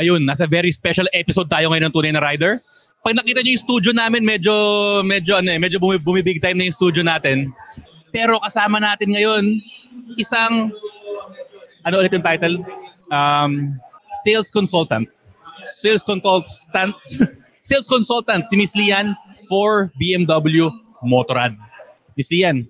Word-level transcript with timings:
Ayun, 0.00 0.24
nasa 0.24 0.48
very 0.48 0.72
special 0.72 1.04
episode 1.12 1.44
tayo 1.52 1.68
ngayon 1.68 1.92
ng 1.92 1.92
Tunay 1.92 2.12
na 2.16 2.24
Rider. 2.24 2.64
Pag 3.04 3.20
nakita 3.20 3.44
niyo 3.44 3.60
yung 3.60 3.64
studio 3.68 3.92
namin, 3.92 4.24
medyo 4.24 4.52
medyo 5.04 5.36
ano 5.36 5.52
eh, 5.52 5.60
medyo 5.60 5.76
bumi, 5.76 6.00
bumibig 6.00 6.40
time 6.40 6.56
na 6.56 6.64
yung 6.64 6.72
studio 6.72 7.04
natin. 7.04 7.52
Pero 8.08 8.40
kasama 8.40 8.80
natin 8.80 9.12
ngayon 9.12 9.60
isang 10.16 10.72
ano 11.84 11.94
ulit 12.00 12.16
yung 12.16 12.24
title? 12.24 12.64
Um, 13.12 13.76
sales 14.24 14.48
consultant. 14.48 15.04
Sales 15.68 16.00
consultant. 16.00 16.96
sales 17.68 17.84
consultant 17.84 18.48
si 18.48 18.56
Miss 18.56 18.72
Lian 18.72 19.12
for 19.52 19.92
BMW 20.00 20.72
Motorrad. 21.04 21.52
Miss 22.16 22.32
Lian, 22.32 22.64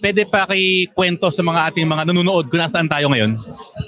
pwede 0.00 0.22
pa 0.28 0.44
kay 0.48 0.88
kwento 0.92 1.28
sa 1.32 1.40
mga 1.40 1.72
ating 1.72 1.86
mga 1.88 2.12
nanonood 2.12 2.48
kung 2.52 2.60
nasaan 2.60 2.88
tayo 2.88 3.08
ngayon? 3.08 3.40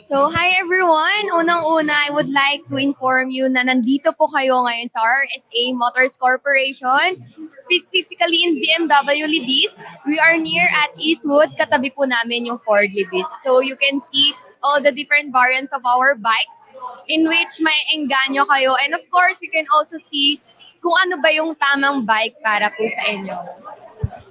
So, 0.05 0.29
hi 0.29 0.57
everyone! 0.61 1.33
Unang-una, 1.33 1.93
I 1.93 2.13
would 2.13 2.29
like 2.29 2.65
to 2.69 2.77
inform 2.77 3.33
you 3.33 3.49
na 3.49 3.65
nandito 3.65 4.13
po 4.17 4.29
kayo 4.29 4.65
ngayon 4.65 4.89
sa 4.93 5.01
RSA 5.01 5.73
Motors 5.77 6.17
Corporation, 6.17 7.21
specifically 7.49 8.45
in 8.45 8.61
BMW 8.61 9.29
Libis. 9.29 9.81
We 10.05 10.21
are 10.21 10.37
near 10.37 10.69
at 10.69 10.93
Eastwood, 11.01 11.57
katabi 11.57 11.93
po 11.93 12.05
namin 12.05 12.49
yung 12.49 12.61
Ford 12.61 12.93
Libis. 12.93 13.29
So, 13.41 13.61
you 13.65 13.77
can 13.81 14.01
see 14.09 14.33
all 14.65 14.81
the 14.81 14.93
different 14.93 15.29
variants 15.33 15.77
of 15.77 15.85
our 15.85 16.17
bikes 16.17 16.73
in 17.09 17.29
which 17.29 17.61
may 17.61 17.77
engganyo 17.93 18.49
kayo. 18.49 18.73
And 18.81 18.97
of 18.97 19.05
course, 19.13 19.45
you 19.45 19.53
can 19.53 19.69
also 19.69 20.01
see 20.01 20.41
kung 20.85 20.97
ano 21.01 21.21
ba 21.21 21.33
yung 21.33 21.57
tamang 21.57 22.05
bike 22.05 22.41
para 22.45 22.69
po 22.73 22.85
sa 22.85 23.09
inyo. 23.09 23.64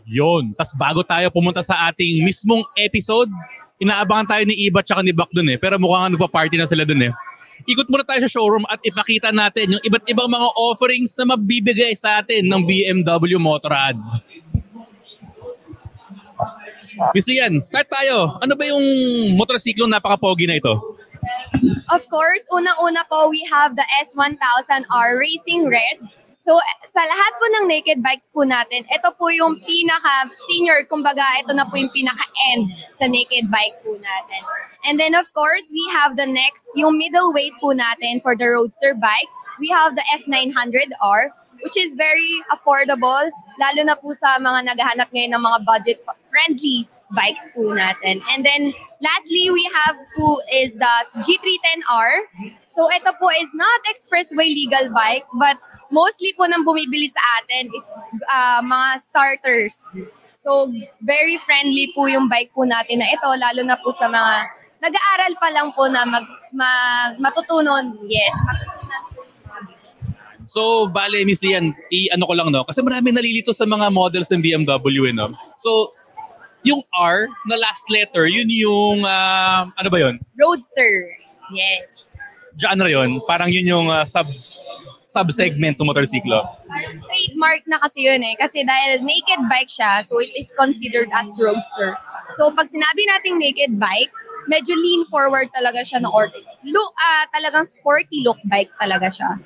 Yon. 0.06 0.56
Tapos 0.56 0.74
bago 0.76 1.02
tayo 1.04 1.28
pumunta 1.32 1.64
sa 1.64 1.90
ating 1.92 2.24
mismong 2.24 2.64
episode, 2.80 3.32
inaabangan 3.80 4.38
tayo 4.38 4.44
ni 4.48 4.68
Iba 4.68 4.84
at 4.84 5.04
ni 5.04 5.12
Bak 5.16 5.32
dun 5.32 5.52
eh. 5.52 5.58
Pero 5.60 5.80
mukhang 5.80 6.16
nagpa-party 6.16 6.56
na 6.60 6.68
sila 6.68 6.84
dun 6.88 7.10
eh. 7.10 7.14
Ikot 7.64 7.88
muna 7.88 8.04
tayo 8.04 8.20
sa 8.26 8.32
showroom 8.32 8.66
at 8.68 8.82
ipakita 8.84 9.30
natin 9.30 9.78
yung 9.78 9.84
iba't 9.86 10.04
ibang 10.10 10.28
mga 10.28 10.50
offerings 10.58 11.14
na 11.16 11.38
mabibigay 11.38 11.94
sa 11.96 12.20
atin 12.20 12.44
ng 12.44 12.62
BMW 12.66 13.38
Motorrad. 13.40 13.96
Miss 17.14 17.30
Lian, 17.30 17.62
start 17.64 17.88
tayo. 17.88 18.38
Ano 18.42 18.54
ba 18.58 18.68
yung 18.68 18.84
motorsiklo 19.38 19.86
napaka-pogi 19.88 20.50
na 20.50 20.60
ito? 20.60 20.74
Of 21.94 22.04
course, 22.12 22.44
unang-una 22.52 23.08
po, 23.08 23.32
we 23.32 23.46
have 23.48 23.80
the 23.80 23.86
S1000R 24.04 25.16
Racing 25.16 25.70
Red. 25.70 26.04
So, 26.44 26.60
sa 26.84 27.00
lahat 27.00 27.32
po 27.40 27.46
ng 27.48 27.66
naked 27.72 28.04
bikes 28.04 28.28
po 28.28 28.44
natin, 28.44 28.84
ito 28.92 29.10
po 29.16 29.32
yung 29.32 29.64
pinaka-senior, 29.64 30.84
kumbaga, 30.92 31.24
ito 31.40 31.56
na 31.56 31.64
po 31.64 31.80
yung 31.80 31.88
pinaka-end 31.96 32.68
sa 32.92 33.08
naked 33.08 33.48
bike 33.48 33.80
po 33.80 33.96
natin. 33.96 34.42
And 34.84 35.00
then, 35.00 35.16
of 35.16 35.32
course, 35.32 35.72
we 35.72 35.88
have 35.96 36.20
the 36.20 36.28
next, 36.28 36.68
yung 36.76 37.00
middleweight 37.00 37.56
po 37.64 37.72
natin 37.72 38.20
for 38.20 38.36
the 38.36 38.52
roadster 38.52 38.92
bike. 38.92 39.32
We 39.56 39.72
have 39.72 39.96
the 39.96 40.04
F900R, 40.20 41.32
which 41.64 41.80
is 41.80 41.96
very 41.96 42.44
affordable, 42.52 43.24
lalo 43.64 43.82
na 43.88 43.96
po 43.96 44.12
sa 44.12 44.36
mga 44.36 44.68
naghahanap 44.68 45.16
ngayon 45.16 45.40
ng 45.40 45.44
mga 45.48 45.60
budget-friendly 45.64 46.92
bikes 47.16 47.56
po 47.56 47.72
natin. 47.72 48.20
And 48.28 48.44
then, 48.44 48.76
lastly, 49.00 49.48
we 49.48 49.64
have 49.80 49.96
po 50.20 50.44
is 50.52 50.76
the 50.76 50.96
G310R. 51.24 52.12
So, 52.68 52.92
ito 52.92 53.16
po 53.16 53.32
is 53.32 53.48
not 53.56 53.80
expressway 53.88 54.52
legal 54.52 54.92
bike, 54.92 55.24
but 55.40 55.56
mostly 55.94 56.34
po 56.34 56.50
nang 56.50 56.66
bumibili 56.66 57.06
sa 57.06 57.22
atin 57.40 57.70
is 57.70 57.88
uh, 58.26 58.60
mga 58.66 58.88
starters. 59.06 59.78
So, 60.34 60.68
very 61.06 61.40
friendly 61.46 61.94
po 61.94 62.10
yung 62.10 62.28
bike 62.28 62.52
po 62.52 62.66
natin 62.66 63.00
na 63.00 63.08
ito, 63.08 63.30
lalo 63.30 63.62
na 63.64 63.78
po 63.80 63.94
sa 63.94 64.10
mga 64.10 64.50
nag-aaral 64.84 65.34
pa 65.40 65.48
lang 65.56 65.72
po 65.72 65.88
na 65.88 66.04
mag, 66.04 66.26
ma, 66.52 66.70
matutunan. 67.22 67.96
Yes, 68.04 68.34
matutunan 68.44 69.02
po 69.16 69.22
So, 70.44 70.92
bale, 70.92 71.24
Miss 71.24 71.40
Lian, 71.40 71.72
i-ano 71.88 72.28
ko 72.28 72.34
lang, 72.36 72.52
no? 72.52 72.68
Kasi 72.68 72.84
marami 72.84 73.16
nalilito 73.16 73.56
sa 73.56 73.64
mga 73.64 73.88
models 73.88 74.28
ng 74.28 74.44
BMW, 74.44 75.10
eh, 75.10 75.16
no? 75.16 75.32
So, 75.56 75.96
yung 76.68 76.84
R 76.92 77.32
na 77.48 77.56
last 77.56 77.88
letter, 77.88 78.28
yun 78.28 78.52
yung, 78.52 79.08
uh, 79.08 79.72
ano 79.72 79.88
ba 79.88 79.98
yun? 80.04 80.20
Roadster. 80.36 81.16
Yes. 81.56 82.20
Genre 82.60 82.92
yun? 82.92 83.24
Parang 83.24 83.48
yun 83.48 83.64
yung 83.64 83.88
uh, 83.88 84.04
sub 84.04 84.28
sub-segment 85.14 85.78
ng 85.78 85.86
motorsiklo? 85.86 86.42
Trademark 87.06 87.62
na 87.70 87.78
kasi 87.78 88.10
yun 88.10 88.26
eh. 88.26 88.34
Kasi 88.34 88.66
dahil 88.66 89.06
naked 89.06 89.46
bike 89.46 89.70
siya, 89.70 90.02
so 90.02 90.18
it 90.18 90.34
is 90.34 90.50
considered 90.58 91.14
as 91.14 91.30
roadster. 91.38 91.94
So 92.34 92.50
pag 92.50 92.66
sinabi 92.66 93.06
nating 93.06 93.38
naked 93.38 93.78
bike, 93.78 94.10
medyo 94.50 94.74
lean 94.74 95.06
forward 95.08 95.54
talaga 95.54 95.86
siya 95.86 96.02
ng 96.02 96.10
order. 96.10 96.42
Look, 96.66 96.92
uh, 96.98 97.24
talagang 97.30 97.70
sporty 97.70 98.26
look 98.26 98.42
bike 98.50 98.74
talaga 98.82 99.14
siya. 99.14 99.38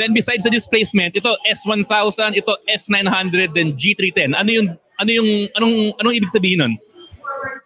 Then 0.00 0.14
besides 0.14 0.46
the 0.46 0.52
displacement, 0.54 1.18
ito 1.18 1.34
S1000, 1.44 2.38
ito 2.38 2.54
S900, 2.70 3.52
then 3.52 3.74
G310. 3.74 4.32
Ano 4.32 4.50
yung 4.50 4.68
ano 4.98 5.10
yung 5.10 5.30
anong 5.58 5.76
anong 5.98 6.14
ibig 6.14 6.30
sabihin 6.30 6.62
nun? 6.62 6.74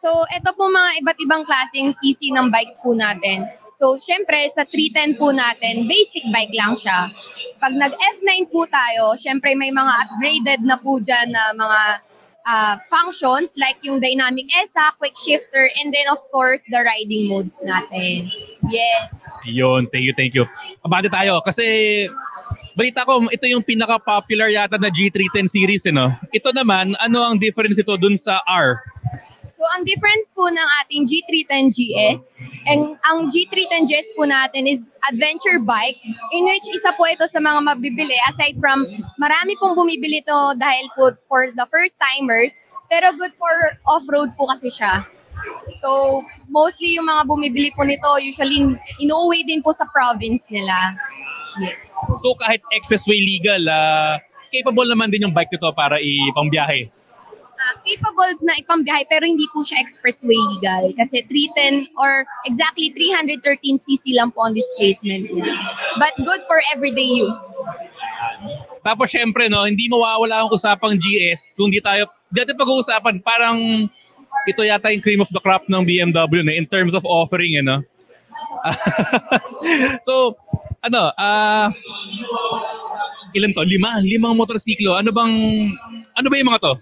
So, 0.00 0.08
ito 0.32 0.50
po 0.56 0.68
mga 0.68 1.00
iba't 1.04 1.18
ibang 1.20 1.42
klaseng 1.44 1.92
CC 1.92 2.32
ng 2.32 2.48
bikes 2.48 2.76
po 2.80 2.96
natin. 2.96 3.48
So, 3.72 3.96
syempre, 3.96 4.36
sa 4.52 4.68
310 4.68 5.16
po 5.16 5.32
natin, 5.32 5.88
basic 5.88 6.24
bike 6.28 6.52
lang 6.52 6.76
siya. 6.76 7.08
Pag 7.56 7.72
nag-F9 7.78 8.52
po 8.52 8.68
tayo, 8.68 9.16
syempre 9.16 9.56
may 9.56 9.72
mga 9.72 9.92
upgraded 10.06 10.60
na 10.66 10.76
po 10.76 11.00
dyan 11.00 11.32
na 11.32 11.56
mga 11.56 11.80
uh, 12.46 12.74
functions 12.90 13.54
like 13.56 13.78
yung 13.82 14.02
dynamic 14.02 14.46
ESA, 14.52 14.92
quick 14.98 15.14
shifter, 15.16 15.70
and 15.80 15.94
then 15.94 16.06
of 16.10 16.20
course, 16.30 16.60
the 16.68 16.80
riding 16.82 17.30
modes 17.30 17.62
natin. 17.62 18.28
Yes. 18.68 19.14
Yun, 19.46 19.88
thank 19.90 20.04
you, 20.04 20.14
thank 20.14 20.34
you. 20.34 20.44
Abante 20.84 21.10
tayo 21.10 21.40
kasi 21.42 22.06
balita 22.74 23.06
ko, 23.06 23.26
ito 23.30 23.46
yung 23.46 23.62
pinaka-popular 23.62 24.48
yata 24.52 24.78
na 24.78 24.90
G310 24.90 25.46
series, 25.48 25.84
eh, 25.88 25.94
no? 25.94 26.12
Ito 26.30 26.54
naman, 26.54 26.94
ano 26.98 27.18
ang 27.24 27.36
difference 27.38 27.78
ito 27.78 27.94
dun 27.96 28.18
sa 28.18 28.40
R? 28.44 28.80
So, 29.62 29.70
ang 29.78 29.86
difference 29.86 30.34
po 30.34 30.50
ng 30.50 30.68
ating 30.82 31.06
G310GS, 31.06 32.42
and 32.66 32.98
ang 33.06 33.30
G310GS 33.30 34.18
po 34.18 34.26
natin 34.26 34.66
is 34.66 34.90
adventure 35.06 35.62
bike, 35.62 36.02
in 36.34 36.42
which 36.50 36.66
isa 36.74 36.90
po 36.98 37.06
ito 37.06 37.22
sa 37.30 37.38
mga 37.38 37.70
mabibili, 37.70 38.18
aside 38.26 38.58
from 38.58 38.82
marami 39.22 39.54
pong 39.62 39.78
bumibili 39.78 40.18
ito 40.18 40.58
dahil 40.58 40.90
po 40.98 41.14
for 41.30 41.46
the 41.54 41.62
first 41.70 41.94
timers, 42.02 42.58
pero 42.90 43.14
good 43.14 43.30
for 43.38 43.54
off-road 43.86 44.34
po 44.34 44.50
kasi 44.50 44.66
siya. 44.66 45.06
So, 45.78 46.18
mostly 46.50 46.98
yung 46.98 47.06
mga 47.06 47.22
bumibili 47.30 47.70
po 47.70 47.86
nito, 47.86 48.18
usually 48.18 48.66
inuuwi 48.98 49.46
din 49.46 49.62
po 49.62 49.70
sa 49.70 49.86
province 49.94 50.50
nila. 50.50 50.98
Yes. 51.62 51.86
So, 52.18 52.34
kahit 52.34 52.66
expressway 52.74 53.22
legal, 53.22 53.62
uh, 53.70 54.18
capable 54.50 54.90
naman 54.90 55.14
din 55.14 55.30
yung 55.30 55.30
bike 55.30 55.54
nito 55.54 55.70
para 55.70 56.02
ipangbiyahe? 56.02 57.01
Uh, 57.72 57.80
capable 57.80 58.32
na 58.44 58.52
ipambiyahe 58.60 59.08
pero 59.08 59.24
hindi 59.24 59.48
po 59.48 59.64
siya 59.64 59.80
expressway 59.80 60.36
legal 60.58 60.92
kasi 61.00 61.24
310 61.24 61.88
or 61.96 62.28
exactly 62.44 62.92
313cc 62.92 64.12
lang 64.12 64.28
po 64.28 64.44
ang 64.44 64.52
displacement 64.52 65.32
niya. 65.32 65.56
But 65.96 66.12
good 66.20 66.44
for 66.44 66.60
everyday 66.76 67.08
use. 67.08 67.42
Tapos 68.84 69.08
syempre 69.08 69.48
no, 69.48 69.64
hindi 69.64 69.88
mawawala 69.88 70.44
ang 70.44 70.50
usapang 70.52 71.00
GS 71.00 71.56
kung 71.56 71.72
di 71.72 71.80
tayo 71.80 72.10
dati 72.28 72.52
pag-uusapan 72.52 73.24
parang 73.24 73.88
ito 74.44 74.60
yata 74.66 74.90
yung 74.90 75.04
cream 75.04 75.20
of 75.22 75.30
the 75.30 75.40
crop 75.40 75.64
ng 75.70 75.82
BMW 75.86 76.42
na 76.44 76.52
in 76.52 76.66
terms 76.66 76.92
of 76.92 77.06
offering 77.06 77.56
eh, 77.56 77.64
no? 77.64 77.80
so, 80.06 80.34
ano, 80.82 81.12
ah 81.14 81.68
uh, 81.68 81.68
ilan 83.32 83.52
to? 83.56 83.64
Lima? 83.64 84.00
Limang 84.00 84.36
motorsiklo. 84.36 84.96
Ano 84.96 85.12
bang, 85.12 85.32
ano 86.16 86.26
ba 86.28 86.36
yung 86.36 86.48
mga 86.52 86.62
to? 86.62 86.74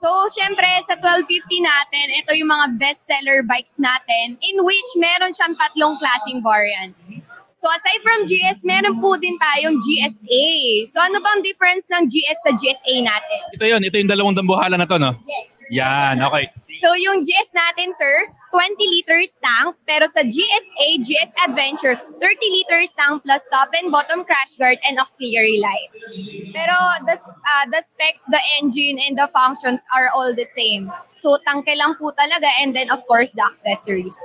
So, 0.00 0.08
syempre, 0.32 0.64
sa 0.88 0.96
1250 0.96 1.60
natin, 1.60 2.06
ito 2.24 2.32
yung 2.32 2.48
mga 2.48 2.80
bestseller 2.80 3.44
bikes 3.44 3.76
natin 3.76 4.40
in 4.40 4.56
which 4.64 4.88
meron 4.96 5.36
siyang 5.36 5.52
tatlong 5.60 6.00
klaseng 6.00 6.40
variants. 6.40 7.12
So 7.60 7.68
aside 7.68 8.00
from 8.00 8.24
GS, 8.24 8.64
meron 8.64 9.04
po 9.04 9.20
din 9.20 9.36
tayong 9.36 9.84
GSA. 9.84 10.88
So 10.88 10.96
ano 10.96 11.20
bang 11.20 11.44
difference 11.44 11.84
ng 11.92 12.08
GS 12.08 12.38
sa 12.40 12.56
GSA 12.56 13.04
natin? 13.04 13.40
Ito 13.52 13.64
yun, 13.68 13.80
ito 13.84 14.00
yung 14.00 14.08
dalawang 14.08 14.32
dambuhala 14.32 14.80
na 14.80 14.88
to, 14.88 14.96
no? 14.96 15.12
Yes. 15.28 15.60
Yan, 15.68 16.24
okay. 16.24 16.48
So 16.80 16.96
yung 16.96 17.20
GS 17.20 17.52
natin, 17.52 17.92
sir, 17.92 18.32
20 18.56 18.80
liters 18.80 19.36
tank. 19.44 19.76
Pero 19.84 20.08
sa 20.08 20.24
GSA, 20.24 21.04
GS 21.04 21.36
Adventure, 21.44 22.00
30 22.00 22.24
liters 22.48 22.96
tank 22.96 23.28
plus 23.28 23.44
top 23.52 23.68
and 23.76 23.92
bottom 23.92 24.24
crash 24.24 24.56
guard 24.56 24.80
and 24.88 24.96
auxiliary 24.96 25.60
lights. 25.60 26.16
Pero 26.56 26.74
the, 27.04 27.20
uh, 27.20 27.64
the 27.68 27.84
specs, 27.84 28.24
the 28.32 28.40
engine, 28.64 28.96
and 29.04 29.20
the 29.20 29.28
functions 29.36 29.84
are 29.92 30.08
all 30.16 30.32
the 30.32 30.48
same. 30.56 30.88
So 31.12 31.36
tangke 31.44 31.76
lang 31.76 32.00
po 32.00 32.08
talaga 32.16 32.48
and 32.64 32.72
then 32.72 32.88
of 32.88 33.04
course 33.04 33.36
the 33.36 33.44
accessories. 33.44 34.16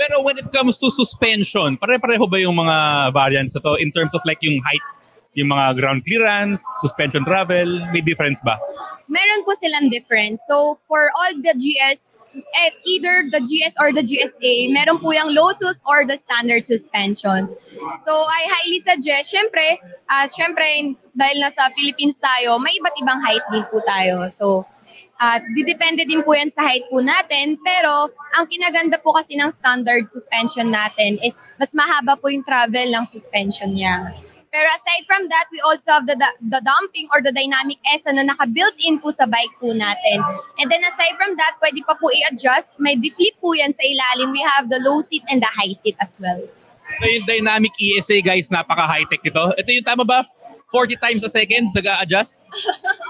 Pero 0.00 0.24
when 0.24 0.40
it 0.40 0.48
comes 0.48 0.80
to 0.80 0.88
suspension, 0.88 1.76
pare-pareho 1.76 2.24
ba 2.24 2.40
yung 2.40 2.56
mga 2.56 3.12
variants 3.12 3.52
na 3.52 3.60
to 3.60 3.76
in 3.76 3.92
terms 3.92 4.16
of 4.16 4.24
like 4.24 4.40
yung 4.40 4.56
height, 4.64 4.86
yung 5.36 5.52
mga 5.52 5.76
ground 5.76 6.00
clearance, 6.08 6.64
suspension 6.80 7.20
travel, 7.20 7.68
may 7.92 8.00
difference 8.00 8.40
ba? 8.40 8.56
meron 9.10 9.42
po 9.42 9.52
silang 9.58 9.90
difference. 9.90 10.40
So, 10.46 10.78
for 10.86 11.10
all 11.10 11.34
the 11.42 11.52
GS, 11.58 12.16
eh, 12.32 12.70
either 12.86 13.26
the 13.26 13.42
GS 13.42 13.74
or 13.82 13.90
the 13.90 14.06
GSA, 14.06 14.70
meron 14.70 15.02
po 15.02 15.10
yung 15.10 15.34
low 15.34 15.50
sus 15.58 15.82
or 15.82 16.06
the 16.06 16.14
standard 16.14 16.64
suspension. 16.64 17.50
So, 18.06 18.12
I 18.14 18.46
highly 18.46 18.80
suggest, 18.86 19.34
syempre, 19.34 19.82
uh, 20.06 20.30
syempre, 20.30 20.94
dahil 21.10 21.36
nasa 21.42 21.68
Philippines 21.74 22.16
tayo, 22.22 22.62
may 22.62 22.78
iba't 22.78 22.96
ibang 23.02 23.20
height 23.20 23.44
din 23.50 23.66
po 23.68 23.82
tayo. 23.82 24.30
So, 24.30 24.62
at 25.20 25.44
didepende 25.52 26.08
din 26.08 26.24
po 26.24 26.32
yan 26.32 26.48
sa 26.48 26.64
height 26.64 26.88
po 26.88 27.04
natin. 27.04 27.60
Pero, 27.60 28.08
ang 28.32 28.48
kinaganda 28.48 28.96
po 28.96 29.12
kasi 29.12 29.36
ng 29.36 29.52
standard 29.52 30.08
suspension 30.08 30.72
natin 30.72 31.20
is 31.20 31.44
mas 31.60 31.76
mahaba 31.76 32.16
po 32.16 32.32
yung 32.32 32.40
travel 32.40 32.88
ng 32.88 33.04
suspension 33.04 33.68
niya. 33.76 34.16
Pero 34.50 34.66
aside 34.74 35.06
from 35.06 35.30
that, 35.30 35.46
we 35.54 35.60
also 35.62 35.94
have 35.94 36.10
the, 36.10 36.18
the, 36.18 36.26
the 36.42 36.60
dumping 36.64 37.06
or 37.14 37.22
the 37.22 37.30
dynamic 37.30 37.78
ESA 37.86 38.16
na 38.16 38.26
naka-built-in 38.26 38.98
po 38.98 39.14
sa 39.14 39.28
bike 39.28 39.54
po 39.62 39.70
natin. 39.70 40.18
And 40.58 40.66
then 40.66 40.82
aside 40.82 41.14
from 41.20 41.38
that, 41.38 41.54
pwede 41.62 41.86
pa 41.86 41.94
po 41.94 42.10
i-adjust. 42.10 42.82
May 42.82 42.98
deflip 42.98 43.38
po 43.38 43.54
yan 43.54 43.70
sa 43.70 43.84
ilalim. 43.86 44.34
We 44.34 44.42
have 44.42 44.66
the 44.66 44.82
low 44.82 44.98
seat 45.04 45.22
and 45.30 45.38
the 45.38 45.46
high 45.46 45.70
seat 45.70 45.94
as 46.02 46.18
well. 46.18 46.42
Ito 46.98 47.06
yung 47.06 47.26
dynamic 47.30 47.76
ESA 47.78 48.18
guys, 48.26 48.50
napaka-high-tech 48.50 49.22
ito. 49.22 49.44
Ito 49.54 49.70
yung 49.70 49.86
tama 49.86 50.02
ba? 50.02 50.26
40 50.70 50.96
times 51.02 51.22
a 51.26 51.30
second, 51.30 51.74
nag-a-adjust? 51.74 52.46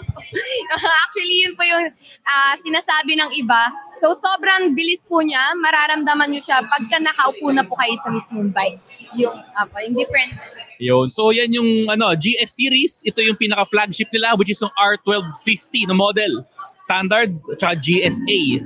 Actually, 1.04 1.36
yun 1.44 1.52
po 1.54 1.62
yung 1.62 1.92
uh, 2.24 2.54
sinasabi 2.64 3.20
ng 3.20 3.30
iba. 3.36 3.62
So, 4.00 4.16
sobrang 4.16 4.72
bilis 4.72 5.04
po 5.04 5.20
niya. 5.20 5.52
Mararamdaman 5.60 6.32
niyo 6.32 6.40
siya 6.40 6.64
pagka 6.64 6.96
nakaupo 6.96 7.52
na 7.52 7.62
po 7.62 7.76
kayo 7.76 7.94
sa 8.00 8.08
mismong 8.08 8.48
bike. 8.50 8.80
Yung, 9.12 9.34
uh, 9.34 9.66
yung 9.84 9.96
differences. 9.98 10.60
Yun. 10.80 11.12
So 11.12 11.28
yan 11.28 11.52
yung 11.52 11.92
ano, 11.92 12.16
GS 12.16 12.56
series. 12.56 13.04
Ito 13.04 13.20
yung 13.20 13.36
pinaka-flagship 13.36 14.08
nila 14.16 14.32
which 14.40 14.48
is 14.48 14.58
yung 14.64 14.72
R1250 14.80 15.92
na 15.92 15.94
model. 15.94 16.48
Standard 16.80 17.36
at 17.60 17.84
GSA. 17.84 18.64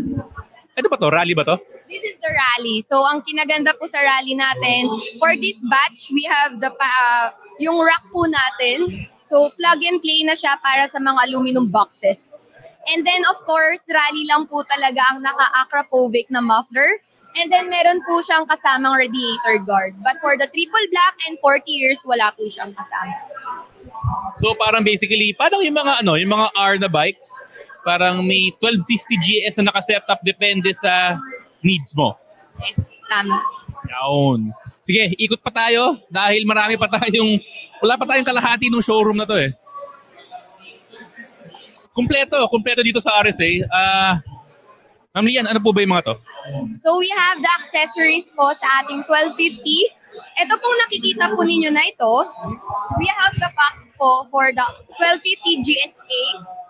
Ano 0.79 0.87
ba 0.87 0.96
to? 0.96 1.11
Rally 1.11 1.35
ba 1.35 1.43
to? 1.43 1.58
This 1.91 2.06
is 2.06 2.17
the 2.23 2.31
rally. 2.31 2.87
So 2.87 3.02
ang 3.02 3.26
kinaganda 3.26 3.75
po 3.75 3.91
sa 3.91 3.99
rally 3.99 4.38
natin, 4.38 4.88
for 5.19 5.35
this 5.35 5.58
batch, 5.67 6.08
we 6.14 6.23
have 6.31 6.62
the 6.62 6.70
uh, 6.70 7.35
yung 7.59 7.79
rack 7.83 8.05
po 8.11 8.27
natin. 8.27 9.09
So 9.25 9.51
plug 9.56 9.81
and 9.85 9.99
play 10.05 10.23
na 10.27 10.37
siya 10.37 10.61
para 10.61 10.85
sa 10.87 11.01
mga 11.01 11.31
aluminum 11.31 11.71
boxes. 11.73 12.49
And 12.93 13.01
then 13.06 13.25
of 13.33 13.41
course, 13.49 13.89
rally 13.89 14.29
lang 14.29 14.45
po 14.47 14.61
talaga 14.69 15.17
ang 15.17 15.25
naka-Akrapovic 15.25 16.29
na 16.29 16.45
muffler 16.45 17.01
And 17.35 17.51
then 17.51 17.67
meron 17.67 17.99
po 18.06 18.23
siyang 18.23 18.47
kasamang 18.47 18.95
radiator 18.95 19.59
guard. 19.67 19.99
But 20.06 20.23
for 20.23 20.39
the 20.39 20.47
triple 20.47 20.87
black 20.95 21.19
and 21.27 21.35
40 21.43 21.67
years, 21.67 21.99
wala 22.06 22.31
po 22.31 22.47
siyang 22.47 22.71
kasama. 22.79 23.15
So 24.39 24.55
parang 24.55 24.87
basically, 24.87 25.35
parang 25.35 25.67
yung 25.67 25.75
mga 25.75 26.06
ano, 26.06 26.15
yung 26.15 26.31
mga 26.31 26.55
R 26.55 26.75
na 26.79 26.87
bikes, 26.87 27.43
parang 27.83 28.23
may 28.23 28.55
1250 28.62 29.19
GS 29.19 29.55
na 29.59 29.75
naka-set 29.75 30.06
up 30.06 30.23
depende 30.23 30.71
sa 30.79 31.19
needs 31.59 31.91
mo. 31.99 32.15
Yes, 32.62 32.95
tama. 33.11 33.43
Yaon. 33.91 34.55
Sige, 34.85 35.17
ikot 35.17 35.41
pa 35.41 35.49
tayo 35.49 35.97
dahil 36.13 36.45
marami 36.45 36.77
pa 36.77 36.85
tayong, 36.93 37.41
wala 37.81 37.97
pa 37.97 38.05
tayong 38.05 38.29
kalahati 38.29 38.69
ng 38.69 38.85
showroom 38.85 39.17
na 39.17 39.25
to 39.25 39.33
eh. 39.41 39.49
Kumpleto, 41.97 42.37
kumpleto 42.53 42.85
dito 42.85 43.01
sa 43.01 43.17
RSA. 43.25 43.65
Ah, 43.73 43.81
uh, 43.81 44.15
Ma'am 45.15 45.31
Lian, 45.31 45.47
ano 45.47 45.63
po 45.63 45.71
ba 45.71 45.79
yung 45.79 45.95
mga 45.95 46.11
to? 46.11 46.15
So 46.75 46.99
we 46.99 47.07
have 47.15 47.39
the 47.39 47.47
accessories 47.55 48.35
po 48.35 48.51
sa 48.59 48.83
ating 48.83 49.07
1250. 49.07 49.63
Ito 50.43 50.53
pong 50.59 50.77
nakikita 50.83 51.31
po 51.39 51.47
ninyo 51.47 51.71
na 51.71 51.87
ito, 51.87 52.15
we 52.99 53.07
have 53.07 53.31
the 53.39 53.47
box 53.55 53.95
po 53.95 54.27
for 54.27 54.51
the 54.51 54.67
1250 54.99 55.63
GSA 55.63 56.23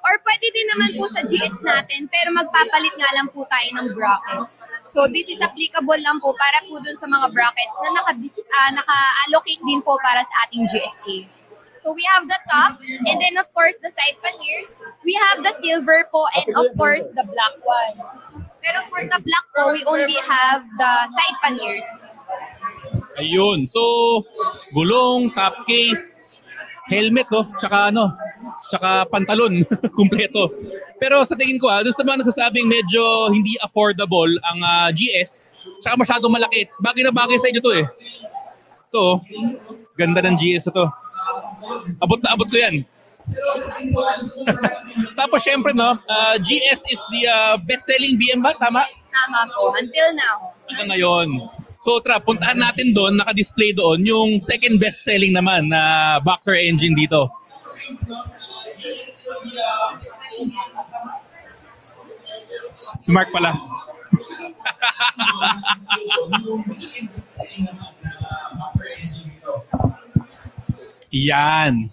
or 0.04 0.14
pwede 0.20 0.46
din 0.52 0.66
naman 0.76 0.92
po 1.00 1.08
sa 1.08 1.24
GS 1.24 1.56
natin 1.64 2.04
pero 2.12 2.36
magpapalit 2.36 2.92
nga 2.92 3.10
lang 3.16 3.32
po 3.32 3.48
tayo 3.48 3.68
ng 3.80 3.86
bracket. 3.96 4.44
So 4.84 5.08
this 5.08 5.28
is 5.32 5.40
applicable 5.40 5.96
lang 5.96 6.20
po 6.20 6.36
para 6.36 6.60
po 6.68 6.76
dun 6.80 6.96
sa 6.96 7.08
mga 7.08 7.32
brackets 7.32 7.76
na 7.80 7.88
naka, 7.96 8.12
uh, 8.12 8.70
naka-allocate 8.76 9.62
din 9.64 9.80
po 9.80 9.96
para 10.04 10.20
sa 10.20 10.34
ating 10.44 10.68
GSA. 10.68 11.16
So 11.84 11.92
we 11.92 12.04
have 12.16 12.24
the 12.24 12.40
top, 12.48 12.80
and 12.80 13.20
then 13.20 13.36
of 13.36 13.44
course 13.52 13.76
the 13.84 13.92
side 13.92 14.16
panniers. 14.24 14.72
We 15.04 15.12
have 15.20 15.44
the 15.44 15.52
silver 15.60 16.08
po, 16.08 16.24
and 16.32 16.48
of 16.56 16.72
course 16.80 17.04
the 17.12 17.24
black 17.28 17.54
one. 17.60 17.96
Pero 18.64 18.88
for 18.88 19.04
the 19.04 19.20
black 19.20 19.46
po, 19.52 19.76
we 19.76 19.84
only 19.84 20.16
have 20.24 20.64
the 20.80 20.92
side 21.12 21.36
panniers. 21.44 21.84
Ayun. 23.20 23.68
So, 23.68 24.24
gulong, 24.72 25.36
top 25.36 25.68
case, 25.68 26.40
helmet, 26.88 27.28
oh, 27.32 27.46
tsaka 27.56 27.88
ano, 27.88 28.12
tsaka 28.68 29.08
pantalon, 29.08 29.64
kumpleto. 29.96 30.52
Pero 31.00 31.24
sa 31.24 31.36
tingin 31.36 31.56
ko, 31.56 31.68
ah, 31.72 31.80
doon 31.80 31.96
sa 31.96 32.04
mga 32.04 32.20
nagsasabing 32.24 32.68
medyo 32.68 33.02
hindi 33.32 33.56
affordable 33.64 34.36
ang 34.52 34.58
uh, 34.60 34.88
ah, 34.88 34.90
GS, 34.92 35.48
tsaka 35.80 35.94
masyadong 35.96 36.32
malaki. 36.32 36.68
Bagay 36.80 37.02
na 37.04 37.12
bagay 37.14 37.36
sa 37.40 37.48
inyo 37.48 37.60
to 37.60 37.72
eh. 37.72 37.86
Ito, 38.92 39.00
oh. 39.00 39.16
ganda 39.96 40.20
ng 40.22 40.36
GS 40.36 40.70
ito. 40.70 40.84
Abot 41.98 42.20
na 42.20 42.36
abot 42.36 42.48
ko 42.48 42.56
yan. 42.60 42.84
Tapos 45.18 45.40
syempre 45.40 45.72
no, 45.72 45.96
uh, 45.96 46.36
GS 46.36 46.80
is 46.92 47.00
the 47.08 47.24
uh, 47.24 47.56
best-selling 47.64 48.20
BM 48.20 48.44
ba? 48.44 48.52
Tama? 48.60 48.84
Yes, 48.84 49.08
tama 49.08 49.48
po. 49.48 49.72
Until 49.72 50.08
now. 50.12 50.36
Hanggang 50.68 50.88
ngayon. 50.92 51.28
So 51.84 52.00
tra, 52.00 52.16
puntahan 52.16 52.56
natin 52.56 52.96
doon, 52.96 53.20
naka-display 53.20 53.76
doon 53.76 54.00
yung 54.08 54.40
second 54.40 54.80
best-selling 54.80 55.36
naman 55.36 55.68
na 55.68 56.16
boxer 56.24 56.56
engine 56.56 56.96
dito. 56.96 57.28
Si 63.04 63.12
Mark 63.12 63.28
pala. 63.28 63.52
Yan. 71.12 71.92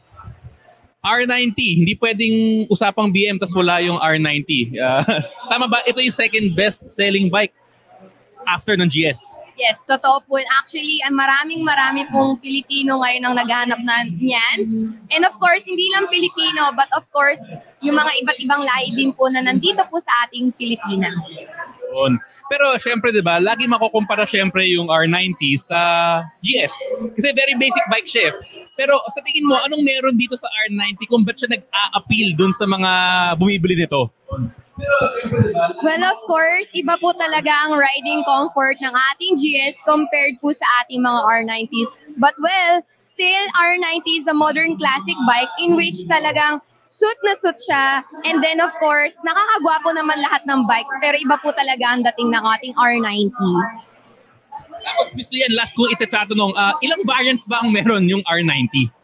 R90, 1.03 1.59
hindi 1.83 1.99
pwedeng 1.99 2.63
usapang 2.71 3.11
BM 3.11 3.35
tas 3.35 3.51
wala 3.51 3.83
yung 3.83 3.99
R90. 3.99 4.71
Uh, 4.71 5.03
tama 5.51 5.67
ba? 5.67 5.83
Ito 5.83 5.99
yung 5.99 6.15
second 6.15 6.55
best 6.55 6.87
selling 6.87 7.27
bike 7.27 7.51
after 8.47 8.79
ng 8.79 8.87
GS. 8.87 9.40
Yes, 9.61 9.85
totoo 9.85 10.25
po. 10.25 10.41
Actually, 10.57 10.97
maraming 11.13 11.61
marami 11.61 12.09
pong 12.09 12.41
Pilipino 12.41 12.97
ngayon 12.97 13.29
ang 13.29 13.35
naghahanap 13.37 13.77
na 13.85 14.09
niyan. 14.09 14.57
And 15.13 15.21
of 15.21 15.37
course, 15.37 15.69
hindi 15.69 15.85
lang 15.93 16.09
Pilipino, 16.09 16.73
but 16.73 16.89
of 16.97 17.05
course, 17.13 17.45
yung 17.85 17.93
mga 17.93 18.09
iba't 18.25 18.39
ibang 18.41 18.65
lahi 18.65 18.89
din 18.97 19.13
po 19.13 19.29
na 19.29 19.45
nandito 19.45 19.85
po 19.85 20.01
sa 20.01 20.25
ating 20.25 20.49
Pilipinas. 20.57 21.13
Yun. 21.93 22.17
Pero 22.49 22.73
syempre, 22.81 23.13
di 23.13 23.21
ba, 23.21 23.37
lagi 23.37 23.69
makukumpara 23.69 24.25
syempre 24.25 24.65
yung 24.65 24.89
R90 24.89 25.41
sa 25.61 25.79
GS. 26.41 26.73
Kasi 27.13 27.29
very 27.29 27.53
basic 27.53 27.85
bike 27.85 28.09
siya. 28.09 28.33
Eh. 28.33 28.65
Pero 28.73 28.97
sa 29.13 29.21
tingin 29.21 29.45
mo, 29.45 29.61
anong 29.61 29.85
meron 29.85 30.17
dito 30.17 30.33
sa 30.33 30.49
R90 30.65 31.05
kung 31.05 31.21
ba't 31.21 31.37
siya 31.37 31.53
nag-a-appeal 31.53 32.33
dun 32.33 32.49
sa 32.49 32.65
mga 32.65 32.91
bumibili 33.37 33.77
nito? 33.77 34.09
Well, 35.81 36.03
of 36.05 36.19
course, 36.25 36.69
iba 36.73 36.97
po 36.97 37.13
talaga 37.17 37.49
ang 37.67 37.77
riding 37.77 38.21
comfort 38.25 38.77
ng 38.81 38.93
ating 38.93 39.33
GS 39.37 39.81
compared 39.85 40.37
po 40.41 40.53
sa 40.53 40.65
ating 40.83 41.01
mga 41.01 41.19
R90s. 41.21 41.89
But 42.17 42.33
well, 42.41 42.85
still 43.01 43.45
R90 43.57 44.07
is 44.21 44.27
a 44.29 44.35
modern 44.35 44.77
classic 44.77 45.17
bike 45.25 45.51
in 45.61 45.77
which 45.77 46.05
talagang 46.05 46.61
suit 46.85 47.17
na 47.25 47.33
suit 47.37 47.57
siya. 47.61 48.05
And 48.25 48.41
then 48.43 48.61
of 48.61 48.73
course, 48.81 49.13
nakakagwapo 49.21 49.93
naman 49.95 50.21
lahat 50.21 50.45
ng 50.45 50.65
bikes 50.65 50.93
pero 51.01 51.17
iba 51.17 51.37
po 51.41 51.53
talaga 51.53 51.85
ang 51.97 52.01
dating 52.05 52.29
ng 52.33 52.43
ating 52.43 52.73
R90. 52.77 53.31
Tapos 54.81 55.13
Miss 55.13 55.29
Lian, 55.29 55.53
last 55.53 55.77
ko 55.77 55.85
itatanong, 55.89 56.57
uh, 56.57 56.73
ilang 56.81 57.01
variants 57.05 57.45
ba 57.45 57.61
ang 57.61 57.69
meron 57.69 58.09
yung 58.09 58.25
R90? 58.25 59.00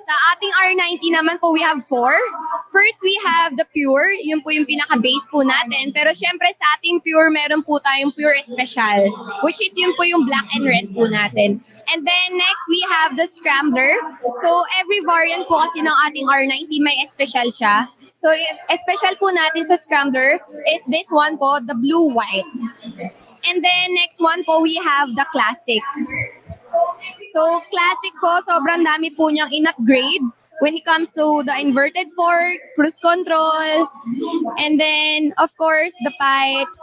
Sa 0.00 0.14
ating 0.34 0.50
R90 0.50 1.02
naman 1.14 1.38
po, 1.38 1.54
we 1.54 1.62
have 1.62 1.78
four. 1.86 2.18
First, 2.74 2.98
we 3.02 3.14
have 3.22 3.54
the 3.54 3.66
pure. 3.70 4.10
Yun 4.10 4.42
po 4.42 4.50
yung 4.50 4.66
pinaka-base 4.66 5.26
po 5.30 5.46
natin. 5.46 5.94
Pero 5.94 6.10
syempre 6.10 6.50
sa 6.50 6.78
ating 6.78 7.02
pure, 7.06 7.30
meron 7.30 7.62
po 7.62 7.78
tayong 7.78 8.10
pure 8.14 8.34
special, 8.42 9.06
which 9.46 9.58
is 9.62 9.70
yun 9.78 9.94
po 9.94 10.02
yung 10.02 10.26
black 10.26 10.46
and 10.58 10.66
red 10.66 10.90
po 10.90 11.06
natin. 11.06 11.62
And 11.94 12.00
then 12.02 12.28
next, 12.34 12.64
we 12.66 12.80
have 12.90 13.14
the 13.14 13.26
scrambler. 13.30 13.94
So 14.42 14.50
every 14.82 15.02
variant 15.06 15.46
po 15.46 15.62
kasi 15.62 15.82
ng 15.86 15.96
ating 16.10 16.26
R90 16.26 16.70
may 16.82 16.98
special 17.06 17.46
siya. 17.50 17.86
So 18.14 18.34
special 18.74 19.14
po 19.16 19.30
natin 19.30 19.64
sa 19.70 19.78
scrambler 19.78 20.42
is 20.70 20.82
this 20.90 21.08
one 21.14 21.38
po, 21.38 21.62
the 21.62 21.78
blue-white. 21.78 22.50
And 23.46 23.64
then 23.64 23.86
next 23.96 24.20
one 24.20 24.44
po, 24.44 24.60
we 24.60 24.76
have 24.76 25.14
the 25.16 25.24
classic. 25.32 25.80
So, 27.32 27.40
classic 27.70 28.14
po, 28.20 28.40
sobrang 28.46 28.86
dami 28.86 29.14
po 29.14 29.30
niyang 29.30 29.50
in-upgrade 29.52 30.22
when 30.60 30.76
it 30.76 30.84
comes 30.84 31.10
to 31.12 31.42
the 31.46 31.56
inverted 31.58 32.12
fork, 32.12 32.60
cruise 32.76 32.98
control, 33.00 33.88
and 34.60 34.78
then, 34.78 35.32
of 35.38 35.48
course, 35.56 35.92
the 36.04 36.12
pipes, 36.20 36.82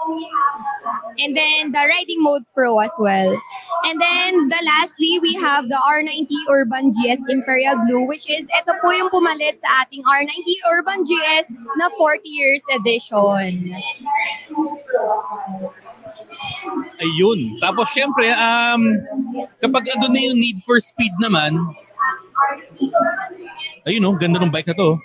and 1.20 1.38
then 1.38 1.72
the 1.72 1.84
riding 1.86 2.22
modes 2.24 2.50
pro 2.50 2.80
as 2.80 2.92
well. 3.00 3.38
And 3.86 4.02
then, 4.02 4.50
the 4.50 4.58
lastly, 4.66 5.20
we 5.22 5.36
have 5.36 5.70
the 5.70 5.78
R90 5.78 6.34
Urban 6.50 6.90
GS 6.90 7.22
Imperial 7.30 7.78
Blue, 7.86 8.08
which 8.08 8.26
is, 8.26 8.50
ito 8.50 8.74
po 8.82 8.90
yung 8.90 9.14
pumalit 9.14 9.62
sa 9.62 9.86
ating 9.86 10.02
R90 10.02 10.50
Urban 10.74 11.06
GS 11.06 11.54
na 11.78 11.90
40 11.94 12.26
years 12.26 12.64
edition. 12.74 13.78
Ayun. 17.02 17.58
Tapos 17.62 17.88
syempre, 17.94 18.30
um, 18.34 18.82
kapag 19.62 19.94
andun 19.96 20.12
na 20.14 20.22
yung 20.32 20.40
need 20.40 20.58
for 20.66 20.80
speed 20.82 21.14
naman, 21.22 21.58
ayun 23.88 24.06
oh, 24.08 24.18
ganda 24.18 24.42
ng 24.42 24.52
bike 24.52 24.74
na 24.74 24.78
to. 24.78 24.90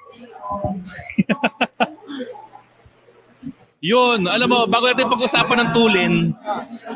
Yun, 3.82 4.30
alam 4.30 4.46
mo, 4.46 4.62
bago 4.70 4.86
natin 4.86 5.10
pag-usapan 5.10 5.58
ng 5.58 5.70
tulin, 5.74 6.30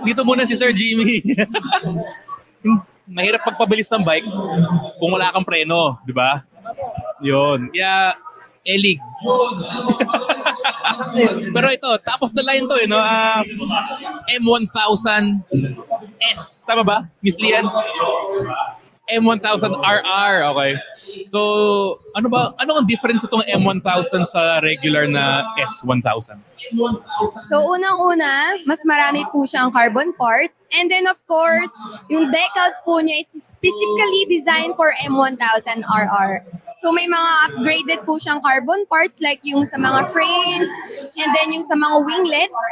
dito 0.06 0.22
muna 0.22 0.46
si 0.46 0.54
Sir 0.54 0.70
Jimmy. 0.70 1.18
Mahirap 3.10 3.42
pagpabilis 3.42 3.90
ng 3.90 4.06
bike 4.06 4.26
kung 5.02 5.10
wala 5.10 5.34
kang 5.34 5.42
preno, 5.42 5.98
di 6.06 6.14
ba? 6.14 6.46
Yun. 7.18 7.74
Kaya, 7.74 8.14
elig. 8.62 9.02
Pero 11.54 11.68
ito, 11.72 11.96
top 12.04 12.22
of 12.22 12.34
the 12.34 12.42
line 12.42 12.68
to, 12.68 12.74
eh, 12.80 12.86
no? 12.86 12.98
Ah, 12.98 13.42
M1000S. 14.30 16.64
Tama 16.66 16.84
ba? 16.84 17.08
Miss 17.22 17.40
Lian? 17.40 17.64
M1000 19.10 19.76
RR, 19.82 20.42
okay. 20.54 20.76
So, 21.26 22.00
ano 22.14 22.30
ba, 22.30 22.54
ano 22.62 22.78
ang 22.78 22.86
difference 22.86 23.26
itong 23.26 23.42
M1000 23.50 24.22
sa 24.30 24.62
regular 24.62 25.10
na 25.10 25.42
S1000? 25.58 26.38
So, 27.50 27.54
unang-una, 27.74 28.62
mas 28.62 28.80
marami 28.86 29.26
po 29.34 29.42
siyang 29.42 29.74
carbon 29.74 30.14
parts. 30.14 30.70
And 30.70 30.86
then, 30.86 31.10
of 31.10 31.18
course, 31.26 31.74
yung 32.06 32.30
decals 32.30 32.78
po 32.86 33.02
niya 33.02 33.26
is 33.26 33.30
specifically 33.34 34.22
designed 34.30 34.78
for 34.78 34.94
M1000 35.02 35.82
RR. 35.82 36.46
So, 36.78 36.94
may 36.94 37.10
mga 37.10 37.30
upgraded 37.50 37.98
po 38.06 38.22
siyang 38.22 38.38
carbon 38.40 38.86
parts 38.86 39.18
like 39.18 39.42
yung 39.42 39.66
sa 39.66 39.76
mga 39.76 40.08
frames 40.14 40.70
and 41.18 41.28
then 41.34 41.50
yung 41.50 41.66
sa 41.66 41.74
mga 41.74 42.06
winglets. 42.06 42.62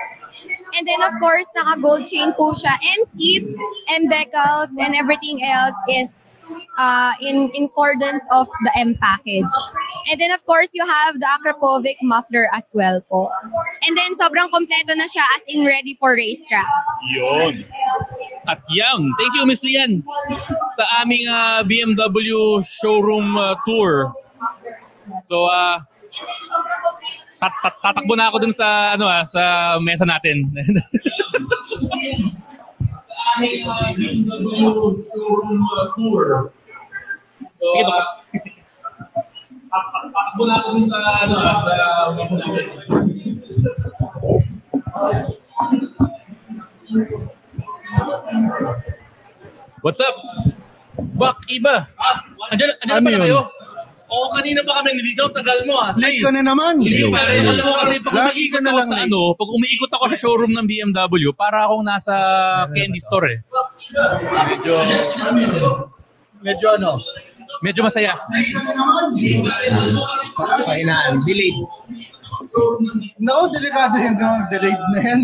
And 0.79 0.87
then, 0.87 1.01
of 1.03 1.15
course, 1.19 1.49
naka-gold 1.57 2.07
chain 2.07 2.35
po 2.37 2.53
siya 2.53 2.75
and 2.75 3.03
seat 3.09 3.45
and 3.95 4.11
decals 4.11 4.75
and 4.79 4.95
everything 4.95 5.41
else 5.43 5.77
is 5.89 6.23
uh, 6.79 7.13
in 7.21 7.51
in 7.55 7.65
accordance 7.65 8.25
of 8.31 8.49
the 8.65 8.73
M 8.79 8.97
package. 9.01 9.55
And 10.11 10.21
then, 10.21 10.31
of 10.31 10.45
course, 10.47 10.71
you 10.75 10.85
have 10.87 11.19
the 11.19 11.27
Akrapovic 11.27 11.97
muffler 12.03 12.49
as 12.53 12.71
well 12.75 13.01
po. 13.09 13.31
And 13.87 13.97
then, 13.97 14.15
sobrang 14.15 14.51
kompleto 14.51 14.97
na 14.97 15.09
siya 15.09 15.25
as 15.37 15.43
in 15.49 15.65
ready 15.65 15.95
for 15.95 16.15
racetrack. 16.15 16.67
Yun. 17.13 17.65
At 18.49 18.63
yan. 18.71 19.13
Thank 19.19 19.33
you, 19.35 19.47
Miss 19.47 19.65
Lian. 19.65 20.05
Sa 20.77 20.85
aming 21.03 21.27
ah, 21.29 21.63
BMW 21.65 22.65
showroom 22.65 23.37
ah, 23.37 23.57
tour. 23.65 24.13
So, 25.25 25.47
uh, 25.47 25.81
tat 27.41 27.53
tatakbo 27.83 28.17
na 28.17 28.33
ako 28.33 28.39
dun 28.41 28.55
sa 28.55 28.97
ano 28.97 29.05
ah, 29.09 29.25
sa 29.27 29.77
mesa 29.81 30.05
natin. 30.09 30.49
sa 33.25 33.41
aming 33.41 33.65
ah, 33.65 33.89
BMW 33.97 34.93
showroom 35.01 35.65
ah, 35.65 35.89
tour. 35.97 36.53
So, 37.57 37.65
Sige, 37.73 37.83
uh, 37.89 38.05
tatakbo 39.73 40.43
na 40.45 40.61
ako 40.61 40.79
sa 40.85 40.99
ano 41.25 41.37
ah, 41.41 41.57
sa. 41.57 41.73
What's 49.81 50.01
up? 50.01 50.17
Bak, 51.17 51.41
iba. 51.49 51.89
Andiyan, 52.53 52.77
andiyan 52.85 52.93
Ano 52.93 53.01
na 53.01 53.09
pala 53.09 53.17
yun? 53.17 53.25
kayo? 53.25 53.41
Oo, 54.05 54.27
kanina 54.31 54.61
pa 54.63 54.79
kami 54.79 54.95
nandito. 54.95 55.25
Tagal 55.33 55.65
mo 55.65 55.75
ah. 55.77 55.91
Late 55.97 56.21
ka 56.21 56.31
na 56.31 56.41
naman. 56.41 56.79
Hindi, 56.79 57.09
pare. 57.09 57.41
Alam 57.41 57.65
mo 57.65 57.75
kasi 57.81 57.95
pag 57.99 58.13
Lagi 58.15 58.31
umiikot 58.31 58.53
ka 58.53 58.59
na 58.61 58.69
ako 58.69 58.77
lang 58.77 58.87
sa 58.87 58.95
late. 58.95 59.07
ano, 59.07 59.21
pag 59.35 59.51
umiikot 59.51 59.91
ako 59.91 60.05
sa 60.07 60.19
showroom 60.19 60.53
ng 60.53 60.67
BMW, 60.67 61.31
para 61.33 61.65
akong 61.65 61.83
nasa 61.83 62.15
candy 62.71 63.01
store 63.01 63.27
eh. 63.33 63.39
Medyo, 64.47 64.75
Medyo 66.45 66.67
ano, 66.77 66.91
medyo 67.61 67.81
masaya. 67.81 68.13
pahinaan, 70.37 71.15
delayed. 71.25 71.57
No, 73.19 73.49
delikado 73.49 73.97
yun. 73.97 74.15
No, 74.15 74.31
delayed 74.49 74.81
na 74.93 74.99
yan. 75.01 75.21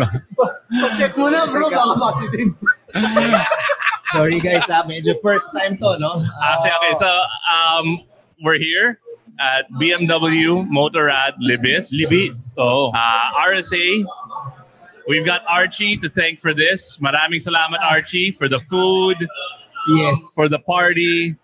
Pa-check 0.82 1.12
mo 1.16 1.26
na 1.28 1.50
bro, 1.50 1.68
baka 1.68 1.94
positive. 1.98 2.50
Sorry 4.12 4.38
guys 4.38 4.68
ha, 4.68 4.84
medyo 4.84 5.16
first 5.18 5.48
time 5.50 5.74
to, 5.76 5.90
no? 5.96 6.20
Ah, 6.36 6.60
Okay, 6.60 6.68
okay. 6.70 6.92
So 6.94 7.08
um, 7.48 7.86
we're 8.42 8.58
here 8.58 8.98
at 9.38 9.70
BMW 9.72 10.66
Motorrad 10.68 11.34
Libis. 11.38 11.92
Libis. 11.92 12.54
Oh. 12.58 12.90
Uh, 12.90 13.46
RSA. 13.46 14.04
We've 15.08 15.24
got 15.24 15.42
Archie 15.48 15.96
to 15.98 16.08
thank 16.08 16.40
for 16.40 16.54
this. 16.54 16.98
Maraming 16.98 17.42
salamat, 17.42 17.78
Archie, 17.82 18.30
for 18.30 18.48
the 18.48 18.60
food, 18.60 19.16
yes. 19.88 20.32
for 20.34 20.48
the 20.48 20.58
party. 20.58 21.34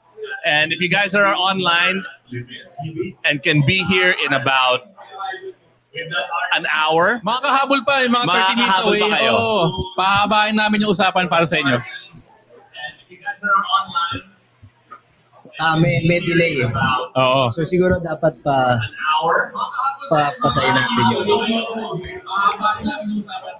And 0.44 0.72
if 0.72 0.80
you 0.80 0.88
guys 0.88 1.14
are 1.14 1.26
online 1.34 2.04
and 3.24 3.42
can 3.42 3.66
be 3.66 3.82
here 3.84 4.14
in 4.24 4.32
about 4.32 4.94
an 6.54 6.66
hour, 6.70 7.18
Mga 7.26 7.40
kahabol 7.42 7.80
pa, 7.82 8.06
yung 8.06 8.14
mga 8.14 8.26
30 8.30 8.54
minutes 8.62 8.78
away. 8.86 9.00
pa 9.02 9.08
kayo. 9.18 9.32
Oo. 9.34 9.60
Pahabain 9.98 10.54
namin 10.54 10.86
yung 10.86 10.94
usapan 10.94 11.26
para 11.26 11.42
sa 11.42 11.58
inyo. 11.58 11.82
Ah, 15.58 15.74
may, 15.74 15.98
may 16.06 16.22
delay 16.22 16.62
eh. 16.62 16.70
Oo. 17.18 17.50
So 17.50 17.66
siguro 17.66 17.98
dapat 17.98 18.38
pa 18.46 18.78
pa 20.06 20.30
patayin 20.38 20.70
natin 20.70 21.04
yun. 21.10 21.26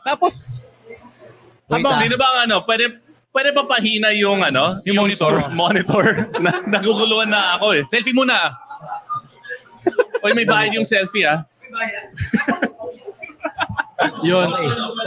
Tapos, 0.07 0.63
Wait, 1.69 1.85
Habang 1.85 1.93
ah. 1.93 2.01
sino 2.01 2.17
ba 2.17 2.33
ang 2.33 2.49
ano, 2.49 2.65
pwede 2.65 2.97
pwede 3.29 3.53
pa 3.53 3.61
pahina 3.69 4.09
yung 4.17 4.41
ano, 4.41 4.81
Yung 4.89 5.05
monitor. 5.05 5.37
monitor. 5.53 6.33
na, 6.41 6.65
naguguluhan 6.65 7.29
na 7.29 7.61
ako 7.61 7.77
eh. 7.77 7.85
selfie 7.93 8.17
muna. 8.17 8.57
Oy, 10.25 10.33
may 10.33 10.49
bayad 10.49 10.73
yung 10.73 10.89
selfie 10.89 11.29
ah. 11.29 11.45
Yun. 14.23 14.47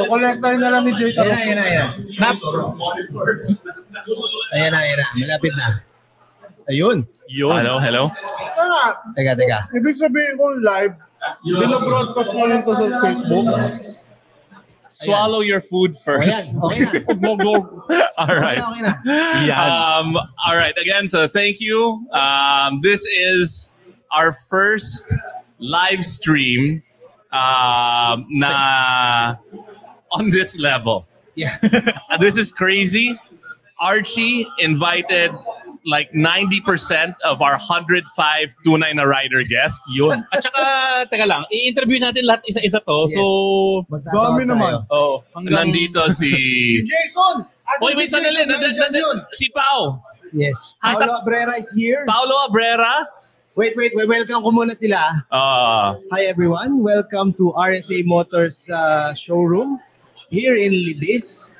Kukolektahin 0.03 0.59
na 0.59 0.67
lang 0.69 0.83
ni 0.83 0.91
Joy. 0.93 1.15
Ayan 1.15 1.23
na, 1.23 1.39
ayan 1.39 1.55
na, 1.55 1.63
ayan 1.63 1.87
na. 1.87 1.95
Nap. 2.19 2.35
Ayan 4.51 4.75
na, 4.75 4.83
ayan 4.83 4.99
na. 4.99 5.07
Malapit 5.15 5.55
na. 5.55 5.79
Ayun. 6.71 7.03
Yun. 7.27 7.51
Hello, 7.59 7.79
hello. 7.83 8.03
Kaya, 8.55 8.95
Teka, 9.11 9.33
teka. 9.35 9.59
ibig 9.75 9.95
sabihin 9.99 10.39
kung 10.39 10.63
live, 10.63 10.95
binabroadcast 11.43 12.31
mo 12.31 12.47
lang 12.47 12.63
to 12.63 12.71
sa 12.71 12.87
Facebook. 13.03 13.45
Swallow 14.91 15.39
your 15.43 15.59
food 15.59 15.95
Ayan, 15.95 16.03
first. 16.03 16.55
okay 16.63 16.83
na. 16.83 16.99
go, 17.23 17.31
go. 17.35 17.53
all 18.19 18.27
Okay 18.27 18.39
right. 18.39 18.59
na, 18.59 18.71
okay 18.71 18.81
na. 19.47 19.55
Um, 19.99 20.15
all 20.15 20.55
right. 20.55 20.75
Again, 20.77 21.07
so 21.11 21.27
thank 21.27 21.59
you. 21.59 22.05
Um, 22.15 22.79
this 22.83 23.03
is 23.07 23.71
our 24.11 24.31
first 24.47 25.07
live 25.59 26.03
stream 26.03 26.83
um, 27.31 28.27
na 28.29 29.35
on 30.11 30.29
this 30.29 30.55
level. 30.59 31.07
Yeah. 31.35 31.55
Uh, 32.11 32.17
this 32.23 32.35
is 32.35 32.51
crazy. 32.51 33.15
Archie 33.79 34.45
invited 34.59 35.31
like 35.85 36.11
90% 36.13 37.15
of 37.25 37.41
our 37.41 37.57
105 37.57 38.05
tunay 38.65 38.93
na 38.95 39.03
rider 39.03 39.43
guests. 39.43 39.81
Yun. 39.95 40.25
At 40.33 40.43
saka, 40.43 40.63
teka 41.09 41.25
lang, 41.27 41.45
i-interview 41.51 41.99
natin 41.99 42.25
lahat 42.25 42.45
isa-isa 42.45 42.79
to. 42.85 43.09
Yes. 43.09 43.17
So, 43.17 43.23
Dami 43.89 44.45
naman. 44.45 44.85
oh, 44.89 45.23
hanggang... 45.33 45.73
Nandito 45.73 46.09
Si 46.13 46.29
si... 46.29 46.85
Jason! 46.85 47.45
Asan 47.71 47.81
Wait, 47.81 47.93
si 47.93 47.97
wait, 47.97 48.09
sandali. 48.11 49.21
Si 49.33 49.47
Pao. 49.55 50.01
Yes. 50.33 50.75
Paolo 50.81 51.19
Abrera 51.21 51.59
is 51.59 51.71
here. 51.75 52.05
Paolo 52.07 52.47
Abrera. 52.47 53.07
Wait, 53.55 53.75
wait, 53.75 53.91
wait. 53.95 54.07
Welcome 54.07 54.43
ko 54.43 54.51
muna 54.51 54.75
sila. 54.75 55.27
Uh, 55.27 55.99
Hi 56.15 56.23
everyone. 56.23 56.79
Welcome 56.79 57.35
to 57.35 57.51
RSA 57.51 58.07
Motors 58.07 58.69
uh, 58.71 59.13
showroom 59.13 59.79
here 60.31 60.55
in 60.55 60.71
Libis. 60.71 61.51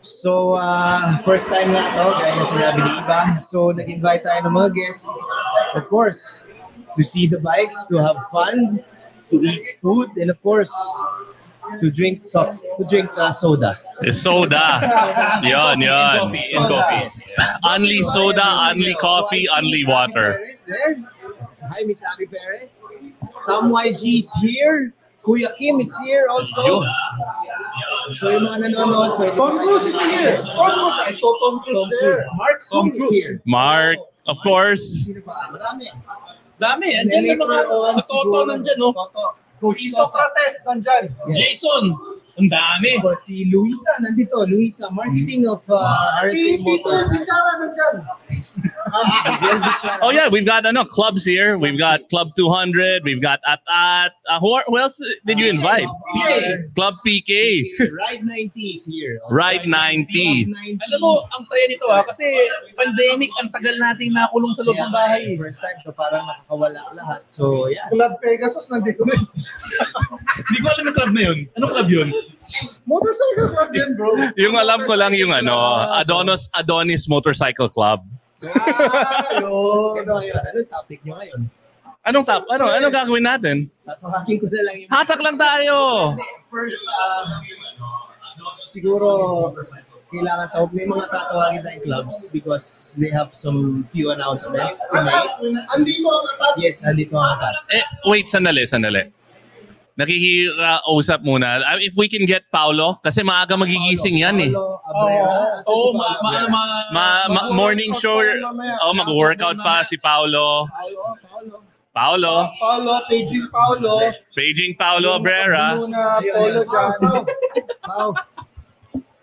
So, 0.00 0.54
uh, 0.54 1.18
first 1.26 1.50
time 1.50 1.74
nga 1.74 1.90
to, 1.98 2.04
gaya 2.22 2.34
na 2.38 2.44
sinabi 2.46 2.78
ni 2.86 2.90
Iba. 3.02 3.20
So, 3.42 3.74
nag-invite 3.74 4.22
tayo 4.22 4.46
ng 4.46 4.54
mga 4.54 4.70
guests, 4.72 5.10
of 5.74 5.90
course, 5.90 6.46
to 6.94 7.02
see 7.02 7.26
the 7.26 7.42
bikes, 7.42 7.84
to 7.90 7.98
have 7.98 8.16
fun, 8.30 8.78
to 9.28 9.36
eat 9.42 9.76
food, 9.82 10.08
and 10.16 10.30
of 10.30 10.38
course, 10.40 10.72
to 11.82 11.90
drink 11.90 12.24
soft, 12.24 12.62
to 12.78 12.84
drink 12.88 13.10
uh, 13.18 13.34
soda. 13.34 13.76
soda. 14.14 14.80
Yon, 15.44 15.82
yon. 15.82 16.30
Coffee 16.30 16.46
coffee. 16.54 17.04
Only 17.66 18.00
soda, 18.02 18.70
only 18.70 18.94
coffee, 18.94 19.44
So, 19.44 19.58
only 19.58 19.84
water. 19.84 20.40
Hi, 21.68 21.84
Miss 21.84 22.00
Abby 22.06 22.26
Perez. 22.26 22.86
Sam 23.36 23.68
YG 23.68 24.24
is 24.24 24.32
here. 24.40 24.94
Kuya 25.20 25.52
Kim 25.58 25.80
is 25.80 25.92
here 26.06 26.26
also. 26.30 26.64
Yun. 26.64 26.88
So 28.14 28.30
yung 28.32 28.44
mga 28.48 28.58
nanonood, 28.72 29.20
pwede 29.20 29.34
Tom 29.36 29.54
Cruise 29.60 29.86
is 29.88 29.96
here. 30.08 30.32
Tom 30.56 30.70
Cruise. 30.72 30.98
I 31.04 31.10
saw 31.12 31.30
Tom 31.42 31.54
Cruise 31.60 31.76
Tom 31.76 31.88
there. 32.00 32.20
Mark 32.36 32.58
Tom 32.64 32.86
is 32.88 32.96
Cruise. 32.96 33.12
here. 33.12 33.32
Mark, 33.44 33.98
of 34.26 34.38
course. 34.40 34.84
Sino 35.04 35.20
pa? 35.24 35.52
Marami. 35.52 35.92
Dami, 36.58 36.88
And 36.90 37.06
andyan 37.06 37.22
then 37.22 37.38
yung 37.38 37.40
mga 37.44 38.02
Toto 38.02 38.38
nandyan, 38.48 38.76
no? 38.82 38.90
Toto. 38.90 39.38
Coach. 39.58 39.90
Socrates, 39.90 40.62
nandyan. 40.66 41.10
Jason, 41.34 41.94
ang 42.38 42.48
dami. 42.50 42.98
Or 43.02 43.14
si 43.18 43.46
Luisa, 43.50 43.98
nandito. 43.98 44.46
Luisa, 44.46 44.86
marketing 44.94 45.46
of 45.50 45.62
uh, 45.70 46.22
Si 46.30 46.34
RSA 46.34 46.62
Tito 46.62 46.62
Motors. 46.62 47.06
Bichara 47.10 47.52
nandyan. 47.62 47.94
Miguel 48.88 49.58
Bichara. 49.66 49.98
Oh 50.02 50.10
yeah, 50.10 50.28
we've 50.28 50.46
got 50.46 50.64
uh, 50.66 50.72
no 50.72 50.84
clubs 50.84 51.24
here. 51.24 51.58
We've 51.58 51.78
got 51.78 52.08
Club 52.08 52.32
200. 52.36 53.04
We've 53.04 53.20
got 53.22 53.40
At 53.46 53.60
At. 53.68 54.12
Uh, 54.28 54.40
who, 54.40 54.52
are- 54.54 54.64
who 54.66 54.78
else 54.78 55.00
did 55.26 55.38
you 55.38 55.46
invite? 55.48 55.86
PK. 56.16 56.74
Club 56.74 56.94
PK. 57.06 57.32
Ride 57.92 58.24
90 58.24 58.60
is 58.60 58.84
here. 58.86 59.20
Also. 59.24 59.34
Ride 59.34 59.64
90. 59.66 60.44
Club 60.44 60.56
90. 60.56 60.86
Alam 60.88 60.98
mo, 61.00 61.12
ang 61.36 61.44
saya 61.44 61.64
nito 61.68 61.86
ha, 61.88 62.02
kasi 62.04 62.24
pandemic, 62.76 63.30
ang 63.40 63.48
tagal 63.52 63.76
nating 63.76 64.12
nakulong 64.12 64.52
sa 64.52 64.62
loob 64.64 64.76
ng 64.76 64.92
bahay. 64.92 65.36
First 65.36 65.60
time, 65.60 65.78
so 65.84 65.92
parang 65.92 66.24
nakakawala 66.26 66.82
lahat. 66.94 67.20
So, 67.28 67.68
yeah. 67.68 67.88
Club 67.92 68.16
Pegasus 68.20 68.68
nandito 68.72 69.04
rin. 69.04 69.20
Hindi 70.48 70.58
ko 70.64 70.66
alam 70.72 70.82
yung 70.86 70.96
club 70.96 71.10
na 71.14 71.22
yun. 71.22 71.38
Anong 71.56 71.72
club 71.72 71.88
yun? 71.88 72.08
Motorcycle 72.88 73.52
club 73.52 73.70
din, 73.76 73.90
bro. 73.92 74.08
Yung 74.40 74.56
alam 74.56 74.80
ko 74.88 74.96
lang 74.96 75.12
yung 75.12 75.32
ano, 75.36 75.52
Adonis 76.00 76.48
Adonis 76.56 77.04
Motorcycle 77.04 77.68
Club. 77.68 78.00
Ah, 78.46 79.42
yun. 79.42 79.98
Ano 79.98 80.14
yun? 80.22 80.38
Anong 80.38 80.70
topic 80.70 80.98
nyo 81.02 81.14
ngayon? 81.18 81.40
Anong 82.06 82.24
tap? 82.24 82.46
Ano? 82.46 82.70
Anong 82.70 82.94
gagawin 82.94 83.26
natin? 83.26 83.56
Tatawakin 83.82 84.36
ko 84.38 84.46
na 84.46 84.60
lang 84.62 84.76
yung... 84.78 84.90
Hatak 84.94 85.20
lang 85.20 85.36
tayo. 85.36 85.74
First, 86.46 86.86
uh, 86.86 87.42
siguro 88.46 89.08
kailangan 90.08 90.48
tawag 90.48 90.72
may 90.72 90.88
mga 90.88 91.04
tatawagin 91.12 91.60
tayong 91.60 91.84
clubs 91.84 92.32
because 92.32 92.96
they 92.96 93.12
have 93.12 93.34
some 93.36 93.84
few 93.92 94.08
announcements. 94.08 94.80
Andito 95.74 96.08
ang 96.08 96.26
atat. 96.32 96.52
Yes, 96.56 96.80
andito 96.86 97.18
ang 97.18 97.36
atat. 97.36 97.54
Eh, 97.74 97.84
wait, 98.08 98.32
sandali, 98.32 98.64
sandali. 98.64 99.17
Nakikiusap 99.98 101.26
muna. 101.26 101.58
Uh, 101.58 101.82
If 101.82 101.98
we 101.98 102.06
can 102.06 102.22
get 102.22 102.46
Paulo, 102.54 103.02
kasi 103.02 103.26
maaga 103.26 103.58
magigising 103.58 104.22
yan 104.22 104.38
eh. 104.38 104.52
Paulo 104.54 104.78
Abrera. 104.86 105.34
Oo, 105.66 105.90
Paulo 105.90 105.98
ma, 105.98 106.08
ma, 106.22 106.30
ma, 106.46 106.62
Ma, 106.94 107.06
ma- 107.26 107.48
morning 107.50 107.90
show. 107.98 108.22
Oh, 108.86 108.94
mag-workout 108.94 109.58
pa 109.58 109.82
si. 109.82 109.98
Paulo, 109.98 110.70
Paulo. 110.70 111.66
Paulo. 111.90 112.34
Paulo, 112.62 112.92
paging 113.10 113.50
Paulo. 113.50 113.94
Paging 114.38 114.72
Paulo 114.78 115.18
Abrera. 115.18 115.74
Polo 115.74 116.62
dyan. 116.62 116.98
Pau. 117.82 118.14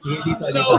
Sige, 0.04 0.20
dito, 0.28 0.44
dito. 0.44 0.76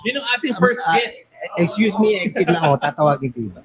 Yun 0.00 0.14
ang 0.16 0.26
ating 0.32 0.56
first 0.56 0.80
Ah, 0.88 0.96
guest. 0.96 1.28
Excuse 1.60 1.92
me, 2.00 2.16
exit 2.16 2.48
lang 2.48 2.64
ako. 2.64 2.80
Tatawagin 2.80 3.28
ko 3.28 3.38
iba. 3.44 3.60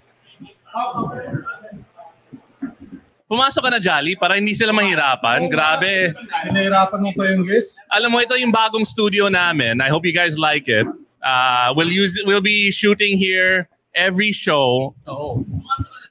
Pumasok 3.25 3.61
ka 3.65 3.69
na, 3.73 3.81
Jolly, 3.81 4.13
para 4.13 4.37
hindi 4.37 4.53
sila 4.53 4.69
mahirapan. 4.69 5.49
Grabe. 5.49 6.13
Pinahirapan 6.45 6.99
mo 7.01 7.09
pa 7.17 7.25
yung 7.33 7.41
guest. 7.41 7.73
Alam 7.89 8.13
mo, 8.13 8.17
ito 8.21 8.37
yung 8.37 8.53
bagong 8.53 8.85
studio 8.85 9.33
namin. 9.33 9.81
I 9.81 9.89
hope 9.89 10.05
you 10.05 10.13
guys 10.13 10.37
like 10.37 10.69
it. 10.69 10.85
Uh, 11.25 11.73
we'll 11.73 11.89
use 11.89 12.13
we'll 12.29 12.43
be 12.43 12.69
shooting 12.69 13.17
here 13.17 13.65
every 13.97 14.29
show, 14.29 14.93
Oo. 15.09 15.41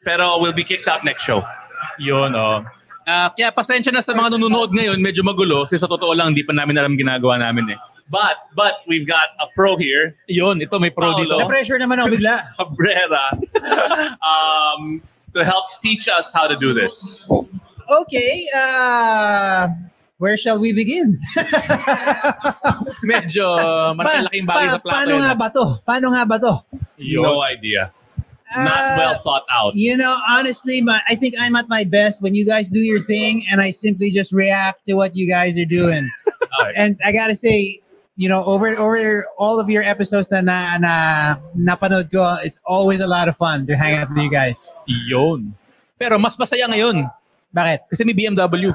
pero 0.03 0.43
we'll 0.43 0.57
be 0.57 0.67
kicked 0.67 0.91
out 0.91 1.07
next 1.07 1.23
show. 1.23 1.39
Yun, 2.03 2.35
oh. 2.35 2.67
Ah, 3.07 3.31
kaya 3.31 3.55
pasensya 3.55 3.95
na 3.95 4.03
sa 4.03 4.11
mga 4.11 4.35
nanonood 4.35 4.75
ngayon, 4.75 4.99
medyo 4.99 5.23
magulo. 5.23 5.71
Kasi 5.71 5.79
sa 5.79 5.87
totoo 5.87 6.11
lang, 6.19 6.35
hindi 6.35 6.43
pa 6.43 6.51
namin 6.51 6.75
alam 6.83 6.99
ginagawa 6.99 7.39
namin 7.39 7.77
eh. 7.77 7.79
But 8.11 8.51
but 8.59 8.83
we've 8.91 9.07
got 9.07 9.33
a 9.39 9.47
pro 9.55 9.79
here, 9.79 10.19
Yun, 10.27 10.61
ito 10.61 10.77
may 10.83 10.91
pro 10.91 11.15
Paolo. 11.15 11.21
dito. 11.23 11.37
Na-pressure 11.41 11.79
naman 11.79 12.03
ako 12.03 12.09
bigla. 12.19 12.37
Cabrera, 12.59 13.25
um, 14.35 14.99
to 15.35 15.45
help 15.45 15.65
teach 15.83 16.09
us 16.09 16.33
how 16.33 16.47
to 16.47 16.57
do 16.57 16.73
this. 16.75 17.19
Okay, 17.91 18.47
uh, 18.57 19.69
where 20.19 20.37
shall 20.37 20.59
we 20.59 20.73
begin? 20.73 21.21
Medyo 23.05 23.93
malaking 23.99 24.47
bagay 24.49 24.69
sa 24.73 24.79
plato. 24.81 24.95
paano 24.95 25.13
yun. 25.19 25.21
nga 25.21 25.35
ba 25.35 25.49
to? 25.53 25.67
Paano 25.85 26.07
nga 26.15 26.25
ba 26.25 26.37
to? 26.41 26.55
No 26.99 27.43
idea. 27.43 27.93
Not 28.55 28.79
Uh, 28.79 28.95
well 28.97 29.19
thought 29.19 29.43
out. 29.51 29.75
You 29.75 29.99
know, 29.99 30.15
honestly, 30.31 30.81
my, 30.81 31.03
I 31.11 31.19
think 31.19 31.35
I'm 31.39 31.57
at 31.59 31.69
my 31.69 31.83
best 31.83 32.23
when 32.23 32.39
you 32.39 32.47
guys 32.47 32.71
do 32.71 32.79
your 32.79 33.03
thing 33.03 33.43
and 33.51 33.61
I 33.61 33.75
simply 33.75 34.15
just 34.15 34.31
react 34.31 34.87
to 34.87 34.95
what 34.95 35.17
you 35.19 35.27
guys 35.27 35.59
are 35.59 35.67
doing. 35.67 36.07
Alright. 36.55 36.75
and 36.79 36.95
I 37.05 37.11
gotta 37.11 37.35
say, 37.35 37.83
you 38.17 38.29
know, 38.29 38.45
over 38.45 38.69
over 38.79 39.27
all 39.39 39.59
of 39.59 39.69
your 39.69 39.83
episodes 39.83 40.31
na 40.31 40.41
na, 40.41 40.79
na 40.79 40.93
napanood 41.57 42.11
ko, 42.13 42.39
it's 42.43 42.61
always 42.65 43.01
a 43.01 43.07
lot 43.11 43.29
of 43.29 43.37
fun 43.37 43.67
to 43.67 43.75
hang 43.77 43.95
out 43.99 44.09
with 44.11 44.19
you 44.23 44.31
guys. 44.31 44.71
Yun. 44.87 45.55
Pero 45.99 46.19
mas 46.19 46.37
masaya 46.39 46.67
ngayon. 46.71 47.11
Bakit? 47.55 47.81
Kasi 47.91 48.05
may 48.07 48.15
BMW. 48.15 48.71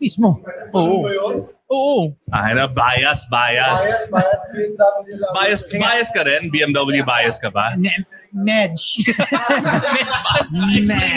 Mismo. 0.00 0.40
Oo. 0.72 0.80
Ano 0.80 1.02
ba 1.04 1.10
yun? 1.12 1.36
Oo. 1.70 2.00
Ay 2.32 2.54
na, 2.56 2.66
bias, 2.66 3.26
bias. 3.30 3.78
Bias, 3.80 4.08
bias, 4.10 4.40
BMW 4.52 5.12
lang. 5.20 5.32
Bias, 5.36 5.60
bias 5.68 6.08
ka 6.10 6.22
rin? 6.24 6.48
BMW 6.48 7.04
bias 7.04 7.36
ka 7.38 7.50
ba? 7.52 7.76
Ne- 7.76 7.92
Nedge. 8.30 9.02
Explain 9.02 9.26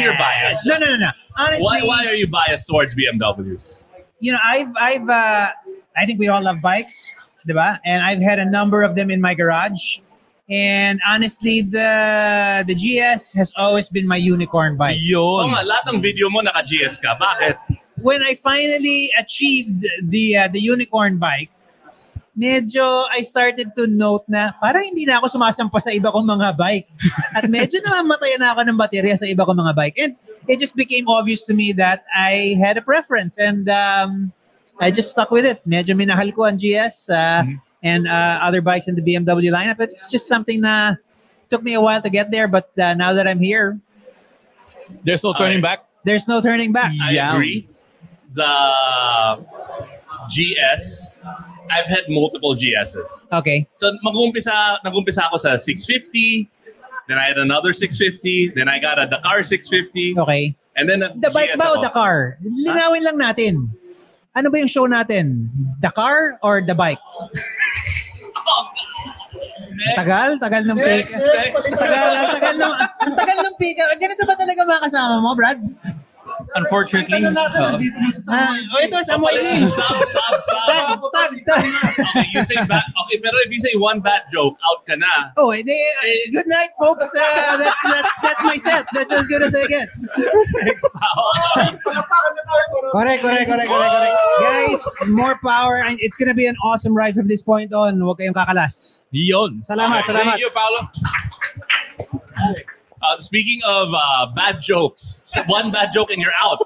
your 0.01 0.17
bias. 0.17 0.65
No, 0.65 0.77
no, 0.79 0.85
no, 0.93 0.97
no. 0.97 1.11
Honestly, 1.37 1.63
Why, 1.63 1.81
why 1.81 2.05
are 2.05 2.15
you 2.17 2.27
biased 2.27 2.67
towards 2.67 2.95
BMWs? 2.95 3.85
you 4.19 4.31
know, 4.31 4.39
I've, 4.41 4.73
I've, 4.79 5.09
uh, 5.09 5.49
I 5.97 6.05
think 6.05 6.19
we 6.19 6.27
all 6.29 6.41
love 6.41 6.61
bikes, 6.61 7.13
diba? 7.47 7.79
And 7.85 8.03
I've 8.03 8.21
had 8.21 8.39
a 8.39 8.47
number 8.47 8.83
of 8.83 8.95
them 8.95 9.11
in 9.11 9.21
my 9.21 9.33
garage. 9.33 9.99
And 10.49 10.99
honestly, 11.07 11.63
the 11.63 12.63
the 12.67 12.75
GS 12.75 13.33
has 13.39 13.55
always 13.55 13.87
been 13.87 14.07
my 14.07 14.19
unicorn 14.19 14.75
bike. 14.75 14.99
Oo 14.99 15.47
Yun. 15.47 15.55
nga, 15.55 15.63
lahat 15.63 15.83
ng 15.95 16.03
video 16.03 16.27
mo 16.27 16.43
naka-GS 16.43 16.99
ka. 16.99 17.15
Bakit? 17.15 17.79
When 18.03 18.19
I 18.19 18.35
finally 18.35 19.07
achieved 19.15 19.87
the 20.03 20.43
uh, 20.43 20.47
the 20.51 20.59
unicorn 20.59 21.15
bike, 21.15 21.47
medyo 22.35 23.07
I 23.07 23.23
started 23.23 23.71
to 23.79 23.87
note 23.87 24.27
na 24.27 24.51
parang 24.59 24.83
hindi 24.83 25.07
na 25.07 25.23
ako 25.23 25.39
sumasampa 25.39 25.79
sa 25.79 25.95
iba 25.95 26.11
kong 26.11 26.27
mga 26.27 26.59
bike. 26.59 26.91
At 27.39 27.47
medyo 27.47 27.79
namamatay 27.79 28.35
na 28.35 28.51
ako 28.51 28.67
ng 28.67 28.77
baterya 28.77 29.15
sa 29.15 29.29
iba 29.29 29.47
kong 29.47 29.63
mga 29.63 29.73
bike. 29.79 29.95
And 29.95 30.13
it 30.51 30.59
just 30.59 30.75
became 30.75 31.07
obvious 31.07 31.45
to 31.47 31.53
me 31.55 31.71
that 31.79 32.03
I 32.11 32.59
had 32.59 32.75
a 32.75 32.83
preference 32.83 33.39
and 33.39 33.69
um, 33.71 34.35
I 34.79 34.89
just 34.91 35.11
stuck 35.11 35.29
with 35.31 35.45
it. 35.45 35.61
Medyo 35.67 35.93
minahal 35.93 36.33
ko 36.33 36.45
ang 36.45 36.57
GS 36.57 37.09
uh, 37.09 37.43
Mhm. 37.45 37.61
and 37.83 38.07
uh, 38.07 38.39
other 38.41 38.61
bikes 38.61 38.87
in 38.87 38.95
the 38.95 39.01
BMW 39.05 39.51
lineup. 39.51 39.77
But 39.77 39.91
it's 39.91 40.09
just 40.09 40.27
something 40.27 40.61
na 40.61 40.95
took 41.49 41.61
me 41.61 41.73
a 41.75 41.81
while 41.81 42.01
to 42.01 42.09
get 42.09 42.31
there. 42.31 42.47
But 42.47 42.71
uh, 42.79 42.93
now 42.93 43.13
that 43.13 43.27
I'm 43.27 43.39
here, 43.39 43.77
There's 45.05 45.23
no 45.23 45.33
turning 45.33 45.61
back. 45.61 45.85
there's 46.03 46.27
no 46.27 46.41
turning 46.41 46.71
back. 46.73 46.91
I 47.01 47.11
Yeah. 47.13 47.31
agree. 47.37 47.69
The 48.33 48.49
GS, 50.33 51.17
I've 51.69 51.85
had 51.85 52.09
multiple 52.09 52.55
GSs. 52.55 53.27
Okay. 53.31 53.67
So 53.77 53.91
mag-umpisa, 54.03 54.79
nag-umpisa 54.83 55.29
ako 55.29 55.37
sa 55.37 55.57
650, 55.57 56.49
then 57.07 57.17
I 57.19 57.25
had 57.29 57.37
another 57.37 57.73
650, 57.73 58.53
then 58.55 58.67
I 58.67 58.79
got 58.79 58.97
a 58.97 59.05
Dakar 59.05 59.43
650, 59.43 60.17
Okay. 60.17 60.55
and 60.75 60.89
then 60.89 61.03
a 61.03 61.13
The 61.13 61.29
bike 61.29 61.53
GS 61.53 61.59
ba 61.61 61.67
o 61.69 61.73
ako. 61.77 61.81
Dakar? 61.83 62.37
Linawin 62.41 63.03
lang 63.03 63.17
natin. 63.19 63.53
Ano 64.33 64.49
ba 64.49 64.57
yung 64.57 64.71
show 64.71 64.89
natin? 64.89 65.45
Dakar 65.77 66.41
or 66.41 66.65
the 66.65 66.73
bike? 66.73 66.97
Next. 69.73 69.97
Tagal? 69.97 70.29
Tagal 70.41 70.61
ng 70.65 70.77
next. 70.77 71.13
Tagal, 71.13 72.09
tagal 72.33 72.55
ng, 72.57 72.73
tagal 73.13 73.37
ng 73.45 73.55
pick. 73.61 73.77
Ganito 73.77 74.23
ba 74.25 74.33
talaga 74.33 74.61
mga 74.65 74.81
kasama 74.89 75.21
mo, 75.21 75.37
Brad? 75.37 75.61
Unfortunately. 76.55 77.25
uh, 77.25 77.31
Ah, 78.29 78.57
oh, 78.73 78.83
ito, 78.83 78.97
Samuel 79.03 79.33
Lee. 79.35 79.67
Sub, 79.69 79.97
sub, 80.09 80.35
sub. 80.41 80.67
Tag, 80.69 80.99
tag, 81.13 81.31
tag. 81.45 81.65
Okay, 82.13 82.25
you 82.33 82.41
say 82.43 82.55
bad. 82.69 82.83
Okay, 83.05 83.17
pero 83.21 83.35
if 83.45 83.51
you 83.51 83.59
say 83.59 83.73
one 83.77 83.99
bad 83.99 84.23
joke, 84.31 84.55
out 84.65 84.85
ka 84.85 84.95
na. 84.95 85.33
Oh, 85.37 85.51
eh, 85.51 85.61
uh, 85.61 85.65
good 86.31 86.47
night, 86.47 86.69
folks. 86.79 87.09
Uh, 87.13 87.57
that's 87.57 87.77
that's 87.83 88.13
that's 88.21 88.41
my 88.43 88.57
set. 88.57 88.85
That's 88.93 89.11
as 89.11 89.27
good 89.27 89.41
as 89.41 89.53
I 89.55 89.65
get. 89.67 89.89
Thanks, 90.61 90.85
pal. 90.93 91.23
Correct, 92.93 93.21
correct, 93.21 93.47
correct, 93.49 93.69
correct, 93.69 93.93
correct. 93.93 94.17
Guys, 94.41 94.81
more 95.09 95.37
power. 95.43 95.77
and 95.83 95.97
It's 95.99 96.17
gonna 96.17 96.33
be 96.37 96.45
an 96.45 96.55
awesome 96.63 96.93
ride 96.93 97.15
from 97.15 97.27
this 97.27 97.41
point 97.41 97.73
on. 97.73 97.97
Huwag 97.99 98.19
kayong 98.21 98.37
kakalas. 98.37 99.01
Yun. 99.11 99.63
Salamat, 99.65 100.03
Okay, 100.05 100.13
salamat. 100.13 100.37
Thank 100.37 100.43
you, 100.45 100.51
Paolo. 100.53 100.81
Uh, 103.03 103.19
speaking 103.19 103.59
of 103.65 103.89
uh, 103.93 104.27
bad 104.33 104.61
jokes, 104.61 105.21
one 105.47 105.71
bad 105.71 105.91
joke 105.93 106.11
and 106.11 106.21
you're 106.21 106.31
out. 106.41 106.59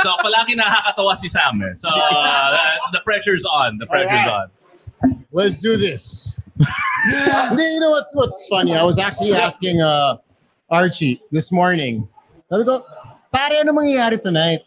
So 0.00 0.10
palagi 0.24 0.58
nakakatawa 0.58 1.16
si 1.16 1.28
Sam. 1.28 1.62
Eh. 1.62 1.74
So 1.76 1.88
uh, 1.88 2.58
the 2.92 3.00
pressure's 3.04 3.44
on. 3.44 3.78
The 3.78 3.86
pressure's 3.86 4.28
on. 4.28 4.50
Let's 5.30 5.56
do 5.56 5.76
this. 5.76 6.38
Hindi, 6.58 7.62
you 7.74 7.80
know 7.80 7.90
what's 7.90 8.14
what's 8.14 8.46
funny? 8.48 8.74
I 8.74 8.82
was 8.82 8.98
actually 8.98 9.34
asking 9.34 9.80
uh, 9.80 10.18
Archie 10.70 11.22
this 11.30 11.52
morning. 11.52 12.08
Sabi 12.50 12.64
ko, 12.64 12.86
pare, 13.32 13.58
ano 13.60 13.72
mangyayari 13.72 14.20
tonight? 14.20 14.62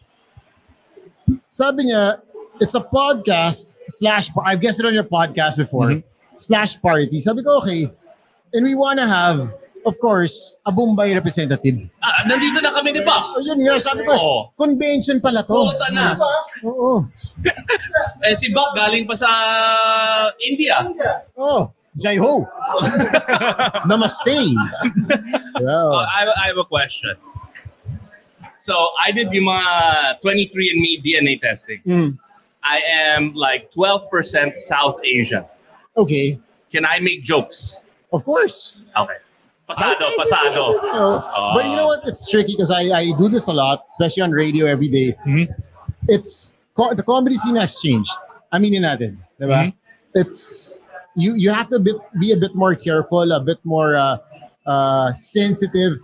Sabi 1.48 1.88
niya, 1.88 2.20
it's 2.60 2.74
a 2.74 2.80
podcast 2.80 3.72
slash, 3.88 4.30
I've 4.44 4.60
guessed 4.60 4.80
it 4.80 4.86
on 4.86 4.92
your 4.92 5.04
podcast 5.04 5.56
before, 5.56 6.02
slash 6.36 6.80
party. 6.80 7.20
Sabi 7.20 7.42
ko, 7.42 7.58
okay. 7.58 7.90
And 8.52 8.64
we 8.64 8.74
want 8.74 8.98
to 9.00 9.06
have, 9.06 9.52
of 9.88 9.96
course, 9.98 10.54
a 10.68 10.70
Bombay 10.70 11.16
representative. 11.16 11.88
Ah, 12.04 12.20
nandito 12.28 12.60
na 12.60 12.76
kami 12.76 12.92
ni 12.92 13.00
Bob. 13.00 13.24
Ayun 13.40 13.56
nga, 13.64 13.80
sabi 13.80 14.04
ko, 14.04 14.12
Oo. 14.12 14.36
convention 14.60 15.16
pala 15.24 15.40
to. 15.48 15.72
Puta 15.72 15.88
na. 15.90 16.12
Oo. 16.68 17.00
Eh, 18.18 18.34
si 18.34 18.50
Bob 18.50 18.74
galing 18.74 19.06
pa 19.06 19.14
sa 19.14 19.30
India. 20.42 20.84
Oh, 21.38 21.70
Jai 21.96 22.18
Ho. 22.18 22.44
Namaste. 23.88 24.52
Wow. 25.62 26.02
I, 26.02 26.26
I 26.26 26.44
have 26.50 26.58
a 26.58 26.66
question. 26.66 27.14
So 28.58 28.74
I 28.98 29.14
did 29.14 29.30
yung 29.30 29.46
mga 29.46 30.18
23andMe 30.18 30.98
DNA 31.00 31.40
testing. 31.40 31.80
Mm. 31.86 32.18
I 32.66 32.82
am 33.14 33.32
like 33.38 33.70
12% 33.70 34.10
South 34.58 34.98
Asian. 35.06 35.46
Okay. 35.96 36.42
Can 36.74 36.84
I 36.84 36.98
make 36.98 37.22
jokes? 37.22 37.80
Of 38.12 38.26
course. 38.26 38.76
Okay. 38.98 39.22
Pasado, 39.68 40.04
pasado. 40.16 40.62
Uh, 40.80 41.20
but 41.52 41.66
you 41.68 41.76
know 41.76 41.86
what? 41.92 42.00
It's 42.08 42.24
tricky 42.24 42.56
because 42.56 42.70
I, 42.70 42.88
I 42.88 43.12
do 43.20 43.28
this 43.28 43.46
a 43.48 43.52
lot, 43.52 43.84
especially 43.92 44.22
on 44.24 44.32
radio 44.32 44.64
every 44.64 44.88
day. 44.88 45.12
Mhm. 45.28 45.52
It's 46.08 46.56
co- 46.72 46.94
the 46.96 47.04
comedy 47.04 47.36
scene 47.36 47.56
has 47.60 47.76
changed. 47.76 48.10
I 48.48 48.56
mean, 48.56 48.72
natin, 48.80 49.20
diba? 49.36 49.68
Mhm. 49.68 49.72
It's 50.16 50.80
you. 51.12 51.36
You 51.36 51.52
have 51.52 51.68
to 51.68 51.78
bit, 51.78 52.00
be 52.16 52.32
a 52.32 52.38
bit 52.40 52.56
more 52.56 52.72
careful, 52.72 53.28
a 53.28 53.44
bit 53.44 53.60
more 53.60 53.92
uh, 53.92 54.16
uh, 54.64 55.12
sensitive. 55.12 56.00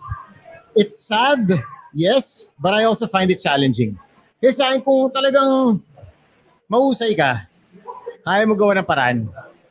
It's 0.77 1.01
sad, 1.01 1.49
yes, 1.97 2.53
but 2.61 2.77
I 2.77 2.85
also 2.85 3.09
find 3.09 3.33
it 3.33 3.41
challenging. 3.41 3.97
Kasi 4.45 4.61
sa 4.61 4.69
akin, 4.69 4.85
kung 4.85 5.09
talagang 5.09 5.81
mahusay 6.69 7.17
ka, 7.17 7.49
kaya 8.29 8.45
mo 8.45 8.53
gawa 8.61 8.77
ng 8.77 8.85
paraan. 8.85 9.19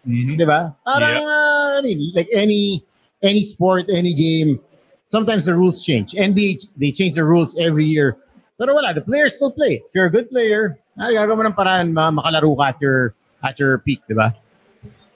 Mhm. 0.01 0.33
Di 0.33 0.45
ba? 0.49 0.73
Parang, 0.81 1.21
uh, 1.29 1.77
I 1.77 1.81
mean, 1.85 2.09
like 2.17 2.33
any 2.33 2.81
any 3.23 3.41
sport, 3.41 3.87
any 3.89 4.13
game, 4.13 4.59
sometimes 5.03 5.45
the 5.45 5.55
rules 5.55 5.81
change. 5.81 6.11
NBA, 6.13 6.67
they 6.77 6.91
change 6.91 7.15
the 7.15 7.23
rules 7.23 7.55
every 7.57 7.85
year. 7.85 8.17
Pero 8.59 8.75
wala, 8.75 8.93
the 8.93 9.01
players 9.01 9.35
still 9.35 9.51
play. 9.51 9.81
If 9.81 9.91
you're 9.95 10.05
a 10.05 10.11
good 10.11 10.29
player, 10.29 10.77
ay, 10.99 11.17
gagawa 11.17 11.35
mo 11.39 11.43
ng 11.49 11.57
paraan 11.57 11.87
ma- 11.89 12.13
makalaro 12.13 12.53
ka 12.53 12.65
at 12.69 12.77
your, 12.79 13.15
at 13.41 13.55
your 13.57 13.79
peak, 13.81 14.03
di 14.05 14.13
ba? 14.13 14.29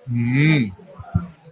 Mm. 0.10 0.74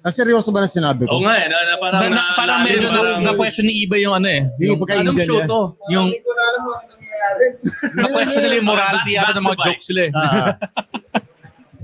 Ang 0.06 0.14
seryoso 0.14 0.50
ba 0.50 0.62
na 0.62 0.70
sinabi 0.70 1.06
Oo 1.06 1.18
ko? 1.18 1.26
nga 1.26 1.34
eh. 1.38 1.46
Na, 1.50 1.58
na, 1.62 1.74
parang, 1.78 2.00
Na, 2.02 2.08
na, 2.10 2.24
parang 2.34 2.60
na- 2.62 2.66
medyo 2.66 2.88
parang- 2.90 3.22
na, 3.22 3.32
na-question 3.34 3.66
ni 3.70 3.86
Iba 3.86 3.98
yung 3.98 4.16
ano 4.18 4.28
eh. 4.30 4.42
Yung 4.62 4.82
Yung, 4.82 4.90
Anong 4.90 5.18
show 5.22 5.40
to? 5.46 5.62
yung 5.90 6.08
ano 6.10 6.60
na-question 7.96 8.42
nila 8.46 8.56
yung 8.62 8.70
morality 8.70 9.12
yata 9.18 9.34
back 9.34 9.38
ng 9.38 9.46
mga 9.46 9.58
jokes 9.66 9.86
sila 9.90 10.02
eh. 10.06 10.12
Ah. 10.14 10.54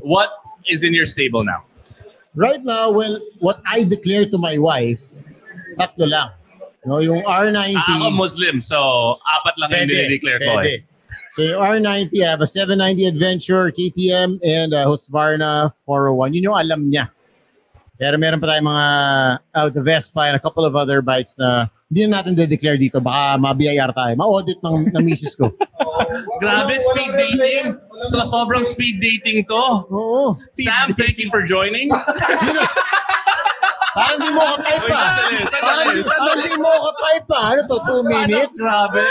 What 0.02 0.30
is 0.70 0.82
in 0.86 0.94
your 0.94 1.06
stable 1.10 1.42
now? 1.44 1.66
Right 2.36 2.64
now, 2.64 2.92
well, 2.92 3.20
what 3.40 3.62
I 3.66 3.84
declare 3.84 4.26
to 4.26 4.38
my 4.38 4.58
wife, 4.58 5.28
tatlo 5.80 6.08
lang. 6.10 6.30
No, 6.86 6.98
yung 6.98 7.22
R90. 7.24 7.78
Ah, 7.78 8.02
Ako 8.02 8.10
Muslim, 8.18 8.62
so 8.62 8.78
apat 9.22 9.54
lang 9.62 9.70
yung 9.70 9.90
dinideclare 9.90 10.40
ko 10.42 10.50
eh. 10.50 10.58
pwede. 10.58 10.74
So 11.36 11.44
yung 11.44 11.60
R90, 11.60 12.24
I 12.24 12.30
have 12.32 12.42
a 12.42 12.48
790 12.48 13.06
Adventure, 13.06 13.70
KTM, 13.72 14.40
and 14.42 14.74
uh, 14.74 14.88
Husqvarna 14.88 15.72
401. 15.86 16.34
Yun 16.40 16.44
yung 16.52 16.58
alam 16.58 16.82
niya. 16.90 17.12
Pero 18.02 18.18
meron 18.18 18.42
pa 18.42 18.50
tayong 18.50 18.66
mga 18.66 18.88
out 19.54 19.72
the 19.78 19.84
Vespa 19.84 20.26
and 20.26 20.36
a 20.36 20.42
couple 20.42 20.66
of 20.66 20.74
other 20.74 21.06
bikes 21.06 21.38
na 21.38 21.70
hindi 21.92 22.08
na 22.08 22.24
natin 22.24 22.40
de-declare 22.40 22.80
dito. 22.80 23.04
Baka 23.04 23.36
mabiyayar 23.36 23.92
tayo. 23.92 24.16
Ma-audit 24.16 24.64
ng, 24.64 24.96
ng 24.96 25.04
misis 25.04 25.36
ko. 25.36 25.52
Grabe, 26.42 26.80
speed 26.80 27.12
dating. 27.20 27.76
So, 28.08 28.24
sobrang 28.24 28.64
speed 28.64 29.04
dating 29.04 29.46
to. 29.52 29.64
Oo. 29.92 30.34
Sam, 30.56 30.96
thank 30.96 31.20
you 31.20 31.28
for 31.28 31.44
joining. 31.44 31.92
Parang 33.92 34.24
di 34.24 34.32
mo 34.32 34.40
ka-type 34.56 34.88
pa. 34.88 35.04
Sandali, 35.04 35.44
sandali, 35.52 35.60
Parang 35.60 35.92
di- 35.92 36.04
sandali. 36.08 36.16
Parang 36.16 36.40
di 36.48 36.56
mo 36.64 36.72
ka-type 36.80 37.26
pa. 37.28 37.40
Ano 37.52 37.62
to, 37.68 37.78
two 37.84 38.02
minutes? 38.08 38.56
Grabe. 38.56 39.04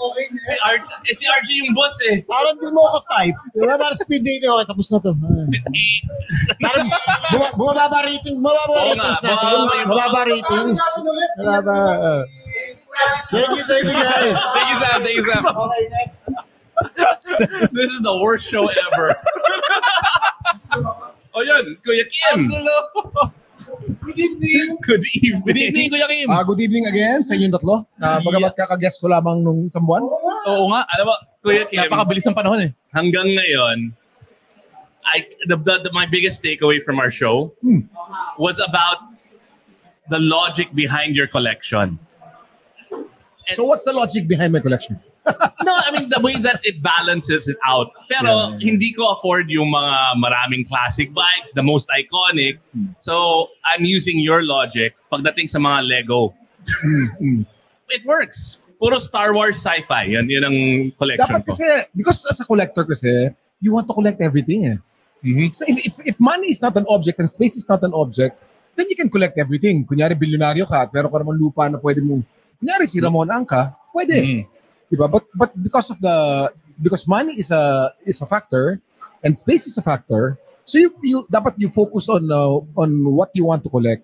Okay 0.00 0.24
na. 0.32 0.40
Si, 0.48 0.54
Ar 0.64 0.74
eh, 0.80 1.12
si 1.12 1.24
RG 1.28 1.48
yung 1.60 1.76
boss 1.76 1.92
eh. 2.08 2.24
Parang 2.24 2.56
di 2.56 2.72
mo 2.72 2.88
ka-type. 2.96 3.36
Diba? 3.52 3.76
Parang 3.76 4.00
speed 4.00 4.24
dating. 4.24 4.48
Okay, 4.48 4.64
tapos 4.64 4.88
na 4.88 4.96
to. 4.98 5.12
Eh, 5.12 5.60
Parang 6.56 6.88
buma- 7.28 7.52
bumababa 7.52 8.00
rating, 8.08 8.40
bumababa 8.40 8.96
ratings 8.96 9.20
natin. 9.20 9.60
bumababa 9.84 10.20
ratings. 10.24 10.80
Bumababa. 11.36 11.76
uh, 12.00 12.22
Thank 13.30 13.54
you, 13.54 13.62
thank 13.68 13.84
you 13.86 13.92
guys. 13.94 14.34
Thank 14.34 14.68
you, 14.72 14.76
Sam. 14.80 14.98
Thank 15.04 15.16
you, 15.20 15.24
Sam. 15.28 15.44
Okay, 15.46 15.84
next. 15.92 16.20
This 17.76 17.92
is 17.92 18.00
the 18.00 18.16
worst 18.24 18.48
show 18.48 18.64
ever. 18.66 19.12
oh 21.36 21.42
yun, 21.44 21.76
Kuya 21.84 22.08
Kim. 22.08 22.48
Good 24.10 24.18
evening. 24.18 24.68
Good 24.90 25.04
evening. 25.14 25.42
Good 25.46 25.56
evening, 25.70 25.86
Kuya 25.94 26.06
Kim. 26.10 26.28
Ah, 26.34 26.42
good 26.42 26.58
evening 26.58 26.86
again 26.90 27.22
sa 27.22 27.38
inyong 27.38 27.54
tatlo. 27.54 27.86
Uh, 27.94 28.18
bagamat 28.26 28.58
kakaguess 28.58 28.98
ko 28.98 29.06
lamang 29.06 29.38
nung 29.38 29.62
isang 29.62 29.86
buwan. 29.86 30.02
Oo 30.50 30.66
nga. 30.74 30.82
Alam 30.98 31.04
mo, 31.06 31.14
Kuya 31.46 31.62
Kim, 31.62 31.78
Napakabilis 31.86 32.26
ng 32.26 32.34
panahon 32.34 32.58
eh. 32.66 32.70
hanggang 32.90 33.30
ngayon, 33.30 33.94
I 35.06 35.30
the, 35.46 35.54
the, 35.56 35.74
the- 35.86 35.94
my 35.94 36.10
biggest 36.10 36.42
takeaway 36.42 36.82
from 36.82 36.98
our 36.98 37.10
show 37.10 37.54
was 38.34 38.58
about 38.58 38.98
the 40.10 40.18
logic 40.18 40.74
behind 40.74 41.14
your 41.14 41.30
collection. 41.30 42.02
So 43.54 43.62
what's 43.62 43.86
the 43.86 43.94
logic 43.94 44.26
behind 44.26 44.50
my 44.52 44.60
collection? 44.60 44.98
No, 45.64 45.76
I 45.76 45.92
mean 45.92 46.08
the 46.08 46.20
way 46.20 46.36
that 46.40 46.60
it 46.64 46.82
balances 46.82 47.46
it 47.48 47.56
out. 47.66 47.92
Pero 48.08 48.56
hindi 48.56 48.92
ko 48.92 49.12
afford 49.12 49.52
yung 49.52 49.70
mga 49.70 50.16
maraming 50.16 50.66
classic 50.66 51.12
bikes, 51.12 51.52
the 51.52 51.62
most 51.62 51.88
iconic. 51.92 52.58
So 53.00 53.48
I'm 53.64 53.84
using 53.84 54.18
your 54.18 54.42
logic 54.42 54.96
pagdating 55.12 55.50
sa 55.50 55.58
mga 55.60 55.86
Lego. 55.86 56.32
it 57.92 58.02
works. 58.06 58.58
Puro 58.80 58.96
Star 58.96 59.36
Wars 59.36 59.60
sci-fi. 59.60 60.08
Yan, 60.16 60.24
yun 60.24 60.40
ang 60.40 60.56
collection 60.96 61.28
Dapat 61.28 61.44
ko. 61.44 61.52
kasi, 61.52 61.64
because 61.92 62.24
as 62.24 62.40
a 62.40 62.46
collector 62.48 62.88
kasi, 62.88 63.28
you 63.60 63.76
want 63.76 63.84
to 63.84 63.92
collect 63.92 64.16
everything 64.24 64.64
eh. 64.72 64.78
Mhm. 65.20 65.52
So 65.52 65.68
if, 65.68 65.76
if, 65.84 65.94
if 66.00 66.16
money 66.16 66.48
is 66.48 66.64
not 66.64 66.72
an 66.80 66.88
object 66.88 67.20
and 67.20 67.28
space 67.28 67.60
is 67.60 67.68
not 67.68 67.84
an 67.84 67.92
object, 67.92 68.40
then 68.72 68.88
you 68.88 68.96
can 68.96 69.12
collect 69.12 69.36
everything. 69.36 69.84
Kunyari, 69.84 70.16
bilyonaryo 70.16 70.64
ka 70.64 70.88
at 70.88 70.90
meron 70.96 71.12
ka 71.12 71.18
naman 71.20 71.36
lupa 71.36 71.68
na 71.68 71.76
pwede 71.76 72.00
mong, 72.00 72.24
kunyari, 72.56 72.88
si 72.88 72.96
Ramon 73.04 73.28
Angka, 73.28 73.76
pwede. 73.92 74.16
Mm. 74.16 74.42
Diba? 74.90 75.06
But 75.06 75.24
but 75.34 75.50
because 75.54 75.90
of 75.90 76.02
the 76.02 76.50
because 76.82 77.06
money 77.06 77.38
is 77.38 77.50
a 77.54 77.94
is 78.02 78.20
a 78.20 78.26
factor 78.26 78.82
and 79.22 79.38
space 79.38 79.70
is 79.70 79.78
a 79.78 79.82
factor, 79.82 80.38
so 80.66 80.78
you 80.78 80.90
you 81.02 81.22
dapat 81.30 81.54
you 81.56 81.70
focus 81.70 82.10
on 82.10 82.26
uh, 82.26 82.58
on 82.74 82.90
what 83.14 83.30
you 83.38 83.46
want 83.46 83.62
to 83.62 83.70
collect 83.70 84.02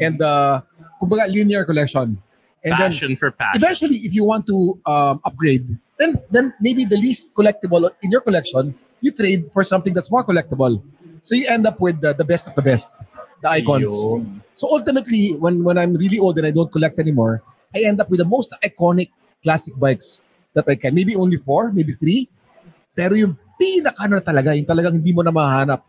and 0.00 0.22
uh 0.22 0.62
kumbaga 1.02 1.26
linear 1.28 1.64
collection. 1.66 2.16
And 2.62 2.78
then 2.78 2.94
for 3.18 3.34
passion. 3.34 3.58
eventually 3.58 3.98
if 4.06 4.14
you 4.14 4.22
want 4.22 4.46
to 4.46 4.78
um, 4.86 5.18
upgrade, 5.26 5.66
then 5.98 6.22
then 6.30 6.54
maybe 6.62 6.86
the 6.86 6.94
least 6.94 7.34
collectible 7.34 7.90
in 8.06 8.14
your 8.14 8.22
collection, 8.22 8.78
you 9.02 9.10
trade 9.10 9.50
for 9.50 9.66
something 9.66 9.90
that's 9.90 10.14
more 10.14 10.22
collectible. 10.22 10.78
So 11.26 11.34
you 11.34 11.50
end 11.50 11.66
up 11.66 11.82
with 11.82 11.98
the, 11.98 12.14
the 12.14 12.22
best 12.22 12.46
of 12.46 12.54
the 12.54 12.62
best, 12.62 12.94
the 13.42 13.50
icons. 13.50 13.90
Yun. 13.90 14.42
So 14.54 14.70
ultimately, 14.70 15.34
when 15.42 15.66
when 15.66 15.74
I'm 15.74 15.98
really 15.98 16.22
old 16.22 16.38
and 16.38 16.46
I 16.46 16.54
don't 16.54 16.70
collect 16.70 17.02
anymore, 17.02 17.42
I 17.74 17.82
end 17.82 17.98
up 17.98 18.06
with 18.06 18.22
the 18.22 18.30
most 18.30 18.54
iconic 18.62 19.10
classic 19.42 19.74
bikes 19.78 20.22
that 20.54 20.64
I 20.68 20.76
can. 20.76 20.94
Maybe 20.94 21.16
only 21.16 21.36
four, 21.36 21.72
maybe 21.72 21.92
three. 21.92 22.28
Pero 22.94 23.14
yung 23.14 23.36
pinaka 23.60 24.08
na 24.08 24.20
talaga, 24.20 24.56
yung 24.56 24.66
talagang 24.66 24.94
hindi 25.00 25.12
mo 25.12 25.22
na 25.22 25.32
mahanap, 25.32 25.82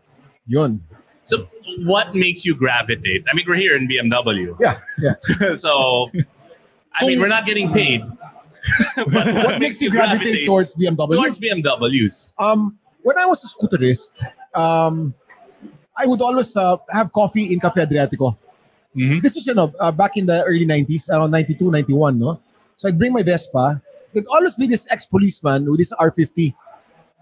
yun. 0.46 0.80
So 1.24 1.48
what 1.84 2.14
makes 2.14 2.44
you 2.44 2.54
gravitate? 2.54 3.24
I 3.30 3.34
mean, 3.34 3.44
we're 3.48 3.56
here 3.56 3.76
in 3.76 3.88
BMW. 3.88 4.56
Yeah, 4.60 4.76
yeah. 5.00 5.54
so, 5.56 6.08
I 6.94 7.06
mean, 7.06 7.20
we're 7.20 7.32
not 7.32 7.46
getting 7.46 7.72
paid. 7.72 8.02
what 8.94 9.60
makes 9.60 9.80
you 9.80 9.90
gravitate 9.94 10.46
towards 10.46 10.74
BMW? 10.74 11.16
towards 11.16 11.38
BMWs? 11.38 12.34
Um, 12.38 12.78
when 13.02 13.18
I 13.18 13.26
was 13.26 13.44
a 13.44 13.48
scooterist, 13.48 14.24
um, 14.54 15.14
I 15.96 16.06
would 16.06 16.20
always 16.22 16.56
uh, 16.56 16.76
have 16.90 17.12
coffee 17.12 17.52
in 17.52 17.60
Cafe 17.60 17.84
Adriatico. 17.84 18.36
Mhm. 18.96 19.22
This 19.22 19.34
was, 19.34 19.46
you 19.46 19.54
know, 19.54 19.72
uh, 19.80 19.90
back 19.90 20.16
in 20.16 20.26
the 20.26 20.42
early 20.44 20.66
90s, 20.66 21.10
around 21.10 21.30
92, 21.32 21.70
91, 21.70 22.18
no? 22.18 22.40
So 22.76 22.88
I'd 22.88 22.98
bring 22.98 23.12
my 23.12 23.22
Vespa. 23.22 23.80
There'd 24.12 24.26
always 24.30 24.54
be 24.54 24.66
this 24.66 24.86
ex-policeman 24.90 25.70
with 25.70 25.80
his 25.80 25.92
R50 25.98 26.54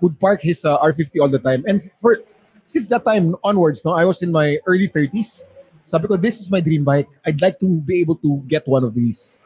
who'd 0.00 0.18
park 0.18 0.42
his 0.42 0.64
uh, 0.64 0.78
R50 0.78 1.20
all 1.20 1.28
the 1.28 1.38
time. 1.38 1.64
And 1.66 1.82
for 1.96 2.18
since 2.66 2.86
that 2.88 3.04
time 3.04 3.36
onwards, 3.44 3.84
no, 3.84 3.92
I 3.92 4.04
was 4.04 4.22
in 4.22 4.32
my 4.32 4.58
early 4.66 4.88
30s. 4.88 5.44
Sabi 5.84 6.08
ko, 6.08 6.16
this 6.16 6.40
is 6.40 6.50
my 6.50 6.60
dream 6.60 6.84
bike. 6.84 7.08
I'd 7.26 7.40
like 7.40 7.58
to 7.60 7.80
be 7.82 8.00
able 8.00 8.16
to 8.22 8.42
get 8.46 8.66
one 8.66 8.84
of 8.84 8.94
these. 8.94 9.38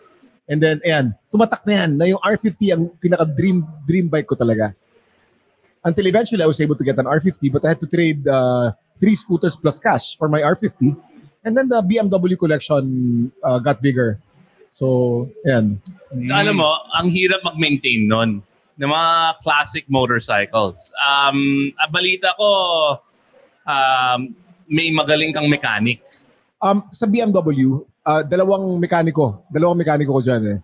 And 0.48 0.62
then, 0.62 0.80
ayan, 0.86 1.16
tumatak 1.32 1.66
na 1.66 1.72
yan, 1.82 1.98
na 1.98 2.04
yung 2.06 2.22
R50 2.22 2.60
ang 2.70 2.82
pinaka-dream 3.02 3.66
dream 3.88 4.06
bike 4.06 4.28
ko 4.30 4.36
talaga. 4.36 4.74
Until 5.82 6.06
eventually, 6.06 6.42
I 6.42 6.46
was 6.46 6.60
able 6.60 6.76
to 6.76 6.84
get 6.84 6.98
an 6.98 7.06
R50, 7.06 7.50
but 7.50 7.64
I 7.64 7.74
had 7.74 7.80
to 7.80 7.88
trade 7.88 8.26
uh, 8.28 8.72
three 8.98 9.14
scooters 9.14 9.56
plus 9.56 9.80
cash 9.80 10.16
for 10.16 10.28
my 10.28 10.40
R50. 10.42 10.94
And 11.42 11.56
then 11.56 11.68
the 11.68 11.82
BMW 11.82 12.38
collection 12.38 13.32
uh, 13.42 13.58
got 13.58 13.82
bigger. 13.82 14.20
So, 14.70 15.26
ayan. 15.46 15.80
So, 16.26 16.32
alam 16.32 16.60
mo, 16.60 16.70
ang 16.92 17.08
hirap 17.08 17.42
mag-maintain 17.42 18.06
nun 18.06 18.44
ng 18.76 18.90
mga 18.92 19.40
classic 19.40 19.88
motorcycles. 19.88 20.92
Um, 21.00 21.72
ah, 21.80 21.88
balita 21.88 22.36
ko, 22.36 22.50
um, 23.64 24.20
may 24.68 24.92
magaling 24.92 25.32
kang 25.32 25.48
mechanic. 25.48 26.04
Um, 26.60 26.84
sa 26.92 27.08
BMW, 27.08 27.84
uh, 28.04 28.22
dalawang 28.22 28.76
mekaniko. 28.76 29.44
Dalawang 29.48 29.80
mekaniko 29.80 30.20
ko 30.20 30.22
dyan 30.22 30.42
eh. 30.56 30.58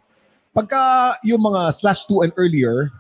Pagka 0.53 1.17
yung 1.25 1.41
mga 1.41 1.73
slash 1.73 2.05
2 2.05 2.29
and 2.29 2.33
earlier, 2.37 2.93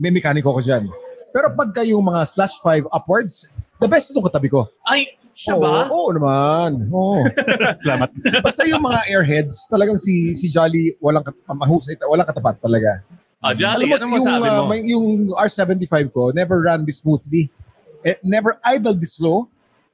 may 0.00 0.08
mekaniko 0.08 0.56
ko 0.56 0.60
dyan. 0.64 0.88
Pero 1.36 1.52
pagka 1.52 1.84
yung 1.84 2.00
mga 2.08 2.24
slash 2.24 2.56
5 2.64 2.88
upwards, 2.88 3.52
the 3.76 3.88
best 3.88 4.08
itong 4.08 4.24
katabi 4.24 4.48
ko. 4.48 4.64
Ay, 4.88 5.20
siya 5.36 5.52
Oo, 5.52 5.60
ba? 5.60 5.84
Oo 5.92 6.08
naman. 6.16 6.88
Oo. 6.88 7.20
Salamat. 7.84 8.08
Basta 8.40 8.64
yung 8.64 8.80
mga 8.80 9.00
airheads, 9.12 9.68
talagang 9.68 10.00
si 10.00 10.32
si 10.32 10.48
Jolly 10.48 10.96
walang 10.96 11.20
kat- 11.20 11.36
mahusay, 11.44 11.92
walang 12.08 12.24
katapat 12.24 12.56
talaga. 12.56 13.04
Ah, 13.44 13.52
Jolly, 13.52 13.92
Alam 13.92 14.08
ano 14.08 14.16
yung, 14.16 14.24
masabi 14.24 14.48
uh, 14.48 14.56
mo? 14.56 14.68
may- 14.72 14.86
yung 14.88 15.06
R75 15.36 15.94
ko 16.08 16.32
never 16.32 16.64
ran 16.64 16.88
this 16.88 17.04
smoothly. 17.04 17.52
Eh, 18.00 18.16
never 18.24 18.56
idled 18.64 18.96
this 18.96 19.20
slow 19.20 19.44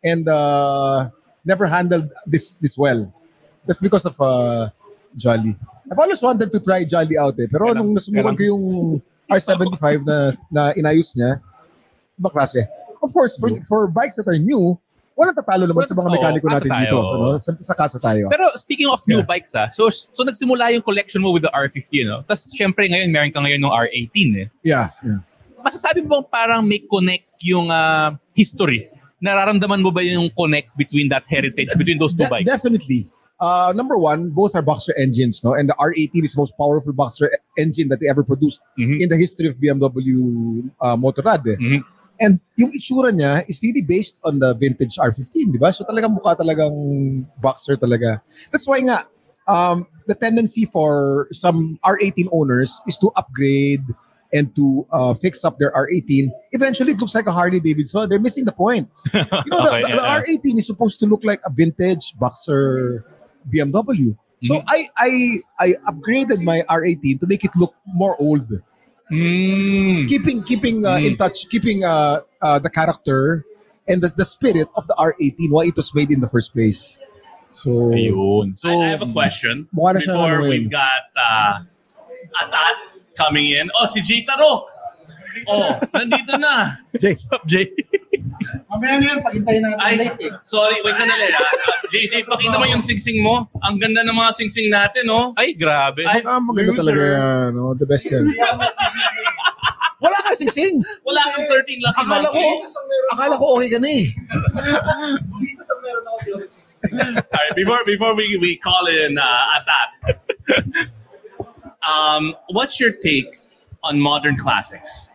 and 0.06 0.30
uh, 0.30 1.10
never 1.42 1.66
handled 1.66 2.06
this 2.22 2.54
this 2.62 2.78
well. 2.78 3.10
That's 3.66 3.82
because 3.82 4.06
of 4.06 4.14
uh, 4.22 4.70
Jolly. 5.18 5.58
I've 5.90 5.98
always 5.98 6.22
wanted 6.22 6.54
to 6.54 6.62
try 6.62 6.86
Jolly 6.86 7.18
out 7.18 7.34
eh. 7.42 7.50
Pero 7.50 7.74
nung 7.74 7.98
nasubukan 7.98 8.38
ko 8.38 8.42
yung 8.46 8.64
R75 9.26 10.06
na, 10.06 10.16
na 10.54 10.62
inayos 10.78 11.12
niya, 11.18 11.42
iba 12.14 12.30
klase. 12.30 12.62
Of 13.02 13.10
course, 13.10 13.34
for, 13.36 13.50
for 13.66 13.90
bikes 13.90 14.16
that 14.16 14.30
are 14.30 14.38
new, 14.38 14.78
walang 15.12 15.36
tatalo 15.36 15.64
naman 15.64 15.84
sa 15.84 15.92
mga 15.92 16.08
mekaniko 16.10 16.46
kasa 16.46 16.54
natin 16.58 16.70
tayo. 16.70 16.82
dito. 16.82 16.98
Ano? 16.98 17.26
Sa, 17.36 17.50
sa 17.60 17.74
kasa 17.74 17.98
tayo. 17.98 18.24
Pero 18.28 18.46
speaking 18.56 18.88
of 18.88 19.00
new 19.04 19.20
Yeah. 19.20 19.28
bikes 19.28 19.52
ah, 19.52 19.68
so 19.68 19.86
so 19.88 20.20
nagsimula 20.20 20.72
yung 20.72 20.82
collection 20.82 21.20
mo 21.20 21.30
with 21.30 21.42
the 21.42 21.52
R50, 21.52 21.92
no? 22.04 22.24
Tapos 22.24 22.48
syempre 22.50 22.86
ngayon 22.86 23.08
meron 23.08 23.30
ka 23.30 23.38
ngayon 23.38 23.60
ng 23.60 23.70
R18 23.70 24.16
eh. 24.36 24.46
yeah. 24.62 24.88
yeah. 25.00 25.20
Masasabi 25.60 26.02
mo 26.02 26.18
bang 26.18 26.26
parang 26.26 26.60
may 26.62 26.80
connect 26.80 27.28
yung 27.40 27.68
ah, 27.68 28.16
history? 28.32 28.88
Nararamdaman 29.20 29.78
mo 29.78 29.90
ba 29.90 30.02
yung 30.02 30.26
connect 30.32 30.74
between 30.74 31.06
that 31.06 31.22
heritage, 31.26 31.70
between 31.76 31.94
those 31.96 32.10
two 32.10 32.26
De- 32.26 32.32
bikes? 32.32 32.50
Definitely. 32.50 33.06
Uh, 33.38 33.70
number 33.70 33.98
one, 33.98 34.30
both 34.30 34.54
are 34.54 34.62
boxer 34.62 34.94
engines, 34.96 35.42
no? 35.42 35.54
And 35.54 35.66
the 35.66 35.74
R18 35.74 36.22
is 36.22 36.34
the 36.34 36.40
most 36.40 36.54
powerful 36.56 36.90
boxer 36.92 37.26
e- 37.26 37.38
engine 37.58 37.86
that 37.90 37.98
they 37.98 38.06
ever 38.06 38.22
produced 38.22 38.62
Mhm. 38.74 39.02
in 39.02 39.08
the 39.08 39.18
history 39.18 39.46
of 39.46 39.54
BMW 39.56 40.18
uh, 40.78 40.94
Motorrad. 40.94 41.42
eh. 41.46 41.58
Mhm. 41.58 41.82
And 42.20 42.40
yung 42.56 42.70
itsura 42.70 43.10
niya 43.10 43.48
is 43.48 43.60
really 43.62 43.82
based 43.82 44.20
on 44.24 44.38
the 44.38 44.54
vintage 44.54 44.96
R15, 44.96 45.52
di 45.52 45.58
ba? 45.58 45.72
So 45.72 45.84
talagang 45.84 46.18
mukha 46.18 46.36
talagang 46.38 47.26
boxer 47.40 47.76
talaga. 47.76 48.20
That's 48.52 48.66
why 48.66 48.80
nga, 48.80 49.06
um, 49.48 49.86
the 50.06 50.14
tendency 50.14 50.66
for 50.66 51.26
some 51.32 51.78
R18 51.84 52.28
owners 52.32 52.80
is 52.86 52.96
to 52.98 53.10
upgrade 53.16 53.82
and 54.32 54.54
to 54.56 54.86
uh, 54.92 55.12
fix 55.14 55.44
up 55.44 55.58
their 55.58 55.72
R18. 55.72 56.30
Eventually, 56.52 56.92
it 56.92 57.00
looks 57.00 57.14
like 57.14 57.26
a 57.26 57.32
Harley 57.32 57.60
Davidson. 57.60 58.08
They're 58.08 58.18
missing 58.22 58.44
the 58.44 58.52
point. 58.52 58.88
You 59.12 59.20
know, 59.50 59.68
Okay, 59.68 59.82
the, 59.82 59.88
the, 59.88 60.00
yeah, 60.00 60.20
the 60.24 60.38
R18 60.40 60.58
is 60.58 60.66
supposed 60.66 61.00
to 61.00 61.06
look 61.06 61.22
like 61.24 61.40
a 61.44 61.50
vintage 61.52 62.14
boxer 62.18 63.04
BMW. 63.52 64.16
So 64.42 64.58
Mhm. 64.58 64.64
I 64.66 64.78
I 64.98 65.10
I 65.60 65.68
upgraded 65.86 66.42
my 66.42 66.62
R18 66.66 67.20
to 67.22 67.26
make 67.30 67.44
it 67.44 67.54
look 67.54 67.74
more 67.86 68.18
old, 68.18 68.50
Mm. 69.10 70.08
keeping 70.08 70.42
keeping 70.42 70.86
uh, 70.86 70.96
in 70.96 71.14
Mm. 71.14 71.18
touch, 71.18 71.48
keeping 71.50 71.84
uh, 71.84 72.20
uh, 72.40 72.58
the 72.58 72.70
character 72.70 73.44
and 73.88 74.00
the, 74.00 74.08
the 74.16 74.24
spirit 74.24 74.68
of 74.76 74.86
the 74.86 74.94
R18 74.94 75.50
why 75.50 75.66
it 75.66 75.76
was 75.76 75.94
made 75.94 76.10
in 76.10 76.20
the 76.20 76.28
first 76.28 76.52
place. 76.52 76.98
So 77.52 77.92
Ayun. 77.92 78.58
So, 78.58 78.68
I, 78.68 78.86
I 78.86 78.88
have 78.88 79.02
a 79.02 79.12
question 79.12 79.68
Mukha 79.74 80.00
before 80.00 80.48
we've 80.48 80.70
got 80.70 81.12
uh, 81.16 81.60
Atat 82.40 82.76
coming 83.16 83.50
in. 83.50 83.70
Oh, 83.76 83.86
si 83.86 84.00
Jay 84.00 84.24
Tarok. 84.24 84.68
Oh, 85.48 85.74
nandito 85.96 86.34
na. 86.38 86.78
Jay, 87.00 87.16
Jay. 87.48 87.66
Mamaya 88.68 88.98
na 88.98 89.04
yan, 89.14 89.18
pagintayin 89.22 89.62
natin 89.64 89.78
Ay, 89.80 89.94
late 89.98 90.18
eh. 90.28 90.32
sorry, 90.42 90.78
wait 90.82 90.94
sandali. 90.98 91.30
ah. 91.30 91.50
JJ, 91.92 92.26
pakita 92.26 92.56
mo 92.58 92.66
yung 92.66 92.82
singsing 92.82 93.22
mo. 93.22 93.46
Ang 93.62 93.78
ganda 93.78 94.02
ng 94.02 94.14
mga 94.14 94.32
singsing 94.34 94.68
natin, 94.70 95.06
oh. 95.10 95.30
Ay, 95.38 95.54
grabe. 95.54 96.02
Ay, 96.06 96.22
ah, 96.26 96.42
maganda 96.42 96.74
loser. 96.74 96.80
talaga 96.82 97.02
yan. 97.02 97.48
No? 97.54 97.74
The 97.74 97.86
best 97.86 98.06
yan. 98.10 98.24
Wala 100.02 100.18
ka 100.18 100.34
sing 100.34 100.82
Wala 101.06 101.22
kang 101.30 101.46
13 101.46 101.78
lucky 101.78 101.98
Akala 102.02 102.26
ko, 102.26 102.42
akala 103.14 103.34
ko 103.38 103.44
okay 103.54 103.68
ka 103.70 103.78
na 103.78 103.90
eh. 104.02 104.06
Dito 105.38 105.62
sa 105.62 105.74
meron 105.78 106.04
ako 106.10 106.18
dito. 106.26 106.44
Alright, 106.82 107.54
before 107.54 107.86
before 107.86 108.12
we, 108.18 108.34
we 108.42 108.58
call 108.58 108.82
in 108.90 109.14
uh, 109.14 109.54
Atat, 109.54 109.88
um, 111.86 112.34
what's 112.50 112.82
your 112.82 112.90
take 112.90 113.38
on 113.82 114.00
modern 114.00 114.36
classics? 114.36 115.12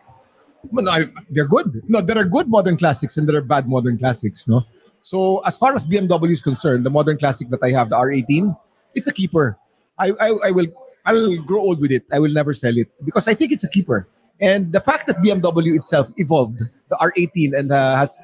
No, 0.72 0.90
I- 0.90 1.08
they're 1.30 1.46
good. 1.46 1.82
No, 1.88 2.00
there 2.00 2.18
are 2.18 2.24
good 2.24 2.48
modern 2.48 2.76
classics 2.76 3.16
and 3.16 3.28
there 3.28 3.36
are 3.36 3.42
bad 3.42 3.68
modern 3.68 3.98
classics, 3.98 4.46
no? 4.48 4.64
So 5.02 5.38
as 5.46 5.56
far 5.56 5.74
as 5.74 5.84
BMW 5.86 6.30
is 6.32 6.42
concerned, 6.42 6.84
the 6.84 6.90
modern 6.90 7.16
classic 7.18 7.48
that 7.50 7.60
I 7.62 7.70
have, 7.70 7.90
the 7.90 7.96
R18, 7.96 8.56
it's 8.94 9.06
a 9.06 9.12
keeper. 9.12 9.56
I, 9.98 10.10
I, 10.20 10.28
I 10.46 10.50
will 10.50 10.66
I 11.06 11.12
will 11.12 11.40
grow 11.42 11.60
old 11.60 11.80
with 11.80 11.90
it. 11.90 12.04
I 12.12 12.18
will 12.18 12.32
never 12.32 12.52
sell 12.52 12.76
it 12.76 12.88
because 13.04 13.26
I 13.28 13.34
think 13.34 13.52
it's 13.52 13.64
a 13.64 13.68
keeper. 13.68 14.06
And 14.40 14.72
the 14.72 14.80
fact 14.80 15.06
that 15.06 15.16
BMW 15.22 15.74
itself 15.76 16.10
evolved 16.18 16.60
the 16.90 16.96
R18 16.96 17.56
and 17.56 17.72
uh, 17.72 17.96
has 17.96 18.14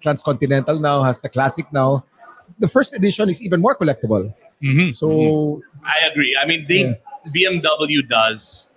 Transcontinental 0.00 0.80
now, 0.80 1.02
has 1.04 1.20
the 1.20 1.28
Classic 1.28 1.64
now, 1.72 2.04
the 2.58 2.66
first 2.66 2.94
edition 2.96 3.30
is 3.30 3.40
even 3.40 3.60
more 3.60 3.76
collectible. 3.76 4.34
Mhm. 4.62 4.94
So 4.96 5.62
I 5.84 6.06
agree. 6.10 6.36
I 6.40 6.44
mean, 6.46 6.66
they 6.68 6.98
BMW 7.30 8.02
does 8.08 8.71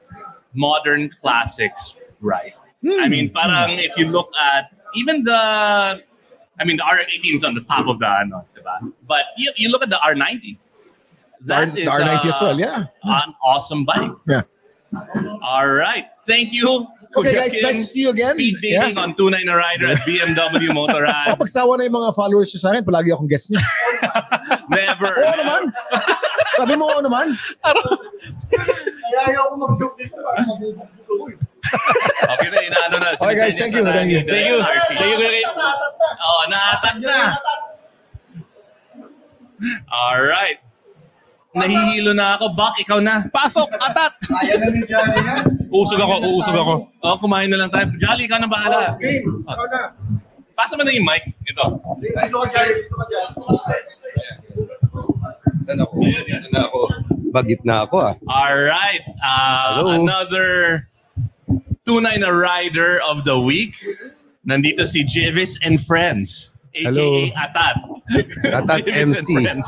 modern 0.55 1.09
classics 1.21 1.95
right. 2.21 2.53
I 2.85 3.09
mean, 3.09 3.31
parang 3.31 3.79
if 3.79 3.97
you 3.97 4.09
look 4.09 4.29
at 4.39 4.71
even 4.95 5.23
the, 5.23 5.33
I 5.33 6.63
mean, 6.63 6.77
the 6.77 6.83
R18 6.83 7.37
is 7.37 7.43
on 7.43 7.55
the 7.55 7.61
top 7.61 7.87
of 7.87 7.99
the, 7.99 8.07
ano, 8.07 8.45
diba? 8.55 8.93
But 9.07 9.25
you, 9.37 9.51
you 9.55 9.69
look 9.69 9.81
at 9.81 9.89
the 9.89 9.97
R90. 9.97 10.57
the, 11.41 11.53
R, 11.53 11.65
That 11.65 11.73
the 11.75 11.81
is 11.81 11.89
R90 11.89 12.25
as 12.25 12.33
uh, 12.33 12.37
well, 12.41 12.59
yeah. 12.59 12.85
an 13.03 13.33
awesome 13.43 13.85
bike. 13.85 14.11
Yeah. 14.27 14.41
All 15.45 15.69
right. 15.69 16.05
Thank 16.25 16.51
you. 16.53 16.87
Okay, 17.15 17.33
guys, 17.35 17.53
Kim. 17.53 17.63
nice 17.63 17.79
to 17.79 17.85
see 17.85 18.01
you 18.01 18.09
again. 18.09 18.33
Speed 18.35 18.57
dating 18.61 18.97
Yeah. 18.97 19.03
on 19.03 19.13
Tunay 19.13 19.45
na 19.45 19.53
Rider 19.53 19.93
at 19.93 20.01
BMW 20.03 20.73
Motorrad. 20.73 21.29
Kapag 21.37 21.49
sawa 21.49 21.77
na 21.77 21.85
yung 21.85 21.95
mga 21.95 22.11
followers 22.17 22.49
nyo 22.49 22.59
sa 22.59 22.73
akin, 22.73 22.81
palagi 22.83 23.13
akong 23.13 23.29
guest 23.29 23.53
niya. 23.53 23.61
Never. 24.73 25.13
Oo 25.15 25.35
naman. 25.37 25.61
Sabi 26.57 26.73
mo 26.75 26.89
oo 26.89 27.01
naman. 27.05 27.37
Kaya 27.61 29.19
ayaw 29.29 29.53
ko 29.53 29.55
mag-joke 29.69 29.95
dito 30.01 30.17
para 30.17 30.41
mabubuto 30.43 30.83
ko 31.05 31.25
eh. 31.29 31.37
Okay 32.25 32.49
na, 32.53 32.57
inaano 32.65 32.95
na. 33.01 33.07
Okay, 33.17 33.35
guys, 33.37 33.55
thank 33.57 33.73
you, 33.73 33.83
sa 33.85 33.93
thank 33.93 34.09
you. 34.09 34.21
Thank 34.25 34.47
you. 34.49 34.57
Archie. 34.61 34.95
Thank 34.97 35.11
you, 35.13 35.17
Kuya 35.17 35.31
Kim. 35.45 35.55
Oh, 36.21 36.43
naatag 36.49 36.97
na. 37.01 37.37
All 39.91 40.21
right. 40.21 40.57
Nahihilo 41.55 42.11
na 42.11 42.35
ako. 42.35 42.51
Bak, 42.51 42.75
ikaw 42.83 42.99
na. 42.99 43.23
Pasok, 43.31 43.71
atat. 43.79 44.19
Kaya 44.27 44.59
na 44.59 44.67
ni 44.67 44.83
Johnny 44.83 45.15
yan. 45.23 45.43
Usog 45.71 45.99
ako, 46.03 46.13
uusog 46.27 46.57
ako. 46.59 46.73
Oh, 46.99 47.15
kumain 47.15 47.47
na 47.47 47.63
lang 47.63 47.71
tayo. 47.71 47.87
Jolly, 47.95 48.27
ikaw 48.27 48.43
na 48.43 48.51
bahala. 48.51 48.99
Game. 48.99 49.23
Ikaw 49.47 49.65
na. 49.71 49.81
Pasa 50.55 50.75
mo 50.75 50.83
na 50.83 50.91
yung 50.91 51.07
mic. 51.07 51.23
Ito. 51.47 51.79
Dito 52.03 52.37
ka, 52.43 52.47
Johnny. 52.51 52.73
Dito 52.75 52.95
ka, 52.95 53.05
Johnny. 53.07 53.31
Saan 55.63 55.81
ako? 55.81 55.97
Ano 56.03 56.47
na 56.51 56.61
ako? 56.69 56.79
Bagit 57.33 57.61
na 57.65 57.75
ako 57.87 57.95
ah. 57.99 58.13
All 58.29 58.59
right. 58.69 59.01
Uh, 59.17 59.81
Hello. 59.81 59.91
another 59.97 60.47
tunay 61.83 62.19
na 62.19 62.29
rider 62.29 63.01
of 63.01 63.25
the 63.25 63.33
week. 63.39 63.73
Nandito 64.45 64.85
si 64.85 65.01
Jevis 65.01 65.57
and 65.65 65.81
Friends. 65.81 66.53
AKA 66.75 66.85
Hello. 66.91 67.09
Atat. 67.33 67.75
Atat 68.51 68.85
and 68.85 69.15
MC. 69.15 69.31
Friends. 69.41 69.67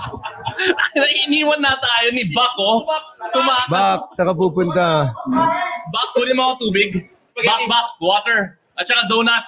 Iniwan 1.27 1.61
na 1.61 1.77
tayo 1.77 2.07
ni 2.13 2.27
Buck, 2.33 2.53
oh. 2.57 2.85
Tumakas. 3.33 3.69
Bak, 3.69 3.99
saka 4.13 4.31
pupunta. 4.33 5.11
Buck, 5.93 6.09
kunin 6.17 6.37
mo 6.37 6.53
ako 6.53 6.69
tubig. 6.69 7.09
Buck, 7.37 7.61
Buck, 7.69 7.89
water. 8.01 8.57
At 8.77 8.85
saka 8.85 9.05
donut. 9.09 9.45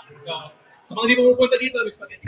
Sa 0.86 0.98
mga 0.98 1.06
hindi 1.06 1.16
pupunta 1.22 1.56
dito, 1.62 1.78
Miss 1.86 1.94
Spaghetti. 1.98 2.28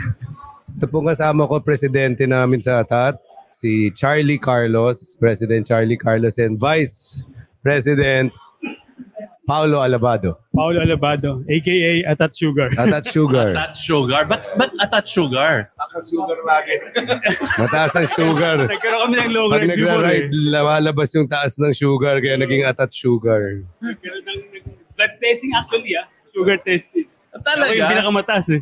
Ito 0.78 0.86
pong 0.90 1.10
kasama 1.10 1.46
ko, 1.46 1.62
presidente 1.62 2.26
namin 2.26 2.58
sa 2.58 2.82
ATAT, 2.82 3.18
si 3.54 3.92
Charlie 3.94 4.40
Carlos, 4.40 5.14
President 5.18 5.62
Charlie 5.62 6.00
Carlos, 6.00 6.38
and 6.38 6.58
Vice 6.58 7.22
President 7.62 8.34
Paulo 9.42 9.82
Alabado. 9.82 10.38
Paolo 10.54 10.78
Alabado, 10.80 11.42
aka 11.50 11.74
Atat 12.14 12.32
Sugar. 12.38 12.70
ATAT 12.78 13.04
Sugar. 13.10 13.50
Atat 13.58 13.74
sugar. 13.74 14.22
Ba't, 14.30 14.42
ba't 14.54 14.70
atat 14.78 15.04
sugar? 15.10 15.66
Mataas 17.58 17.92
ang 17.98 18.06
sugar. 18.06 18.56
Nagkaroon 18.70 19.10
kami 19.10 19.16
ng 19.18 19.30
logo 19.34 19.50
Pag 19.58 19.66
mo 19.66 19.66
eh. 19.66 19.70
nagra-ride, 19.74 20.28
lumalabas 20.30 21.10
yung 21.18 21.26
taas 21.26 21.58
ng 21.58 21.74
sugar, 21.74 22.22
kaya 22.22 22.38
naging 22.38 22.62
ATAT 22.62 22.94
Sugar. 22.94 23.66
Nagkaroon 23.82 24.22
ng 24.22 24.40
blood 24.94 25.14
testing 25.18 25.52
actually 25.58 25.98
ah. 25.98 26.06
Sugar 26.30 26.58
testing. 26.62 27.10
Ako 27.32 27.42
yung 27.42 27.42
Talaga? 27.42 27.82
pinakamataas 27.98 28.46
eh. 28.54 28.60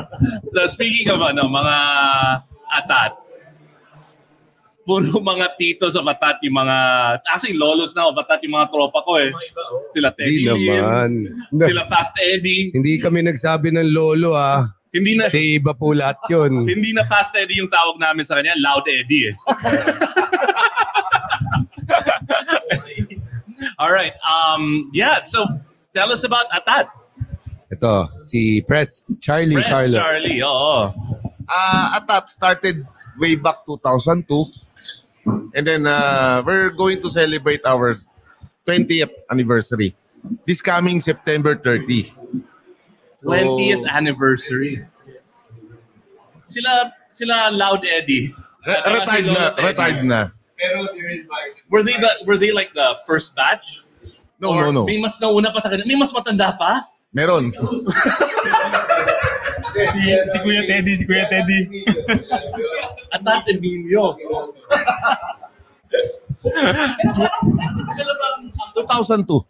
So, 0.52 0.60
speaking 0.68 1.08
of 1.08 1.24
ano, 1.24 1.48
mga 1.48 1.76
atat, 2.68 3.12
puro 4.88 5.20
mga 5.20 5.52
titos 5.60 5.92
of 6.00 6.08
atat, 6.08 6.40
yung 6.40 6.56
mga, 6.64 6.76
actually 7.28 7.52
lolos 7.60 7.92
na 7.92 8.08
of 8.08 8.16
atat, 8.16 8.40
yung 8.40 8.56
mga 8.56 8.72
tropa 8.72 9.04
ko 9.04 9.20
eh. 9.20 9.28
Sila 9.92 10.08
Hindi 10.16 10.48
Teddy 10.48 10.48
Lim, 10.48 10.80
naman. 10.80 11.10
sila 11.60 11.84
Fast 11.84 12.16
Eddie. 12.16 12.72
Hindi 12.72 12.96
kami 12.96 13.20
nagsabi 13.20 13.68
ng 13.76 13.92
lolo 13.92 14.32
ah. 14.32 14.64
Hindi 14.88 15.20
na, 15.20 15.28
Si 15.28 15.60
iba 15.60 15.76
po 15.76 15.92
lahat 15.92 16.16
yun. 16.32 16.64
hindi 16.64 16.96
na 16.96 17.04
Fast 17.04 17.36
Eddie 17.36 17.60
yung 17.60 17.68
tawag 17.68 18.00
namin 18.00 18.24
sa 18.24 18.40
kanya, 18.40 18.56
Loud 18.56 18.88
Eddie 18.88 19.28
eh. 19.28 19.34
All 23.78 23.92
right. 23.92 24.14
Um, 24.24 24.88
yeah, 24.96 25.20
so 25.24 25.44
tell 25.92 26.08
us 26.08 26.24
about 26.24 26.48
Atat. 26.48 26.88
Ito, 27.68 28.16
si 28.16 28.64
Press 28.64 29.12
Charlie 29.20 29.60
Press 29.60 29.68
Carlos. 29.68 30.00
Charlie, 30.00 30.40
oo. 30.40 30.88
Uh, 31.44 31.86
Atat 32.00 32.32
started 32.32 32.80
way 33.20 33.36
back 33.36 33.68
2002. 33.68 34.24
And 35.54 35.66
then 35.66 35.86
uh, 35.86 36.42
we're 36.44 36.70
going 36.70 37.00
to 37.02 37.10
celebrate 37.10 37.64
our 37.64 37.96
20th 38.66 39.10
anniversary. 39.30 39.96
This 40.46 40.60
coming 40.60 41.00
September 41.00 41.56
30. 41.56 42.12
So, 43.20 43.30
20th 43.30 43.88
anniversary. 43.88 44.84
Sila 46.46 46.92
sila 47.12 47.50
Loud 47.52 47.84
Eddie. 47.84 48.34
Re- 48.66 48.74
At 48.74 48.92
retired 48.92 49.26
na, 49.26 49.44
retired 49.56 50.04
na. 50.04 50.20
Were 51.70 51.82
they 51.82 51.94
the 51.94 52.10
were 52.26 52.36
they 52.36 52.50
like 52.52 52.74
the 52.74 52.98
first 53.06 53.34
batch? 53.36 53.84
No, 54.40 54.54
Or 54.54 54.70
no, 54.70 54.82
no. 54.82 54.84
May 54.86 54.98
mas 54.98 55.18
nauna 55.18 55.52
pa 55.52 55.58
sa 55.60 55.68
kanila. 55.70 55.86
May 55.86 55.98
mas 55.98 56.12
matanda 56.12 56.54
pa? 56.56 56.86
Meron. 57.12 57.52
Si, 59.78 60.02
si 60.10 60.36
Kuya 60.42 60.66
Teddy, 60.66 60.96
si 60.98 61.06
Kuya 61.06 61.30
Teddy. 61.30 61.86
Atat 63.14 63.46
Emilio. 63.46 64.18
2002. 68.76 69.44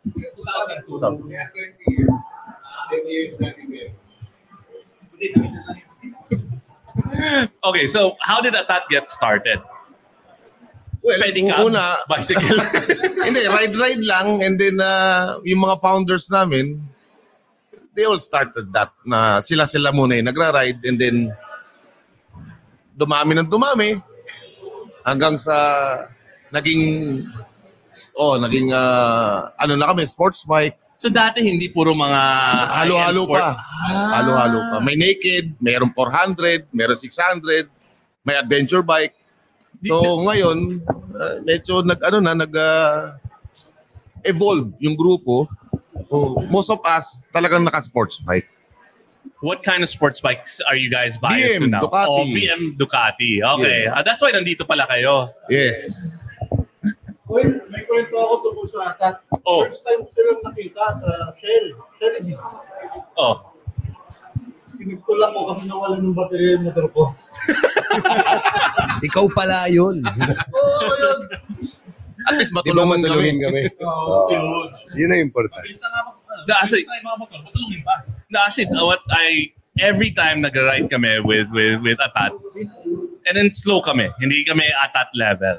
Okay, 7.65 7.87
so 7.87 8.17
how 8.23 8.41
did 8.41 8.55
Atat 8.55 8.89
get 8.89 9.11
started? 9.11 9.61
Well, 11.03 11.21
Pedicab? 11.23 11.65
una, 11.65 12.03
Bicycle? 12.11 12.59
hindi, 13.27 13.47
ride-ride 13.47 14.03
lang. 14.03 14.43
And 14.43 14.59
then, 14.59 14.83
uh, 14.83 15.39
yung 15.47 15.63
mga 15.63 15.81
founders 15.81 16.27
namin, 16.31 16.83
they 17.95 18.05
all 18.05 18.19
started 18.19 18.75
that. 18.75 18.91
Na 19.07 19.39
sila-sila 19.39 19.95
muna 19.95 20.19
yung 20.19 20.27
nagra-ride. 20.27 20.83
And 20.85 20.99
then, 20.99 21.17
dumami 22.99 23.39
ng 23.39 23.49
dumami. 23.49 23.95
Hanggang 25.07 25.39
sa, 25.39 25.55
naging, 26.55 26.83
oh, 28.17 28.37
naging, 28.39 28.73
uh, 28.73 29.51
ano 29.59 29.73
na 29.77 29.91
kami, 29.93 30.07
sports 30.07 30.45
bike. 30.45 30.77
so 30.99 31.07
dati 31.07 31.47
hindi 31.47 31.71
puro 31.71 31.95
mga 31.95 32.21
Halo-halo 32.75 33.23
pa. 33.31 33.55
Halo-halo 34.19 34.59
pa. 34.67 34.77
May 34.83 34.99
naked, 34.99 35.55
mayroong 35.63 35.95
400, 35.95 36.75
mayroong 36.75 36.99
600, 36.99 37.71
may 38.27 38.35
adventure 38.35 38.83
bike. 38.83 39.15
So 39.87 40.27
ngayon, 40.27 40.83
uh, 41.15 41.39
medyo 41.47 41.87
nag 41.87 42.03
ano 42.03 42.19
na 42.19 42.35
nag 42.35 42.51
uh, 42.51 43.15
evolve 44.27 44.75
yung 44.83 44.99
grupo. 44.99 45.47
Oh, 46.11 46.43
most 46.51 46.71
of 46.71 46.83
us 46.83 47.23
talagang 47.31 47.63
naka 47.63 47.79
sports 47.83 48.19
bike. 48.19 48.51
What 49.39 49.63
kind 49.63 49.87
of 49.87 49.89
sports 49.89 50.19
bikes 50.19 50.59
are 50.67 50.75
you 50.75 50.91
guys 50.91 51.15
biased 51.15 51.63
BM, 51.63 51.63
to 51.63 51.67
now? 51.71 51.83
Ducati. 51.87 52.11
Oh, 52.11 52.27
BM 52.27 52.63
Ducati. 52.75 53.39
Okay. 53.39 53.87
Yeah. 53.87 53.95
Ah, 53.95 54.03
that's 54.03 54.19
why 54.19 54.35
nandito 54.35 54.67
pala 54.67 54.87
kayo. 54.91 55.31
Yes. 55.47 56.27
Uy, 57.29 57.45
may 57.69 57.85
kwento 57.85 58.17
ako 58.17 58.35
tungkol 58.41 58.67
sa 58.73 58.97
atat. 58.97 59.15
Oh. 59.45 59.69
First 59.69 59.85
time 59.85 60.01
ko 60.01 60.09
silang 60.09 60.41
nakita 60.41 60.85
sa 60.97 61.09
Shell. 61.37 61.67
Shell. 62.01 62.25
Oh. 63.21 63.53
Pinagtulak 64.79 65.31
ko 65.37 65.41
kasi 65.53 65.63
nawalan 65.69 66.01
ng 66.09 66.17
baterya 66.17 66.57
yung 66.57 66.65
motor 66.71 66.87
ko. 66.95 67.13
Ikaw 69.09 69.25
pala 69.37 69.69
yun. 69.69 70.01
Oo, 70.01 70.57
oh, 70.57 70.93
yun. 70.97 71.21
At 72.29 72.35
least 72.41 72.53
Di 72.53 72.57
ba 72.57 72.63
matulungan 72.65 73.01
kami. 73.01 73.05
matulungin 73.05 73.39
kami? 73.45 73.63
Oo. 73.85 74.71
Yun 74.97 75.11
ang 75.13 75.23
important. 75.29 75.65
No, 76.49 76.53
actually, 76.57 76.87
no, 78.33 78.39
actually, 78.41 78.69
what 78.73 79.03
I 79.13 79.53
every 79.83 80.11
time 80.17 80.41
nag-ride 80.43 80.89
kami 80.91 81.21
with 81.23 81.51
with 81.53 81.83
with 81.83 81.99
Atat, 82.01 82.33
and 83.27 83.35
then 83.35 83.53
slow 83.53 83.83
kami, 83.83 84.09
hindi 84.23 84.47
kami 84.47 84.65
Atat 84.75 85.11
level. 85.13 85.59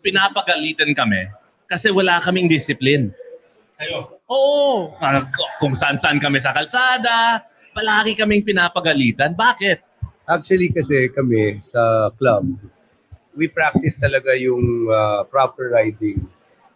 Pinapagalitan 0.00 0.90
kami 0.92 1.28
kasi 1.64 1.92
wala 1.92 2.18
kaming 2.18 2.48
discipline. 2.48 3.12
Oo. 4.28 4.92
Ah, 5.00 5.24
k- 5.24 5.52
kung 5.58 5.72
saan-saan 5.72 6.20
kami 6.20 6.36
sa 6.36 6.52
kalsada, 6.52 7.44
palagi 7.72 8.12
kaming 8.12 8.44
pinapagalitan. 8.44 9.32
Bakit? 9.32 9.78
Actually 10.24 10.70
kasi 10.70 11.08
kami 11.10 11.58
sa 11.58 12.08
club, 12.14 12.46
we 13.34 13.46
practice 13.46 13.96
talaga 13.96 14.36
yung 14.36 14.86
uh, 14.86 15.24
proper 15.26 15.72
riding. 15.72 16.22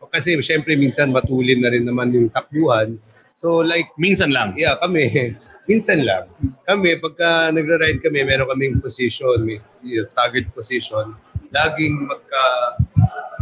Kasi 0.04 0.38
syempre 0.40 0.78
minsan 0.78 1.10
matulin 1.10 1.58
na 1.58 1.70
rin 1.70 1.82
naman 1.82 2.14
yung 2.14 2.30
takbuhan. 2.30 2.94
So 3.34 3.66
like, 3.66 3.90
Minsan 3.98 4.30
lang. 4.30 4.54
yeah, 4.54 4.78
kami, 4.78 5.34
minsan 5.70 6.06
lang. 6.06 6.30
Kami, 6.62 7.02
pagka 7.02 7.50
nagra-ride 7.50 7.98
kami, 7.98 8.22
meron 8.22 8.46
kaming 8.46 8.78
position, 8.78 9.42
may 9.42 9.58
uh, 9.58 10.04
staggered 10.06 10.54
position. 10.54 11.18
Laging 11.50 12.06
magka 12.06 12.44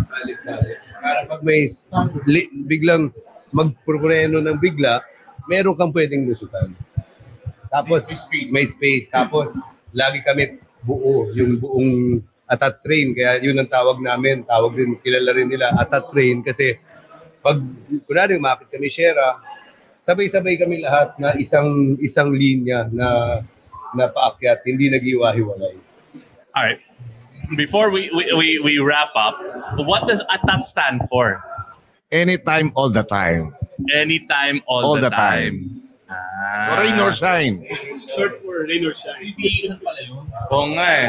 salit-salit. 0.04 0.78
Para 0.98 1.26
pag 1.26 1.40
may 1.42 1.66
li- 2.28 2.52
biglang 2.66 3.10
magpurpreno 3.52 4.40
ng 4.40 4.58
bigla, 4.58 5.02
meron 5.50 5.76
kang 5.76 5.92
pwedeng 5.92 6.24
lusutan. 6.24 6.72
Tapos 7.72 8.04
may 8.52 8.68
space. 8.68 9.08
Tapos 9.08 9.56
lagi 9.92 10.20
kami 10.20 10.60
buo, 10.84 11.30
yung 11.32 11.56
buong 11.56 11.92
atat 12.48 12.84
train. 12.84 13.16
Kaya 13.16 13.40
yun 13.40 13.56
ang 13.56 13.70
tawag 13.70 13.96
namin. 14.02 14.44
Tawag 14.44 14.76
rin, 14.76 15.00
kilala 15.00 15.32
rin 15.32 15.48
nila, 15.48 15.72
atat 15.72 16.12
train. 16.12 16.44
Kasi 16.44 16.76
pag, 17.40 17.58
kunwari, 18.04 18.36
umakit 18.36 18.68
kami 18.68 18.92
Shera, 18.92 19.40
sabay-sabay 20.04 20.60
kami 20.60 20.84
lahat 20.84 21.16
na 21.16 21.32
isang 21.38 21.96
isang 22.02 22.30
linya 22.34 22.86
na 22.92 23.40
na 23.92 24.08
paakyat, 24.08 24.64
hindi 24.64 24.88
nag-iwa-hiwalay. 24.88 25.76
All 26.52 26.64
right. 26.64 26.80
Before 27.56 27.90
we, 27.90 28.10
we, 28.14 28.32
we, 28.32 28.58
we 28.60 28.78
wrap 28.78 29.10
up, 29.14 29.36
what 29.76 30.06
does 30.08 30.22
ATAT 30.30 30.64
stand 30.64 31.02
for? 31.08 31.42
Anytime, 32.10 32.72
all 32.74 32.90
the 32.90 33.02
time. 33.02 33.56
Anytime, 33.92 34.62
all, 34.66 34.84
All 34.84 34.94
the, 34.94 35.08
the 35.08 35.10
time. 35.10 35.82
Ah. 36.08 36.76
Rain 36.78 36.98
or 37.00 37.12
shine. 37.12 37.64
Short 38.14 38.42
for 38.44 38.64
rain 38.68 38.84
or 38.84 38.94
shine. 38.94 39.32
Oo 40.52 40.76
nga 40.76 40.86
eh. 40.92 41.08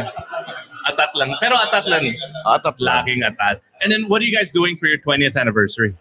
Atat 0.87 1.11
lang. 1.15 1.35
Pero 1.43 1.59
atat 1.59 1.85
lang. 1.87 2.07
Atat 2.47 2.79
lang. 2.79 3.03
Laging 3.03 3.21
atat. 3.27 3.59
And 3.83 3.91
then 3.91 4.07
what 4.07 4.23
are 4.23 4.27
you 4.27 4.35
guys 4.35 4.51
doing 4.51 4.79
for 4.79 4.87
your 4.87 4.99
20th 5.03 5.35
anniversary? 5.35 5.95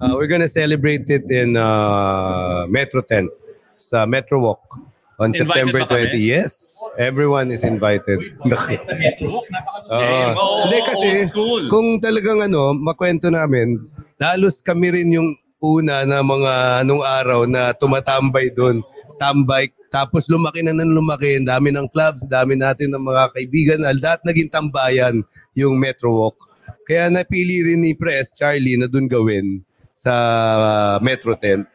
Uh, 0.00 0.16
we're 0.18 0.26
gonna 0.26 0.50
celebrate 0.50 1.06
it 1.10 1.30
in 1.30 1.54
uh, 1.54 2.66
Metro 2.66 3.02
Tent 3.02 3.30
sa 3.78 4.06
Metro 4.06 4.40
Walk 4.40 4.89
on 5.20 5.30
Invited 5.30 5.44
September 5.44 5.80
ba 5.84 5.88
20. 5.92 6.10
kami? 6.10 6.18
Yes, 6.24 6.52
everyone 6.96 7.52
is 7.52 7.60
invited. 7.62 8.18
Oo. 8.40 9.92
Oo, 10.32 10.64
Hindi 10.64 10.78
kasi 10.80 11.06
old 11.12 11.28
school. 11.28 11.62
kung 11.68 12.00
talagang 12.00 12.40
ano, 12.40 12.72
makwento 12.72 13.28
namin, 13.28 13.76
dalos 14.16 14.64
kami 14.64 14.90
rin 14.90 15.12
yung 15.12 15.28
una 15.60 16.08
na 16.08 16.24
mga 16.24 16.54
nung 16.82 17.04
araw 17.04 17.44
na 17.44 17.76
tumatambay 17.76 18.48
doon. 18.50 18.80
tambike. 19.20 19.76
Tapos 19.92 20.24
lumaki 20.24 20.64
na 20.64 20.72
nang 20.72 20.96
lumaki. 20.96 21.36
Ang 21.36 21.44
dami 21.44 21.68
ng 21.68 21.92
clubs, 21.92 22.24
dami 22.24 22.56
natin 22.56 22.88
ng 22.88 23.04
mga 23.04 23.36
kaibigan. 23.36 23.78
na 23.84 23.92
Lahat 23.92 24.24
naging 24.24 24.48
tambayan 24.48 25.20
yung 25.52 25.76
Metro 25.76 26.08
Walk. 26.16 26.40
Kaya 26.88 27.12
napili 27.12 27.60
rin 27.60 27.84
ni 27.84 27.92
Press, 27.92 28.32
Charlie, 28.32 28.80
na 28.80 28.88
dun 28.88 29.04
gawin 29.04 29.60
sa 29.92 30.14
uh, 30.56 30.96
Metro 31.04 31.36
Tent. 31.36 31.68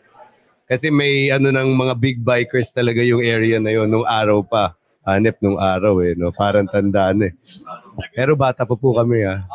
Kasi 0.66 0.90
may 0.90 1.30
ano 1.30 1.54
ng 1.54 1.78
mga 1.78 1.94
big 2.02 2.18
bikers 2.26 2.74
talaga 2.74 3.06
yung 3.06 3.22
area 3.22 3.62
na 3.62 3.70
yun 3.70 3.90
nung 3.90 4.06
araw 4.06 4.42
pa. 4.42 4.74
Hanep 5.06 5.38
nung 5.38 5.62
araw 5.62 6.02
eh, 6.02 6.18
no? 6.18 6.34
Parang 6.34 6.66
tandaan 6.66 7.30
eh. 7.30 7.34
Pero 8.18 8.34
bata 8.34 8.66
pa 8.66 8.74
po 8.74 8.98
kami 8.98 9.22
ah. 9.22 9.46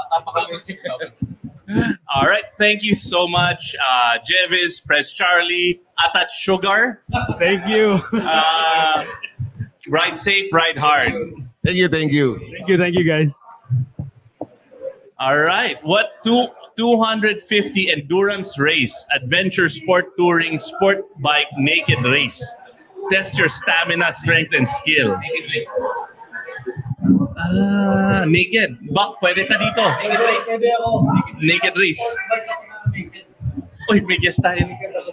All 2.15 2.27
right. 2.27 2.47
Thank 2.59 2.83
you 2.83 2.95
so 2.95 3.27
much, 3.27 3.75
uh, 3.79 4.19
Jevis, 4.27 4.85
Press 4.85 5.11
Charlie, 5.11 5.81
Atat 5.99 6.31
Sugar. 6.31 7.03
Thank 7.39 7.67
you. 7.67 7.99
Uh, 8.15 9.05
ride 9.89 10.19
safe, 10.19 10.53
ride 10.53 10.79
hard. 10.79 11.13
Thank 11.65 11.77
you, 11.77 11.89
thank 11.89 12.11
you. 12.13 12.39
Thank 12.39 12.69
you, 12.69 12.79
thank 12.79 12.95
you 12.97 13.05
guys. 13.05 13.35
All 15.19 15.39
right. 15.39 15.77
What 15.85 16.25
two 16.25 16.49
250 16.81 17.93
endurance 17.93 18.59
race, 18.59 19.05
adventure 19.13 19.69
sport 19.69 20.17
touring, 20.17 20.59
sport 20.59 21.05
bike 21.21 21.53
naked 21.59 22.01
race. 22.09 22.41
Test 23.13 23.37
your 23.37 23.51
stamina, 23.53 24.11
strength, 24.15 24.57
and 24.57 24.65
skill. 24.65 25.21
Ah, 27.37 28.25
naked. 28.25 28.81
Bak, 28.97 29.21
pwede 29.21 29.45
ka 29.45 29.61
dito. 29.61 29.85
Naked 29.85 30.25
race. 30.25 30.49
Naked 31.37 31.75
race. 31.77 32.05
Uy, 33.93 34.01
may 34.09 34.17
guest 34.17 34.41
tayo. 34.41 34.65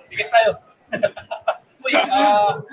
Bigas 0.07 0.31
tayo. 0.31 0.51
Uy, 1.83 1.93
ah, 2.07 2.63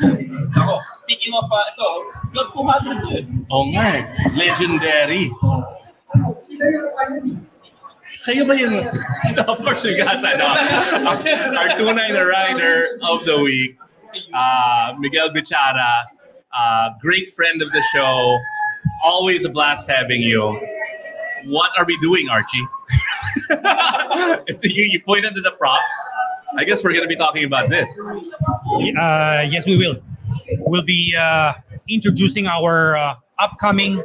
ako, 0.54 0.74
speaking 1.02 1.34
of 1.34 1.50
uh, 1.50 1.66
ito, 1.70 1.88
Club 2.30 2.48
200 2.54 3.10
yun. 3.10 3.24
Oo 3.50 3.74
nga 3.74 3.86
eh. 3.98 4.02
Legendary. 4.38 5.34
Kayo 8.22 8.46
ba 8.46 8.54
yun? 8.54 8.78
of 9.48 9.58
course, 9.58 9.82
we 9.82 9.96
got 9.96 10.22
that. 10.22 10.38
No? 10.38 10.46
Our 10.46 11.68
tunay 11.76 12.12
na 12.14 12.22
rider 12.22 12.98
of 13.02 13.24
the 13.26 13.38
week, 13.38 13.76
uh, 14.32 14.94
Miguel 14.98 15.30
Bichara, 15.30 16.04
uh, 16.54 16.90
great 17.00 17.32
friend 17.34 17.62
of 17.62 17.72
the 17.72 17.82
show. 17.92 18.38
Always 19.02 19.44
a 19.44 19.48
blast 19.48 19.88
having 19.88 20.22
you. 20.22 20.60
What 21.46 21.72
are 21.76 21.84
we 21.84 21.98
doing, 22.00 22.28
Archie? 22.28 22.62
you, 24.62 24.84
you 24.84 25.00
pointed 25.00 25.34
to 25.34 25.40
the 25.40 25.52
props. 25.52 25.94
I 26.56 26.64
guess 26.64 26.84
we're 26.84 26.92
going 26.92 27.02
to 27.02 27.08
be 27.08 27.16
talking 27.16 27.44
about 27.44 27.68
this. 27.68 27.90
Uh, 28.00 29.44
yes, 29.50 29.66
we 29.66 29.76
will. 29.76 29.96
We'll 30.60 30.82
be 30.82 31.14
uh, 31.18 31.54
introducing 31.88 32.46
our 32.46 32.96
uh, 32.96 33.16
upcoming 33.38 34.02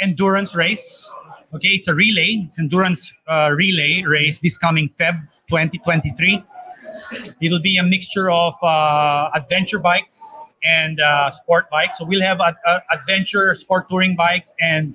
endurance 0.00 0.54
race. 0.54 1.10
Okay, 1.52 1.68
it's 1.68 1.88
a 1.88 1.94
relay. 1.94 2.44
It's 2.46 2.58
endurance 2.58 3.12
uh, 3.28 3.50
relay 3.52 4.02
race 4.06 4.38
this 4.38 4.56
coming 4.56 4.88
Feb 4.88 5.20
2023. 5.48 6.44
It'll 7.40 7.58
be 7.60 7.76
a 7.76 7.82
mixture 7.82 8.30
of 8.30 8.54
uh, 8.62 9.30
adventure 9.34 9.80
bikes 9.80 10.34
and 10.64 11.00
uh, 11.00 11.30
sport 11.30 11.68
bikes. 11.70 11.98
So 11.98 12.04
we'll 12.04 12.22
have 12.22 12.40
uh, 12.40 12.52
uh, 12.66 12.80
adventure 12.92 13.54
sport 13.56 13.88
touring 13.88 14.14
bikes 14.14 14.54
and 14.60 14.94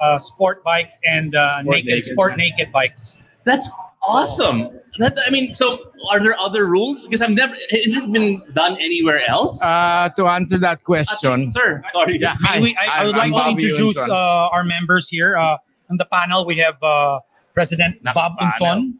uh, 0.00 0.18
sport 0.18 0.62
bikes 0.62 0.98
and 1.04 1.34
uh, 1.34 1.60
Sport 1.62 1.74
naked, 1.74 1.86
naked. 1.88 2.12
sport 2.12 2.36
naked 2.36 2.72
bikes. 2.72 3.18
That's 3.44 3.68
awesome. 4.06 4.68
That 4.98 5.18
I 5.26 5.30
mean, 5.30 5.52
so 5.54 5.90
are 6.08 6.20
there 6.20 6.38
other 6.38 6.66
rules? 6.66 7.04
Because 7.04 7.20
I've 7.22 7.30
never. 7.30 7.54
Has 7.70 7.94
this 7.94 8.06
been 8.06 8.42
done 8.52 8.76
anywhere 8.78 9.28
else? 9.28 9.60
Uh, 9.62 10.08
to 10.10 10.26
answer 10.26 10.58
that 10.58 10.84
question, 10.84 11.50
sir. 11.50 11.82
Sorry. 11.92 12.18
Yeah, 12.20 12.36
May 12.40 12.46
hi. 12.46 12.60
we- 12.60 12.76
I, 12.76 12.86
I 13.02 13.06
would 13.06 13.14
I'm- 13.16 13.30
like 13.32 13.44
I'm 13.46 13.56
to 13.56 13.62
introduce 13.68 13.96
uh, 13.96 14.14
our 14.52 14.62
members 14.62 15.08
here. 15.08 15.36
Uh, 15.36 15.56
on 15.90 15.96
the 15.96 16.04
panel, 16.06 16.46
we 16.46 16.56
have 16.56 16.82
uh, 16.82 17.20
President 17.52 18.02
Bob 18.14 18.38
Unson. 18.40 18.94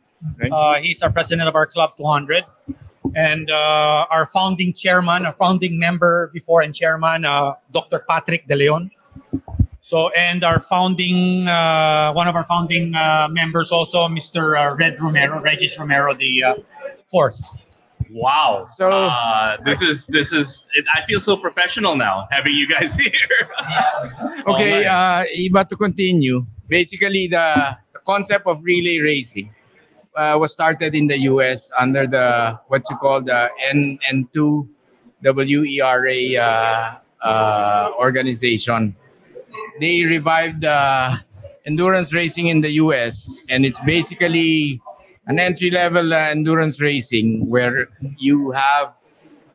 Uh, 0.52 0.74
he's 0.74 1.02
our 1.02 1.10
president 1.10 1.48
of 1.48 1.54
our 1.54 1.66
Club 1.66 1.96
200. 1.96 2.44
And 3.14 3.50
uh, 3.50 4.06
our 4.10 4.26
founding 4.26 4.72
chairman, 4.72 5.24
our 5.24 5.32
founding 5.32 5.78
member 5.78 6.30
before 6.34 6.60
and 6.60 6.74
chairman, 6.74 7.24
uh, 7.24 7.54
Dr. 7.72 8.04
Patrick 8.08 8.46
De 8.46 8.54
Leon. 8.54 8.90
So, 9.80 10.10
and 10.10 10.44
our 10.44 10.60
founding, 10.60 11.48
uh, 11.48 12.12
one 12.12 12.28
of 12.28 12.36
our 12.36 12.44
founding 12.44 12.94
uh, 12.94 13.28
members 13.30 13.72
also, 13.72 14.06
Mr. 14.06 14.54
Uh, 14.54 14.76
Red 14.76 15.00
Romero, 15.00 15.40
Regis 15.40 15.78
Romero, 15.78 16.14
the 16.14 16.44
uh, 16.44 16.54
fourth. 17.10 17.40
Wow. 18.10 18.66
So 18.66 18.90
uh, 18.90 19.56
this 19.64 19.80
is 19.82 20.06
this 20.08 20.32
is. 20.32 20.66
It, 20.74 20.84
I 20.94 21.02
feel 21.02 21.20
so 21.20 21.36
professional 21.36 21.96
now 21.96 22.26
having 22.30 22.54
you 22.54 22.68
guys 22.68 22.94
here. 22.96 23.12
Okay, 24.46 24.86
Oh, 24.86 24.90
uh, 24.90 25.24
Iba, 25.36 25.68
to 25.68 25.76
continue. 25.76 26.44
Basically, 26.70 27.26
the, 27.26 27.76
the 27.92 27.98
concept 28.06 28.46
of 28.46 28.62
relay 28.62 29.00
racing 29.00 29.52
uh, 30.14 30.36
was 30.38 30.52
started 30.52 30.94
in 30.94 31.06
the 31.08 31.18
US 31.30 31.70
under 31.78 32.06
the 32.06 32.58
what 32.68 32.82
you 32.88 32.96
call 32.96 33.20
the 33.20 33.50
N 33.68 33.98
N2 34.10 34.68
WERA 35.22 36.36
uh, 36.38 36.98
uh, 37.26 37.90
organization. 37.98 38.94
They 39.80 40.04
revived 40.04 40.64
endurance 41.66 42.14
racing 42.14 42.46
in 42.46 42.60
the 42.60 42.70
US, 42.84 43.42
and 43.48 43.66
it's 43.66 43.80
basically 43.80 44.80
an 45.26 45.38
entry 45.38 45.70
level 45.70 46.12
uh, 46.12 46.30
endurance 46.30 46.80
racing 46.80 47.48
where 47.48 47.88
you 48.18 48.50
have 48.50 48.94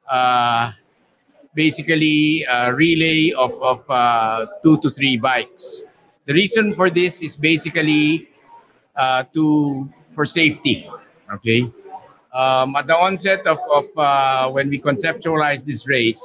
uh, 0.10 0.72
basically 1.54 2.46
a 2.50 2.74
relay 2.74 3.32
of, 3.32 3.52
of 3.62 3.90
uh, 3.90 4.46
two 4.64 4.80
to 4.82 4.90
three 4.90 5.18
bikes. 5.18 5.84
The 6.26 6.34
reason 6.34 6.74
for 6.74 6.90
this 6.90 7.22
is 7.22 7.36
basically 7.36 8.30
uh, 8.96 9.24
to 9.34 9.90
for 10.10 10.26
safety. 10.26 10.90
Okay. 11.34 11.72
Um, 12.34 12.76
at 12.76 12.88
the 12.88 12.98
onset 12.98 13.48
of, 13.48 13.60
of 13.72 13.86
uh, 13.96 14.50
when 14.52 14.70
we 14.70 14.80
conceptualized 14.80 15.66
this 15.66 15.88
race, 15.88 16.22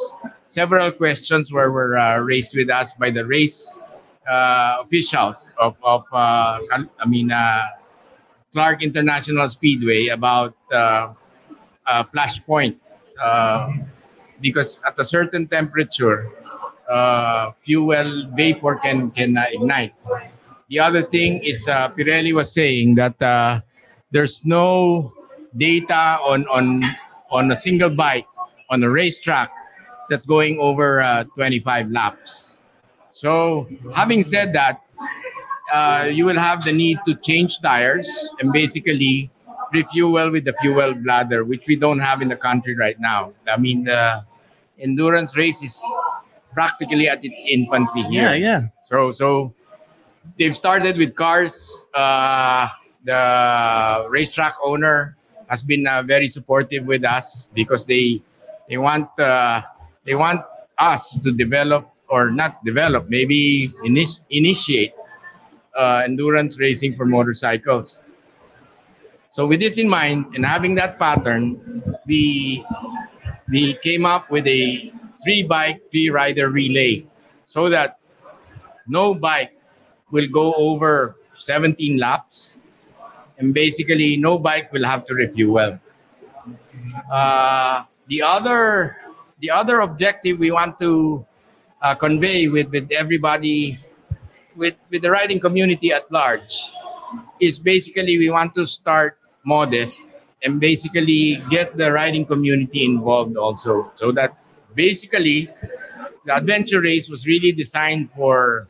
several 0.48 0.90
questions 0.90 1.53
were, 1.53 1.70
were 1.70 1.96
uh, 1.96 2.18
raised 2.18 2.57
with 2.57 2.68
us 2.68 2.92
by 2.94 3.11
the 3.11 3.24
race 3.24 3.80
uh, 4.28 4.78
officials 4.82 5.55
of, 5.59 5.76
of 5.82 6.05
uh, 6.12 6.59
I 6.98 7.07
mean, 7.07 7.30
uh, 7.30 7.62
Clark 8.53 8.82
International 8.82 9.48
Speedway 9.48 10.09
about 10.09 10.55
flashpoint. 11.86 12.76
Because 14.40 14.80
at 14.86 14.98
a 14.98 15.05
certain 15.05 15.46
temperature, 15.46 16.30
uh, 16.91 17.53
fuel 17.59 18.26
vapor 18.34 18.76
can 18.76 19.11
can 19.11 19.38
uh, 19.38 19.47
ignite. 19.51 19.95
The 20.68 20.80
other 20.80 21.03
thing 21.03 21.43
is 21.45 21.66
uh, 21.66 21.91
Pirelli 21.91 22.34
was 22.34 22.53
saying 22.53 22.97
that 22.97 23.20
uh, 23.22 23.61
there's 24.11 24.45
no 24.45 25.12
data 25.57 26.18
on 26.22 26.47
on 26.51 26.82
on 27.30 27.51
a 27.51 27.55
single 27.55 27.91
bike 27.91 28.26
on 28.68 28.82
a 28.82 28.91
racetrack 28.91 29.51
that's 30.11 30.24
going 30.24 30.59
over 30.59 31.01
uh, 31.01 31.24
25 31.38 31.91
laps. 31.91 32.59
So 33.11 33.68
having 33.95 34.22
said 34.22 34.53
that, 34.55 34.82
uh, 35.72 36.09
you 36.11 36.26
will 36.26 36.38
have 36.38 36.64
the 36.64 36.72
need 36.72 36.99
to 37.07 37.14
change 37.14 37.61
tires 37.61 38.09
and 38.41 38.53
basically 38.53 39.30
refuel 39.72 40.30
with 40.30 40.45
the 40.45 40.53
fuel 40.55 40.95
bladder, 40.95 41.45
which 41.45 41.66
we 41.68 41.76
don't 41.76 42.01
have 42.01 42.22
in 42.22 42.28
the 42.28 42.36
country 42.36 42.74
right 42.76 42.99
now. 42.99 43.32
I 43.47 43.57
mean, 43.57 43.84
the 43.84 44.24
endurance 44.78 45.36
race 45.36 45.62
is 45.62 45.78
practically 46.53 47.09
at 47.09 47.24
its 47.24 47.44
infancy 47.48 48.03
here. 48.03 48.34
Yeah, 48.34 48.34
yeah. 48.34 48.61
So, 48.82 49.12
so 49.12 49.55
they've 50.38 50.57
started 50.57 50.96
with 50.96 51.14
cars. 51.14 51.84
Uh, 51.94 52.68
the 53.05 54.07
racetrack 54.09 54.55
owner 54.62 55.16
has 55.48 55.62
been 55.62 55.86
uh, 55.86 56.03
very 56.03 56.28
supportive 56.28 56.84
with 56.86 57.05
us 57.05 57.46
because 57.55 57.84
they 57.86 58.22
they 58.68 58.78
want 58.78 59.09
uh, 59.18 59.62
they 60.05 60.14
want 60.14 60.42
us 60.78 61.18
to 61.20 61.32
develop 61.32 61.90
or 62.09 62.30
not 62.30 62.64
develop, 62.64 63.09
maybe 63.09 63.68
init- 63.84 64.20
initiate 64.30 64.92
uh, 65.78 66.03
endurance 66.05 66.59
racing 66.59 66.94
for 66.96 67.07
motorcycles. 67.07 68.01
So 69.30 69.46
with 69.46 69.61
this 69.61 69.78
in 69.78 69.88
mind 69.88 70.34
and 70.34 70.44
having 70.44 70.74
that 70.74 70.98
pattern, 70.98 71.82
we 72.07 72.64
we 73.48 73.74
came 73.74 74.05
up 74.05 74.30
with 74.30 74.46
a 74.46 74.92
three 75.22 75.42
bike, 75.42 75.82
three 75.90 76.10
rider 76.10 76.48
relay 76.48 77.04
so 77.44 77.68
that 77.68 77.98
no 78.86 79.14
bike 79.14 79.52
will 80.10 80.28
go 80.28 80.54
over 80.54 81.16
17 81.32 81.98
laps 81.98 82.60
and 83.38 83.54
basically 83.54 84.16
no 84.16 84.38
bike 84.38 84.72
will 84.72 84.84
have 84.84 85.04
to 85.04 85.14
refuel. 85.14 85.78
Uh, 87.10 87.84
the 88.08 88.22
other 88.22 88.96
the 89.40 89.50
other 89.50 89.80
objective 89.80 90.38
we 90.38 90.50
want 90.50 90.78
to 90.78 91.24
uh, 91.82 91.94
convey 91.94 92.48
with, 92.48 92.68
with 92.70 92.90
everybody 92.92 93.78
with, 94.56 94.74
with 94.90 95.02
the 95.02 95.10
riding 95.10 95.40
community 95.40 95.92
at 95.92 96.10
large 96.12 96.70
is 97.40 97.58
basically 97.58 98.18
we 98.18 98.28
want 98.30 98.54
to 98.54 98.66
start 98.66 99.18
modest 99.44 100.02
and 100.42 100.60
basically 100.60 101.42
get 101.48 101.76
the 101.76 101.90
riding 101.90 102.24
community 102.24 102.84
involved 102.84 103.36
also 103.36 103.90
so 103.94 104.12
that 104.12 104.36
basically, 104.74 105.48
the 106.24 106.36
adventure 106.36 106.80
race 106.80 107.08
was 107.08 107.26
really 107.26 107.52
designed 107.52 108.10
for 108.10 108.68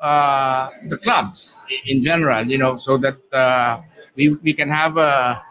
uh, 0.00 0.70
the 0.88 0.96
clubs 0.98 1.58
in 1.86 2.02
general, 2.02 2.44
you 2.46 2.58
know, 2.58 2.76
so 2.76 2.98
that 2.98 3.16
uh, 3.32 3.80
we, 4.14 4.30
we 4.42 4.52
can 4.52 4.68
have 4.68 4.96
a, 4.96 5.42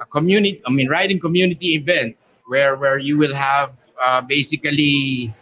a 0.00 0.06
community, 0.06 0.62
I 0.66 0.70
mean, 0.70 0.88
riding 0.88 1.18
community 1.18 1.74
event 1.74 2.16
where, 2.46 2.76
where 2.76 2.98
you 2.98 3.18
will 3.18 3.34
have 3.34 3.78
uh, 4.02 4.20
basically 4.20 5.34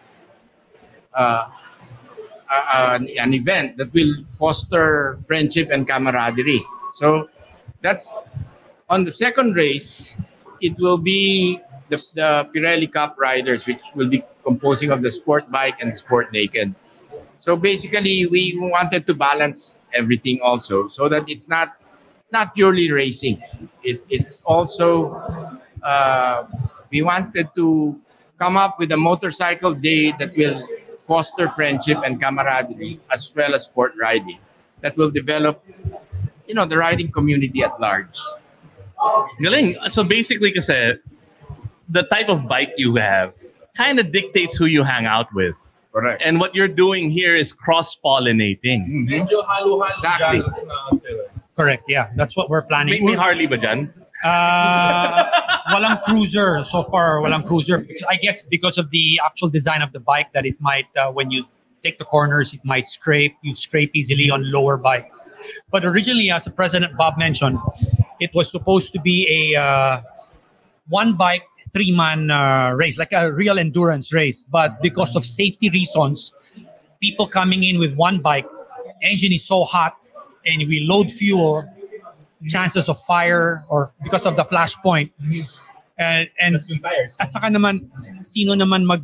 uh, 1.12 1.48
an 2.74 3.34
event 3.34 3.76
that 3.76 3.92
will 3.92 4.14
foster 4.38 5.18
friendship 5.26 5.68
and 5.70 5.86
camaraderie. 5.86 6.64
So 6.94 7.28
that's 7.82 8.14
on 8.88 9.04
the 9.04 9.12
second 9.12 9.56
race, 9.56 10.14
it 10.60 10.78
will 10.78 10.98
be 10.98 11.60
the, 11.88 12.00
the 12.14 12.48
Pirelli 12.54 12.90
Cup 12.90 13.16
riders, 13.18 13.66
which 13.66 13.80
will 13.94 14.08
be 14.08 14.24
composing 14.42 14.90
of 14.90 15.02
the 15.02 15.10
sport 15.10 15.50
bike 15.50 15.76
and 15.80 15.94
sport 15.94 16.32
naked. 16.32 16.74
So 17.38 17.56
basically, 17.56 18.26
we 18.26 18.56
wanted 18.56 19.06
to 19.06 19.14
balance 19.14 19.76
everything 19.92 20.40
also, 20.42 20.88
so 20.88 21.08
that 21.08 21.24
it's 21.28 21.48
not 21.48 21.76
not 22.32 22.54
purely 22.54 22.90
racing. 22.90 23.42
It, 23.82 24.04
it's 24.08 24.42
also 24.42 25.14
uh, 25.82 26.46
we 26.90 27.02
wanted 27.02 27.48
to 27.54 28.00
come 28.38 28.56
up 28.56 28.78
with 28.78 28.90
a 28.92 28.96
motorcycle 28.96 29.74
day 29.74 30.12
that 30.18 30.36
will 30.36 30.66
foster 30.98 31.48
friendship 31.48 31.98
and 32.04 32.20
camaraderie 32.20 32.98
as 33.12 33.30
well 33.36 33.54
as 33.54 33.64
sport 33.64 33.92
riding 34.00 34.38
that 34.80 34.96
will 34.96 35.10
develop 35.10 35.62
you 36.48 36.54
know 36.54 36.64
the 36.64 36.78
riding 36.78 37.12
community 37.12 37.62
at 37.62 37.78
large 37.78 38.18
Galing. 39.40 39.76
So 39.90 40.04
basically 40.04 40.52
kasi, 40.52 40.96
the 41.88 42.02
type 42.04 42.28
of 42.28 42.48
bike 42.48 42.72
you 42.76 42.96
have 42.96 43.34
kind 43.76 43.98
of 43.98 44.12
dictates 44.12 44.56
who 44.56 44.66
you 44.66 44.82
hang 44.82 45.06
out 45.06 45.32
with. 45.34 45.54
Correct. 45.92 46.22
And 46.24 46.40
what 46.40 46.54
you're 46.54 46.68
doing 46.68 47.10
here 47.10 47.36
is 47.36 47.52
cross-pollinating. 47.52 49.06
Medyo 49.08 49.46
halo-halo 49.46 49.84
Exactly. 49.84 50.38
na 50.40 50.98
pero. 50.98 51.30
Correct. 51.56 51.84
Yeah, 51.86 52.10
that's 52.16 52.36
what 52.36 52.50
we're 52.50 52.62
planning. 52.62 53.04
May, 53.04 53.12
may 53.12 53.16
Harley 53.16 53.46
ba 53.46 53.56
dyan? 53.56 53.92
Uh, 54.24 55.24
walang 55.70 56.02
cruiser 56.02 56.64
so 56.64 56.82
far. 56.82 57.20
Walang 57.20 57.46
cruiser. 57.46 57.86
I 58.08 58.16
guess 58.16 58.42
because 58.42 58.76
of 58.76 58.90
the 58.90 59.20
actual 59.24 59.50
design 59.50 59.82
of 59.82 59.92
the 59.92 60.00
bike, 60.00 60.32
that 60.32 60.46
it 60.46 60.60
might 60.60 60.86
uh, 60.96 61.12
when 61.12 61.30
you 61.30 61.44
take 61.84 61.98
the 61.98 62.04
corners, 62.04 62.52
it 62.54 62.60
might 62.64 62.88
scrape. 62.88 63.36
You 63.42 63.54
scrape 63.54 63.92
easily 63.94 64.30
on 64.30 64.50
lower 64.50 64.76
bikes. 64.76 65.22
But 65.70 65.84
originally, 65.84 66.28
as 66.32 66.44
the 66.44 66.50
President 66.50 66.96
Bob 66.96 67.18
mentioned, 67.18 67.60
it 68.18 68.34
was 68.34 68.50
supposed 68.50 68.92
to 68.94 69.00
be 69.00 69.54
a 69.54 69.60
uh, 69.60 70.02
one 70.88 71.14
bike 71.14 71.46
three 71.74 71.90
man 71.90 72.30
uh, 72.30 72.70
race, 72.70 72.96
like 72.96 73.12
a 73.12 73.32
real 73.34 73.58
endurance 73.58 74.14
race. 74.14 74.46
But 74.46 74.80
because 74.80 75.16
of 75.18 75.26
safety 75.26 75.68
reasons, 75.68 76.32
people 77.02 77.26
coming 77.26 77.64
in 77.66 77.82
with 77.82 77.98
one 77.98 78.22
bike, 78.22 78.46
engine 79.02 79.34
is 79.34 79.44
so 79.44 79.64
hot, 79.66 79.98
and 80.46 80.62
we 80.70 80.86
load 80.86 81.10
fuel, 81.10 81.66
chances 82.46 82.88
of 82.88 82.96
fire 83.02 83.60
or 83.68 83.92
because 84.02 84.24
of 84.24 84.36
the 84.36 84.44
flashpoint. 84.44 85.10
And, 85.98 86.28
and 86.40 86.56
at 87.20 87.30
saka 87.30 87.46
naman, 87.50 87.90
sino 88.22 88.54
naman 88.54 88.86
mag, 88.86 89.02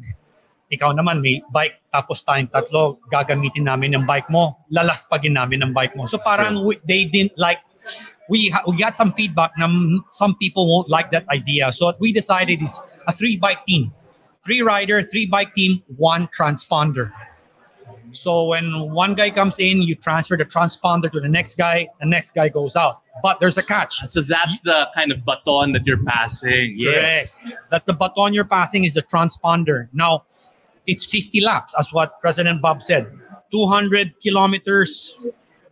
ikaw 0.71 0.95
naman 0.95 1.23
may 1.23 1.43
bike, 1.51 1.83
tapos 1.93 2.23
tayong 2.23 2.51
tatlo, 2.51 2.99
gagamitin 3.11 3.67
namin 3.67 3.95
yung 3.95 4.07
bike 4.07 4.31
mo, 4.31 4.59
lalaspagin 4.71 5.35
namin 5.35 5.63
ang 5.63 5.73
bike 5.75 5.95
mo. 5.99 6.07
So 6.07 6.19
parang 6.19 6.63
we, 6.67 6.79
they 6.87 7.07
didn't 7.07 7.35
like, 7.39 7.59
we, 8.31 8.49
ha- 8.49 8.63
we 8.67 8.77
got 8.77 8.97
some 8.97 9.13
feedback 9.13 9.51
mm, 9.59 9.99
some 10.13 10.37
people 10.37 10.67
won't 10.67 10.89
like 10.89 11.11
that 11.11 11.29
idea. 11.29 11.73
So 11.73 11.87
what 11.87 12.01
we 12.01 12.13
decided 12.13 12.63
is 12.63 12.81
a 13.07 13.13
three 13.13 13.37
bike 13.37 13.67
team. 13.67 13.93
Three 14.45 14.63
rider, 14.63 15.03
three 15.03 15.27
bike 15.27 15.55
team, 15.55 15.83
one 15.97 16.29
transponder. 16.29 17.13
So 18.13 18.47
when 18.47 18.93
one 18.93 19.15
guy 19.15 19.31
comes 19.31 19.59
in, 19.59 19.83
you 19.83 19.95
transfer 19.95 20.37
the 20.37 20.45
transponder 20.45 21.11
to 21.11 21.21
the 21.21 21.29
next 21.29 21.59
guy, 21.59 21.89
the 22.01 22.07
next 22.07 22.35
guy 22.35 22.49
goes 22.49 22.77
out. 22.77 23.03
But 23.23 23.41
there's 23.41 23.59
a 23.59 23.63
catch. 23.63 24.09
So 24.09 24.23
that's 24.23 24.61
the 24.63 24.89
kind 24.95 25.13
of 25.13 25.25
baton 25.25 25.73
that 25.73 25.87
you're 25.87 26.03
passing. 26.05 26.75
Yes. 26.77 27.35
Correct. 27.35 27.59
That's 27.71 27.85
the 27.85 27.93
baton 27.95 28.33
you're 28.33 28.45
passing 28.45 28.85
is 28.85 28.95
the 28.95 29.03
transponder. 29.03 29.89
Now, 29.93 30.25
it's 30.87 31.05
50 31.05 31.41
laps, 31.43 31.75
as 31.79 31.93
what 31.93 32.21
President 32.21 32.63
Bob 32.63 32.83
said. 32.83 33.07
200 33.53 34.19
kilometers 34.21 35.19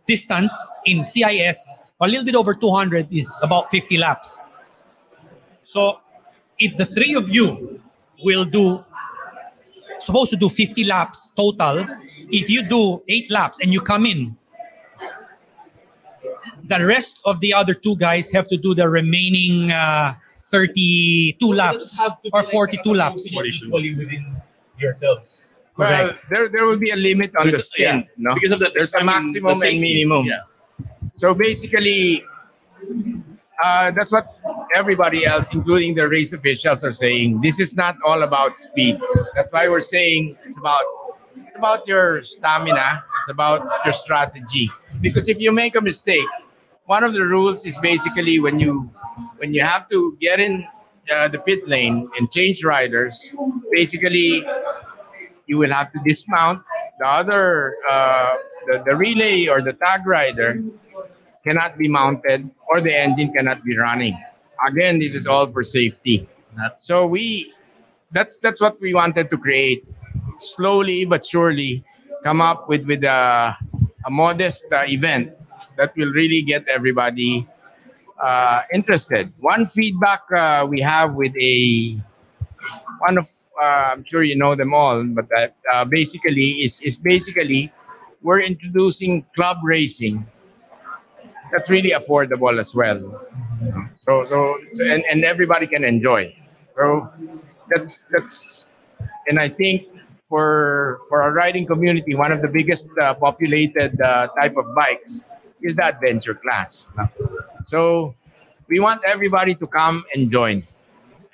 distance 0.05 0.53
in 0.85 1.05
CIS, 1.05 1.75
a 2.01 2.07
little 2.07 2.23
bit 2.23 2.35
over 2.35 2.53
200 2.53 3.07
is 3.13 3.29
about 3.43 3.69
50 3.69 3.97
laps. 3.97 4.39
So, 5.63 5.99
if 6.57 6.75
the 6.77 6.85
three 6.85 7.13
of 7.15 7.29
you 7.29 7.79
will 8.23 8.45
do, 8.45 8.83
supposed 9.99 10.31
to 10.31 10.37
do 10.37 10.49
50 10.49 10.83
laps 10.85 11.31
total, 11.35 11.85
if 12.31 12.49
you 12.49 12.63
do 12.63 13.01
eight 13.07 13.29
laps 13.29 13.59
and 13.61 13.73
you 13.73 13.81
come 13.81 14.05
in, 14.05 14.35
the 16.67 16.85
rest 16.85 17.19
of 17.25 17.39
the 17.39 17.53
other 17.53 17.73
two 17.73 17.95
guys 17.95 18.29
have 18.31 18.47
to 18.47 18.57
do 18.57 18.73
the 18.75 18.87
remaining 18.87 19.71
uh, 19.71 20.13
32 20.35 21.37
laps 21.53 21.99
or 22.33 22.43
42 22.43 22.93
laps. 22.93 23.33
Equally 23.35 23.95
within 23.95 24.35
yourselves. 24.77 25.47
well 25.77 26.13
there, 26.29 26.47
there 26.49 26.65
will 26.65 26.77
be 26.77 26.89
a 26.91 26.95
limit 26.95 27.35
on 27.35 27.47
the 27.47 27.51
There's- 27.53 27.71
yeah, 27.77 28.01
no 28.17 28.33
because 28.33 28.51
of 28.51 28.59
the- 28.59 28.71
there's 28.75 28.93
I 28.95 28.99
a 28.99 29.01
mean, 29.03 29.07
maximum 29.25 29.59
the 29.59 29.67
and 29.67 29.81
minimum 29.81 30.25
yeah. 30.25 30.41
So 31.13 31.33
basically 31.33 32.23
uh, 33.63 33.91
that's 33.91 34.11
what 34.11 34.39
everybody 34.75 35.25
else 35.25 35.53
including 35.53 35.95
the 35.95 36.07
race 36.07 36.33
officials 36.33 36.83
are 36.83 36.93
saying. 36.93 37.41
This 37.41 37.59
is 37.59 37.75
not 37.75 37.97
all 38.05 38.23
about 38.23 38.57
speed. 38.57 38.99
That's 39.35 39.51
why 39.51 39.67
we're 39.67 39.81
saying 39.81 40.37
it's 40.45 40.57
about 40.57 40.83
it's 41.45 41.55
about 41.55 41.87
your 41.87 42.21
stamina. 42.23 43.03
It's 43.19 43.29
about 43.29 43.67
your 43.83 43.93
strategy. 43.93 44.69
Because 45.01 45.27
if 45.27 45.39
you 45.39 45.51
make 45.51 45.75
a 45.75 45.81
mistake 45.81 46.27
one 46.89 47.03
of 47.03 47.13
the 47.13 47.23
rules 47.23 47.63
is 47.67 47.77
basically 47.77 48.39
when 48.39 48.59
you 48.59 48.91
when 49.37 49.53
you 49.53 49.61
have 49.61 49.87
to 49.87 50.17
get 50.19 50.39
in 50.39 50.65
uh, 51.13 51.27
the 51.27 51.37
pit 51.37 51.67
lane 51.67 52.09
and 52.17 52.31
change 52.31 52.63
riders 52.63 53.31
basically 53.71 54.43
you 55.45 55.59
will 55.59 55.69
have 55.69 55.91
to 55.93 55.99
dismount 56.03 56.63
the 56.99 57.07
other 57.07 57.75
uh, 57.87 58.33
the, 58.65 58.81
the 58.87 58.95
relay 58.95 59.45
or 59.45 59.61
the 59.61 59.73
tag 59.73 60.01
rider 60.07 60.63
cannot 61.45 61.77
be 61.77 61.87
mounted 61.87 62.49
or 62.69 62.81
the 62.81 62.95
engine 62.95 63.33
cannot 63.33 63.63
be 63.63 63.77
running. 63.77 64.17
Again 64.67 64.99
this 64.99 65.15
is 65.15 65.27
all 65.27 65.47
for 65.47 65.63
safety. 65.63 66.27
So 66.77 67.07
we 67.07 67.53
that's 68.11 68.39
that's 68.39 68.61
what 68.61 68.79
we 68.81 68.93
wanted 68.93 69.29
to 69.29 69.37
create. 69.37 69.85
Slowly 70.37 71.05
but 71.05 71.25
surely 71.25 71.83
come 72.23 72.41
up 72.41 72.67
with 72.67 72.85
with 72.85 73.03
a, 73.03 73.55
a 74.05 74.09
modest 74.09 74.65
uh, 74.71 74.83
event 74.87 75.33
that 75.77 75.95
will 75.95 76.11
really 76.11 76.41
get 76.41 76.67
everybody 76.67 77.47
uh, 78.21 78.63
interested. 78.73 79.31
One 79.39 79.65
feedback 79.65 80.21
uh, 80.35 80.67
we 80.69 80.81
have 80.81 81.15
with 81.15 81.33
a 81.39 81.97
one 82.99 83.17
of 83.17 83.29
uh, 83.61 83.95
I'm 83.95 84.03
sure 84.05 84.23
you 84.23 84.35
know 84.35 84.55
them 84.55 84.73
all, 84.73 85.03
but 85.13 85.27
uh, 85.35 85.47
uh, 85.71 85.85
basically 85.85 86.63
is 86.63 86.79
is 86.81 86.97
basically 86.97 87.71
we're 88.21 88.41
introducing 88.41 89.25
club 89.35 89.57
racing 89.63 90.27
that's 91.51 91.69
really 91.69 91.91
affordable 91.91 92.59
as 92.59 92.75
well. 92.75 92.99
So 94.01 94.25
so 94.25 94.57
and, 94.79 95.03
and 95.09 95.23
everybody 95.23 95.67
can 95.67 95.83
enjoy. 95.83 96.35
So 96.75 97.09
that's 97.69 98.05
that's 98.11 98.69
and 99.27 99.39
I 99.39 99.49
think 99.49 99.87
for 100.27 101.01
for 101.09 101.21
our 101.21 101.33
riding 101.33 101.65
community, 101.65 102.15
one 102.15 102.31
of 102.31 102.41
the 102.41 102.47
biggest 102.47 102.87
uh, 103.01 103.13
populated 103.15 103.99
uh, 104.01 104.27
type 104.39 104.55
of 104.57 104.73
bikes 104.75 105.21
is 105.61 105.75
the 105.75 105.85
adventure 105.85 106.35
class. 106.35 106.89
So 107.63 108.15
we 108.67 108.79
want 108.79 109.01
everybody 109.05 109.55
to 109.55 109.67
come 109.67 110.05
and 110.13 110.31
join 110.31 110.63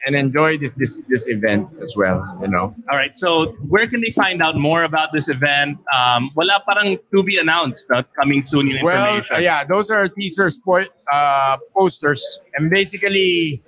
and 0.05 0.15
enjoy 0.15 0.57
this 0.57 0.71
this 0.73 1.01
this 1.09 1.27
event 1.27 1.69
as 1.81 1.95
well. 1.97 2.21
You 2.41 2.47
know. 2.47 2.75
All 2.91 2.97
right. 2.97 3.15
So 3.15 3.57
where 3.67 3.87
can 3.87 4.01
they 4.01 4.11
find 4.11 4.41
out 4.41 4.55
more 4.55 4.83
about 4.83 5.09
this 5.13 5.27
event? 5.27 5.77
Um, 5.93 6.31
wala 6.35 6.61
parang 6.67 6.97
to 7.13 7.23
be 7.23 7.37
announced, 7.37 7.89
not 7.89 8.07
coming 8.13 8.45
soon 8.45 8.67
yung 8.67 8.85
Well, 8.85 9.17
information. 9.17 9.35
uh, 9.35 9.39
yeah, 9.39 9.63
those 9.65 9.89
are 9.89 10.07
teaser 10.07 10.49
sport 10.51 10.89
uh, 11.11 11.57
posters, 11.75 12.21
and 12.55 12.69
basically, 12.69 13.61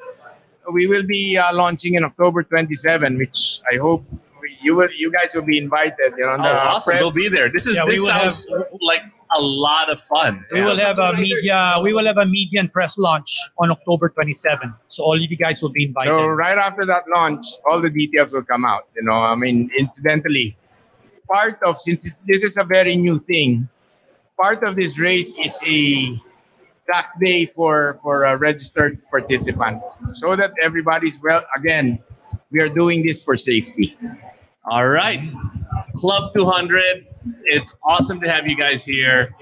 we 0.72 0.86
will 0.88 1.04
be 1.04 1.38
uh, 1.38 1.54
launching 1.54 1.96
in 1.96 2.04
October 2.04 2.44
27, 2.44 3.18
which 3.18 3.62
I 3.72 3.78
hope 3.78 4.04
you 4.62 4.76
will, 4.76 4.90
you 4.96 5.12
guys 5.12 5.34
will 5.34 5.42
be 5.44 5.58
invited. 5.58 6.14
You 6.18 6.26
know, 6.26 6.32
on 6.32 6.40
Oh, 6.42 6.44
the 6.44 6.50
awesome. 6.60 6.92
press. 6.92 7.02
We'll 7.02 7.14
be 7.14 7.30
there. 7.30 7.50
This 7.52 7.66
is 7.68 7.76
Yeah, 7.76 7.86
we 7.86 7.92
this 7.92 8.00
will 8.02 8.08
sounds 8.08 8.48
like 8.82 9.02
a 9.36 9.42
lot 9.42 9.90
of 9.90 10.00
fun. 10.02 10.44
We 10.52 10.62
will 10.62 10.78
have 10.78 11.00
a 11.00 11.14
media. 11.14 11.80
We 11.84 11.94
will 11.94 12.06
have 12.06 12.18
a 12.18 12.26
media 12.26 12.60
and 12.62 12.72
press 12.72 12.98
launch 12.98 13.40
on 13.60 13.72
October 13.72 14.10
27. 14.10 14.74
So 14.88 15.04
all 15.04 15.16
of 15.16 15.22
you 15.22 15.36
guys 15.38 15.62
will 15.62 15.70
be 15.72 15.86
invited. 15.86 16.10
So 16.12 16.28
right 16.28 16.58
after 16.58 16.86
that 16.86 17.04
launch, 17.14 17.46
all 17.70 17.82
the 17.82 17.90
details 17.90 18.32
will 18.32 18.44
come 18.44 18.64
out. 18.66 18.88
You 18.96 19.04
know, 19.04 19.14
I 19.14 19.36
mean, 19.36 19.70
incidentally, 19.78 20.56
part 21.28 21.62
of 21.64 21.80
since 21.80 22.20
this 22.26 22.44
is 22.44 22.56
a 22.58 22.64
very 22.64 22.96
new 22.96 23.20
thing, 23.20 23.68
part 24.42 24.64
of 24.64 24.76
this 24.76 24.98
race 24.98 25.36
is 25.38 25.60
a 25.66 26.18
track 26.86 27.20
day 27.20 27.46
for 27.46 28.00
for 28.02 28.26
uh, 28.26 28.36
registered 28.38 29.02
participants, 29.12 29.98
so 30.14 30.36
that 30.38 30.54
everybody's 30.62 31.20
well 31.22 31.44
again 31.58 32.00
we 32.50 32.62
are 32.62 32.70
doing 32.70 33.04
this 33.06 33.22
for 33.22 33.36
safety. 33.36 33.98
All 34.70 34.90
right. 34.90 35.22
Club 35.96 36.34
200. 36.36 37.08
It's 37.46 37.74
awesome 37.84 38.20
to 38.20 38.30
have 38.30 38.48
you 38.48 38.58
guys 38.58 38.84
here. 38.84 39.34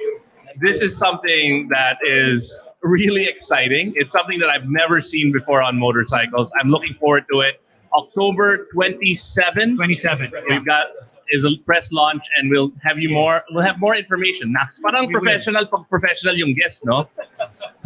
This 0.61 0.81
is 0.81 0.95
something 0.95 1.67
that 1.69 1.97
is 2.03 2.63
really 2.83 3.25
exciting. 3.25 3.93
It's 3.95 4.13
something 4.13 4.37
that 4.39 4.49
I've 4.51 4.69
never 4.69 5.01
seen 5.01 5.31
before 5.31 5.63
on 5.63 5.79
motorcycles. 5.79 6.51
I'm 6.59 6.69
looking 6.69 6.93
forward 6.93 7.25
to 7.31 7.39
it. 7.39 7.59
October 7.97 8.67
27. 8.71 9.77
27. 9.77 10.31
We've 10.47 10.65
got 10.65 10.87
is 11.31 11.43
a 11.43 11.57
press 11.65 11.91
launch 11.91 12.23
and 12.37 12.51
we'll 12.51 12.71
have 12.83 12.99
you 12.99 13.09
more 13.09 13.41
we'll 13.49 13.63
have 13.63 13.79
more 13.79 13.95
information. 13.95 14.53
Nax, 14.53 14.79
parang 14.79 15.07
We 15.07 15.13
professional 15.13 15.65
pag 15.65 15.89
professional 15.89 16.35
yung 16.35 16.53
guest, 16.53 16.85
no? 16.85 17.09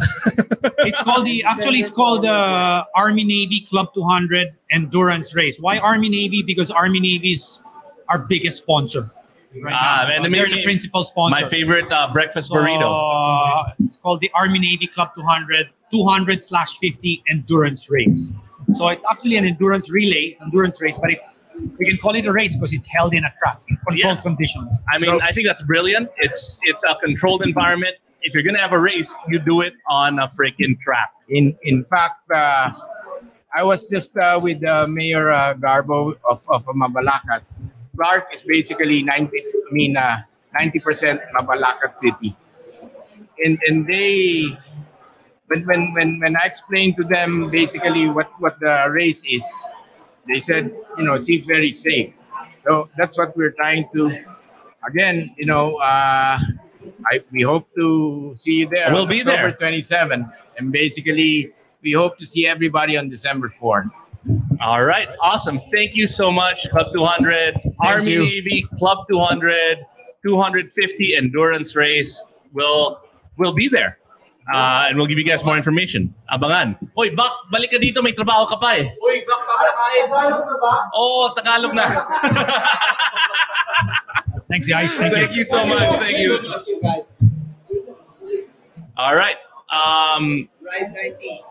it's 0.78 0.98
called 1.00 1.26
the 1.26 1.44
actually 1.44 1.80
it's 1.80 1.90
called 1.90 2.22
the 2.22 2.84
Army 2.94 3.24
Navy 3.24 3.60
Club 3.68 3.92
200 3.94 4.48
Endurance 4.70 5.34
Race. 5.34 5.58
Why 5.60 5.78
Army 5.78 6.08
Navy? 6.08 6.42
Because 6.42 6.70
Army 6.70 7.00
Navy 7.00 7.32
is 7.32 7.60
our 8.08 8.18
biggest 8.18 8.58
sponsor. 8.58 9.10
Right 9.60 9.74
Ah, 9.74 10.04
now. 10.08 10.14
and 10.14 10.20
Uh, 10.24 10.28
the 10.28 10.34
they're 10.36 10.46
main- 10.48 10.56
the 10.58 10.62
principal 10.64 11.02
sponsor. 11.04 11.42
My 11.44 11.48
favorite 11.48 11.90
uh, 11.90 12.08
breakfast 12.12 12.48
So, 12.48 12.54
burrito. 12.54 13.66
uh, 13.68 13.72
it's 13.84 13.96
called 13.96 14.20
the 14.20 14.30
Army 14.34 14.58
Navy 14.60 14.86
Club 14.86 15.10
200 15.14 15.70
200 15.90 16.40
slash 16.42 16.78
50 16.78 17.22
endurance 17.28 17.90
race. 17.90 18.32
So 18.74 18.86
it's 18.88 19.02
actually 19.10 19.34
an 19.34 19.44
endurance 19.44 19.90
relay, 19.90 20.36
endurance 20.40 20.80
race, 20.80 20.96
but 20.96 21.10
it's 21.10 21.42
we 21.78 21.84
can 21.86 21.96
call 21.98 22.14
it 22.14 22.24
a 22.26 22.32
race 22.32 22.54
because 22.54 22.72
it's 22.72 22.86
held 22.86 23.12
in 23.12 23.24
a 23.24 23.32
track 23.42 23.58
in 23.68 23.76
controlled 23.88 24.22
conditions. 24.22 24.68
I 24.92 24.98
mean, 24.98 25.20
I 25.20 25.32
think 25.32 25.48
that's 25.48 25.64
brilliant. 25.64 26.08
It's 26.18 26.60
it's 26.62 26.84
a 26.84 26.94
controlled 27.02 27.42
environment. 27.42 27.96
If 28.22 28.34
you're 28.34 28.42
gonna 28.42 28.58
have 28.58 28.72
a 28.72 28.78
race, 28.78 29.14
you 29.28 29.38
do 29.38 29.60
it 29.62 29.74
on 29.88 30.18
a 30.18 30.28
freaking 30.28 30.78
track. 30.80 31.10
In 31.28 31.56
in 31.62 31.84
fact, 31.84 32.30
uh, 32.30 32.72
I 33.54 33.64
was 33.64 33.88
just 33.90 34.16
uh, 34.16 34.38
with 34.40 34.64
uh, 34.64 34.86
Mayor 34.86 35.30
uh, 35.30 35.54
Garbo 35.54 36.14
of, 36.28 36.44
of 36.48 36.64
Mabalacat. 36.66 37.42
Clark 37.96 38.28
is 38.32 38.42
basically 38.42 39.02
90, 39.02 39.30
I 39.36 39.72
mean, 39.72 39.96
uh, 39.96 40.22
90% 40.58 41.20
Mabalacat 41.34 41.96
City. 41.96 42.36
And, 43.44 43.58
and 43.66 43.86
they, 43.86 44.46
when, 45.48 45.66
when, 45.66 45.92
when, 45.94 46.20
when 46.20 46.36
I 46.36 46.46
explained 46.46 46.96
to 46.96 47.04
them 47.04 47.50
basically 47.50 48.08
what, 48.08 48.30
what 48.38 48.60
the 48.60 48.86
race 48.90 49.24
is, 49.24 49.44
they 50.28 50.38
said, 50.38 50.72
you 50.96 51.04
know, 51.04 51.14
it's 51.14 51.28
very 51.44 51.72
safe. 51.72 52.14
So 52.64 52.88
that's 52.96 53.18
what 53.18 53.36
we're 53.36 53.52
trying 53.52 53.88
to, 53.94 54.16
again, 54.86 55.34
you 55.36 55.46
know, 55.46 55.76
uh, 55.76 56.38
I, 57.10 57.22
we 57.32 57.42
hope 57.42 57.68
to 57.78 58.32
see 58.36 58.60
you 58.60 58.68
there. 58.68 58.92
We'll 58.92 59.02
on 59.02 59.08
be 59.08 59.20
October 59.20 59.50
there. 59.50 59.70
27. 59.70 60.26
And 60.58 60.72
basically, 60.72 61.52
we 61.82 61.92
hope 61.92 62.18
to 62.18 62.26
see 62.26 62.46
everybody 62.46 62.96
on 62.96 63.08
December 63.08 63.48
4. 63.48 63.90
All 64.60 64.84
right, 64.84 65.08
awesome. 65.22 65.60
Thank 65.72 65.96
you 65.96 66.06
so 66.06 66.30
much, 66.30 66.68
Club 66.70 66.92
200, 66.92 67.58
Army 67.80 68.12
you. 68.12 68.22
Navy, 68.22 68.66
Club 68.76 69.06
200, 69.10 69.78
250 70.22 71.16
endurance 71.16 71.74
race. 71.74 72.20
We'll 72.52 73.00
we'll 73.38 73.54
be 73.54 73.68
there. 73.68 73.96
Uh, 74.52 74.86
and 74.88 74.98
we'll 74.98 75.06
give 75.06 75.16
you 75.16 75.24
guys 75.24 75.44
more 75.44 75.56
information. 75.56 76.12
Abangan. 76.32 76.76
Oy, 76.98 77.14
Bak, 77.14 77.30
balik 77.54 77.70
ka 77.70 77.78
dito. 77.78 78.02
May 78.02 78.12
trabaho 78.12 78.44
ka 78.50 78.58
pa 78.58 78.82
eh. 78.82 78.90
Uy, 78.98 79.22
Tagalog 79.22 80.42
na 80.42 80.56
ba? 80.58 80.74
Oo, 80.98 81.30
Tagalog 81.32 81.72
na. 81.72 81.86
Thanks, 84.50 84.66
guys. 84.66 84.90
Thank, 84.94 85.14
Thank 85.14 85.32
you 85.38 85.44
so 85.44 85.64
much. 85.64 85.96
Thank 86.02 86.18
you. 86.18 86.34
All 88.98 89.14
right. 89.14 89.36
Um, 89.70 90.48
Ride 90.60 90.90
90. 90.90 91.44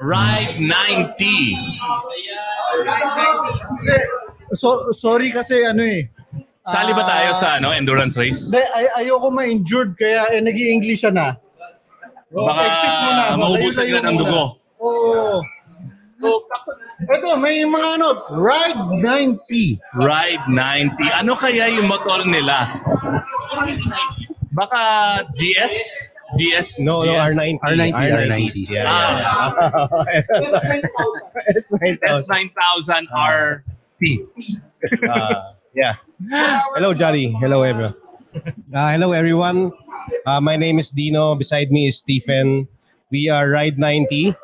Ride 0.00 0.56
90. 0.58 1.56
So, 4.56 4.92
sorry 4.96 5.30
kasi 5.30 5.68
ano 5.68 5.84
eh. 5.84 6.08
Sali 6.66 6.90
ba 6.96 7.04
tayo 7.06 7.30
Ah, 7.30 7.38
sa 7.38 7.48
ano, 7.60 7.70
endurance 7.70 8.16
race? 8.18 8.48
Hindi, 8.50 8.58
ay, 8.74 9.04
ayoko 9.04 9.30
ma-injured 9.30 9.94
kaya 9.94 10.26
eh, 10.34 10.42
nag 10.42 10.56
english 10.56 11.04
na. 11.06 11.38
Baka 12.32 12.60
exit 12.66 12.94
muna 13.06 13.22
muna. 13.38 14.18
dugo. 14.18 14.42
Oo. 14.82 15.38
So, 16.16 16.40
ito, 17.12 17.36
may 17.36 17.60
mga 17.60 18.00
ano, 18.00 18.24
Ride 18.32 18.80
90. 19.04 20.00
Ride 20.00 20.44
90. 20.48 20.96
Ano 21.12 21.36
kaya 21.36 21.68
yung 21.68 21.86
motor 21.92 22.24
nila? 22.24 22.72
Baka 24.56 24.80
GS? 25.36 25.74
GS? 26.40 26.80
No, 26.80 27.04
no, 27.04 27.12
GS? 27.12 27.36
R90. 27.36 27.60
R90, 27.60 27.92
R90. 27.92 28.56
Yeah, 28.72 28.88
Ah. 28.88 29.52
S9000. 31.52 32.00
S9000 32.00 33.04
RT. 33.12 34.02
Uh, 35.04 35.52
yeah. 35.76 36.00
Hello, 36.76 36.94
Johnny. 36.96 37.36
Hello, 37.36 37.60
everyone. 37.62 37.94
Uh, 38.72 38.88
hello, 38.92 39.12
everyone. 39.12 39.72
Uh, 40.24 40.40
my 40.40 40.56
name 40.56 40.78
is 40.80 40.90
Dino. 40.90 41.34
Beside 41.36 41.70
me 41.70 41.88
is 41.88 41.98
Stephen. 42.00 42.68
We 43.12 43.28
are 43.28 43.48
Ride 43.48 43.78
90. 43.78 44.34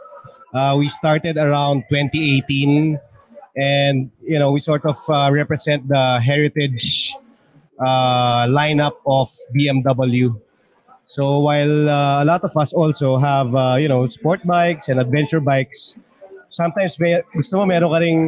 Uh, 0.53 0.77
we 0.79 0.89
started 0.89 1.39
around 1.39 1.85
2018, 1.89 3.01
and 3.57 4.11
you 4.21 4.39
know 4.39 4.53
we 4.53 4.61
sort 4.61 4.85
of 4.85 4.97
uh, 5.09 5.31
represent 5.33 5.87
the 5.89 6.21
heritage 6.21 7.15
uh, 7.81 8.45
lineup 8.47 9.01
of 9.07 9.33
BMW. 9.57 10.37
So 11.05 11.41
while 11.41 11.89
uh, 11.89 12.23
a 12.23 12.27
lot 12.27 12.45
of 12.45 12.57
us 12.57 12.73
also 12.73 13.17
have 13.17 13.55
uh, 13.55 13.77
you 13.81 13.89
know 13.89 14.07
sport 14.09 14.45
bikes 14.47 14.89
and 14.89 15.01
adventure 15.01 15.41
bikes, 15.41 15.97
sometimes 16.49 17.01
may 17.01 17.23
gusto 17.35 17.57
mo 17.57 17.67
meron 17.67 17.89
ka 17.89 17.99
ring 17.99 18.21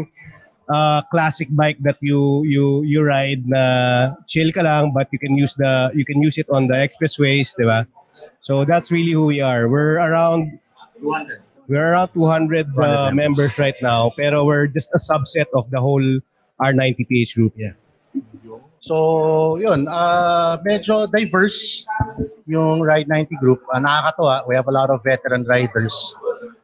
uh, 0.68 1.02
classic 1.12 1.48
bike 1.52 1.76
that 1.84 2.00
you 2.00 2.42
you 2.48 2.82
you 2.88 3.04
ride 3.04 3.44
na 3.44 4.16
chill 4.26 4.48
ka 4.52 4.64
lang 4.64 4.96
but 4.96 5.12
you 5.12 5.20
can 5.20 5.36
use 5.36 5.54
the 5.60 5.92
you 5.94 6.04
can 6.04 6.24
use 6.24 6.40
it 6.40 6.48
on 6.48 6.66
the 6.66 6.76
expressways, 6.80 7.52
ba? 7.60 7.86
So 8.40 8.64
that's 8.64 8.90
really 8.90 9.12
who 9.12 9.28
we 9.28 9.40
are. 9.40 9.68
We're 9.68 10.00
around 10.00 10.58
200. 11.00 11.53
We're 11.68 11.92
around 11.92 12.08
200 12.14 12.66
uh, 12.78 13.10
members 13.12 13.58
right 13.58 13.76
now, 13.82 14.12
pero 14.16 14.44
we're 14.44 14.66
just 14.66 14.90
a 14.94 14.98
subset 14.98 15.46
of 15.54 15.70
the 15.70 15.80
whole 15.80 16.20
R90PH 16.60 17.34
group. 17.34 17.54
Yeah. 17.56 17.72
So, 18.84 19.56
yun, 19.56 19.88
uh, 19.88 20.60
medyo 20.60 21.08
diverse 21.08 21.88
yung 22.44 22.84
Ride 22.84 23.08
90 23.08 23.36
group. 23.40 23.64
Uh, 23.72 23.80
nakakatawa, 23.80 24.46
we 24.46 24.54
have 24.54 24.68
a 24.68 24.72
lot 24.72 24.90
of 24.90 25.02
veteran 25.02 25.44
riders. 25.48 25.96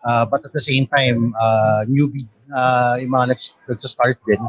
Uh, 0.05 0.27
but 0.27 0.45
at 0.45 0.53
the 0.53 0.61
same 0.61 0.87
time, 0.87 1.33
uh, 1.41 1.85
newbie, 1.89 2.29
uh, 2.53 3.01
yung 3.01 3.11
mga 3.17 3.33
nags- 3.33 3.57
nagsa-start 3.69 4.21
din. 4.29 4.41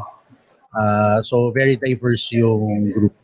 Uh, 0.76 1.22
so, 1.22 1.50
very 1.50 1.76
diverse 1.76 2.30
yung 2.32 2.92
group. 2.92 3.16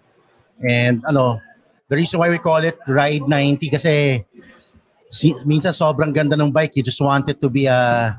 And 0.64 1.04
ano, 1.04 1.40
the 1.88 1.96
reason 1.96 2.18
why 2.18 2.30
we 2.30 2.38
call 2.38 2.64
it 2.64 2.80
Ride 2.88 3.28
90 3.28 3.68
kasi 3.68 4.24
si, 5.10 5.34
minsan 5.44 5.72
sobrang 5.72 6.12
ganda 6.12 6.36
ng 6.36 6.52
bike, 6.52 6.76
you 6.76 6.84
just 6.84 7.00
want 7.00 7.28
it 7.28 7.40
to 7.40 7.48
be 7.48 7.66
a, 7.66 8.12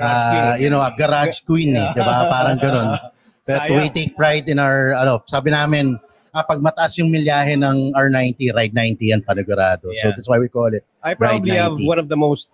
uh, 0.00 0.54
you 0.58 0.70
know, 0.70 0.80
a 0.80 0.94
garage 0.96 1.42
queen, 1.42 1.74
eh, 1.76 1.90
di 1.94 2.00
ba? 2.02 2.26
Parang 2.30 2.58
ganun. 2.58 2.88
But 3.42 3.66
Sayang. 3.66 3.74
we 3.74 3.84
take 3.90 4.14
pride 4.14 4.46
in 4.46 4.62
our, 4.62 4.94
ano, 4.94 5.18
sabi 5.26 5.50
namin, 5.50 5.98
ah, 6.30 6.46
pag 6.46 6.62
mataas 6.62 6.94
yung 6.98 7.10
milyahe 7.10 7.58
ng 7.58 7.90
R90, 7.90 8.54
Ride 8.54 8.74
90 8.74 9.12
yan 9.12 9.20
panigurado. 9.26 9.90
So 9.98 10.08
Yeah. 10.08 10.14
that's 10.14 10.30
why 10.30 10.38
we 10.38 10.46
call 10.48 10.70
it 10.70 10.86
I 11.02 11.14
probably 11.14 11.50
have 11.58 11.74
90. 11.74 11.86
one 11.90 11.98
of 11.98 12.08
the 12.08 12.16
most 12.16 12.48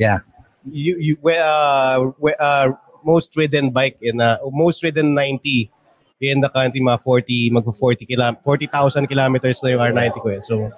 Yeah. 0.00 0.24
you 0.64 0.96
you 0.96 1.14
we- 1.20 1.36
uh, 1.36 2.10
we- 2.16 2.36
uh 2.40 2.72
most 3.04 3.32
ridden 3.36 3.68
bike 3.72 3.96
in 4.00 4.20
uh, 4.20 4.36
most 4.52 4.80
ridden 4.84 5.12
90 5.16 5.68
in 6.20 6.40
the 6.44 6.48
country 6.52 6.80
mga 6.84 7.00
40 7.00 7.48
magpo 7.52 7.72
40 7.72 8.04
kilo 8.04 8.24
40,000 8.44 9.08
kilometers 9.08 9.60
na 9.64 9.72
yung 9.76 9.80
R90 9.80 10.20
ko 10.20 10.28
eh. 10.32 10.40
So 10.44 10.68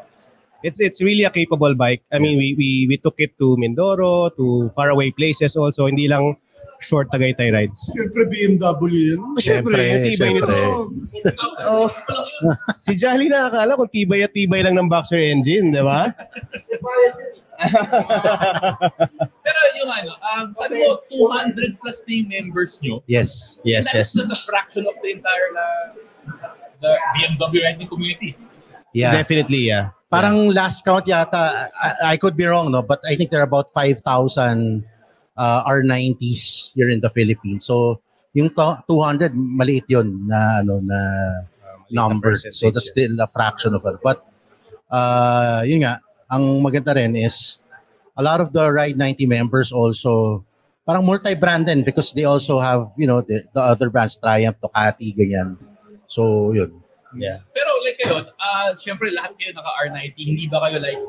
it's 0.63 0.81
it's 0.81 1.03
really 1.03 1.25
a 1.25 1.31
capable 1.31 1.75
bike. 1.75 2.03
I 2.13 2.19
mean 2.19 2.39
we 2.39 2.55
we 2.55 2.87
we 2.89 2.97
took 2.97 3.19
it 3.19 3.39
to 3.39 3.57
Mindoro, 3.59 4.35
to 4.37 4.71
faraway 4.75 5.11
places 5.11 5.57
also, 5.57 5.87
hindi 5.87 6.09
lang 6.09 6.37
short 6.83 7.09
Tagaytay 7.15 7.55
rides. 7.55 7.79
Siyempre 7.95 8.27
BMW 8.27 9.15
yun. 9.15 9.21
Siyempre, 9.39 10.03
tibay 10.03 10.35
nito. 10.35 10.91
oh, 11.71 11.89
si 12.85 12.99
Jolly 12.99 13.31
nakakala 13.31 13.79
kung 13.79 13.89
tibay 13.89 14.27
at 14.27 14.35
tibay 14.35 14.67
lang 14.67 14.75
ng 14.75 14.91
boxer 14.91 15.23
engine, 15.23 15.71
di 15.71 15.79
ba? 15.79 16.11
Pero 19.47 19.59
yung 19.79 19.91
ano, 19.91 20.11
um, 20.19 20.51
sabi 20.59 20.83
mo, 20.83 20.99
200 21.07 21.79
plus 21.79 22.03
na 22.11 22.17
members 22.27 22.83
nyo. 22.83 22.99
Yes. 23.07 23.63
Yes, 23.63 23.87
And 23.87 24.03
that's 24.03 24.11
yes. 24.19 24.27
just 24.27 24.35
a 24.35 24.41
fraction 24.43 24.83
of 24.91 24.99
the 24.99 25.15
entire 25.15 25.49
uh, 25.55 25.95
the 26.83 26.91
BMW 27.15 27.63
riding 27.63 27.87
community. 27.87 28.35
Yeah. 28.91 29.15
Definitely, 29.15 29.71
yeah. 29.71 29.95
Parang 30.13 30.53
last 30.53 30.85
count 30.85 31.09
yata, 31.09 31.73
I, 31.73 32.13
I 32.13 32.17
could 32.21 32.37
be 32.37 32.45
wrong, 32.45 32.71
no? 32.71 32.83
But 32.83 33.01
I 33.09 33.17
think 33.17 33.31
there 33.31 33.41
are 33.41 33.49
about 33.49 33.71
5,000 33.73 34.85
uh, 35.37 35.65
R90s 35.65 36.75
here 36.75 36.91
in 36.91 37.01
the 37.01 37.09
Philippines. 37.09 37.65
So, 37.65 38.01
yung 38.35 38.51
to- 38.53 38.85
200, 38.87 39.33
maliit 39.33 39.89
yun 39.89 40.29
na, 40.29 40.61
ano, 40.61 40.85
na 40.85 41.01
number. 41.91 42.37
So, 42.37 42.71
that's 42.71 42.93
still 42.93 43.17
a 43.21 43.27
fraction 43.27 43.73
of 43.73 43.83
it. 43.89 43.97
But, 44.05 44.21
uh, 44.93 45.65
yun 45.65 45.81
nga, 45.81 46.01
ang 46.31 46.61
maganda 46.61 46.95
rin 46.95 47.17
is, 47.17 47.59
a 48.17 48.23
lot 48.23 48.41
of 48.41 48.53
the 48.53 48.71
Ride 48.71 48.99
90 48.99 49.25
members 49.25 49.73
also 49.73 50.45
parang 50.85 51.07
multi-brand 51.07 51.67
din 51.67 51.83
because 51.83 52.13
they 52.13 52.25
also 52.25 52.59
have, 52.59 52.93
you 52.99 53.07
know, 53.07 53.23
the, 53.23 53.45
the 53.55 53.61
other 53.61 53.89
brands, 53.89 54.17
Triumph, 54.17 54.61
Ducati, 54.61 55.17
ganyan. 55.17 55.57
So, 56.07 56.53
yun. 56.53 56.82
Yeah. 57.17 57.45
Pero 57.53 57.71
like 57.85 57.99
kayo, 58.01 58.25
ah 58.41 58.73
syempre 58.77 59.13
lahat 59.13 59.37
kayo 59.37 59.53
naka 59.53 59.71
R90, 59.89 60.17
hindi 60.17 60.45
ba 60.49 60.65
kayo 60.65 60.81
like, 60.81 61.01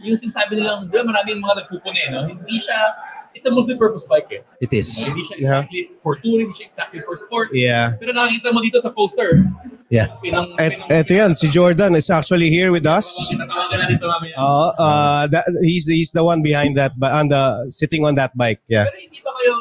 yung 0.00 0.16
sinasabi 0.16 0.58
nilang, 0.58 0.88
di 0.88 0.96
ba 0.96 1.04
maraming 1.04 1.38
mga 1.38 1.64
nagpupune, 1.64 2.02
no? 2.08 2.24
Hindi 2.24 2.56
siya, 2.56 2.96
it's 3.36 3.44
a 3.46 3.52
multi-purpose 3.52 4.08
bike 4.08 4.32
eh. 4.32 4.42
It 4.64 4.72
is. 4.72 4.88
Hindi 4.96 5.22
siya 5.28 5.36
Yeah. 5.36 5.44
exactly 5.62 5.80
for 6.00 6.16
touring, 6.18 6.50
hindi 6.50 6.56
siya 6.56 6.66
exactly 6.66 7.00
for 7.04 7.14
sport. 7.20 7.52
Yeah. 7.52 8.00
Pero 8.00 8.16
nakikita 8.16 8.48
mo 8.50 8.64
dito 8.64 8.80
sa 8.80 8.90
poster, 8.90 9.44
Yeah. 9.92 10.08
pinang, 10.24 10.56
Et, 10.56 10.72
pinang, 10.78 10.88
eto 10.88 11.12
yan, 11.12 11.30
si 11.36 11.46
Jordan 11.52 11.94
is 11.94 12.08
actually 12.08 12.48
here 12.48 12.72
with 12.72 12.88
us. 12.88 13.06
mamaya. 13.36 14.34
Uh, 14.40 14.70
uh, 14.80 15.22
that, 15.28 15.44
he's 15.60 15.84
he's 15.86 16.10
the 16.16 16.24
one 16.24 16.40
behind 16.40 16.80
that, 16.80 16.96
on 17.02 17.28
the 17.28 17.68
sitting 17.68 18.02
on 18.08 18.16
that 18.16 18.32
bike. 18.32 18.64
Yeah. 18.70 18.88
Pero 18.88 18.96
hindi 18.98 19.20
ba 19.20 19.30
kayo, 19.36 19.54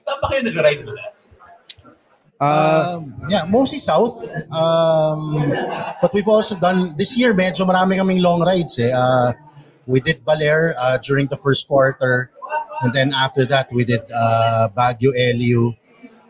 saan 0.00 0.16
ba 0.24 0.26
kayo 0.32 0.40
nag-ride 0.48 0.80
mo 0.88 0.96
last? 0.96 1.43
Uh, 2.44 3.00
yeah, 3.28 3.44
mostly 3.48 3.78
south. 3.78 4.20
Um, 4.52 5.48
but 6.02 6.12
we've 6.12 6.28
also 6.28 6.56
done, 6.56 6.94
this 6.96 7.16
year, 7.16 7.32
medyo 7.32 7.64
marami 7.64 7.96
kaming 7.96 8.20
long 8.20 8.44
rides 8.44 8.78
eh. 8.78 8.92
Uh, 8.92 9.32
we 9.86 10.00
did 10.00 10.24
Baler 10.24 10.74
uh, 10.78 10.98
during 10.98 11.26
the 11.28 11.36
first 11.36 11.68
quarter. 11.68 12.30
And 12.82 12.92
then 12.92 13.12
after 13.14 13.46
that, 13.46 13.72
we 13.72 13.84
did 13.84 14.02
uh, 14.12 14.68
Baguio 14.76 15.12
LU. 15.16 15.72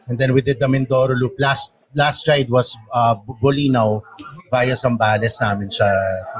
And 0.06 0.18
then 0.18 0.34
we 0.34 0.42
did 0.42 0.60
the 0.60 0.66
Mindoro 0.66 1.18
Loop. 1.18 1.34
Last, 1.38 1.74
last 1.94 2.28
ride 2.28 2.50
was 2.50 2.76
uh, 2.92 3.16
Bolinao 3.42 4.02
via 4.50 4.74
Zambales 4.74 5.40
namin 5.40 5.70
siya 5.70 5.90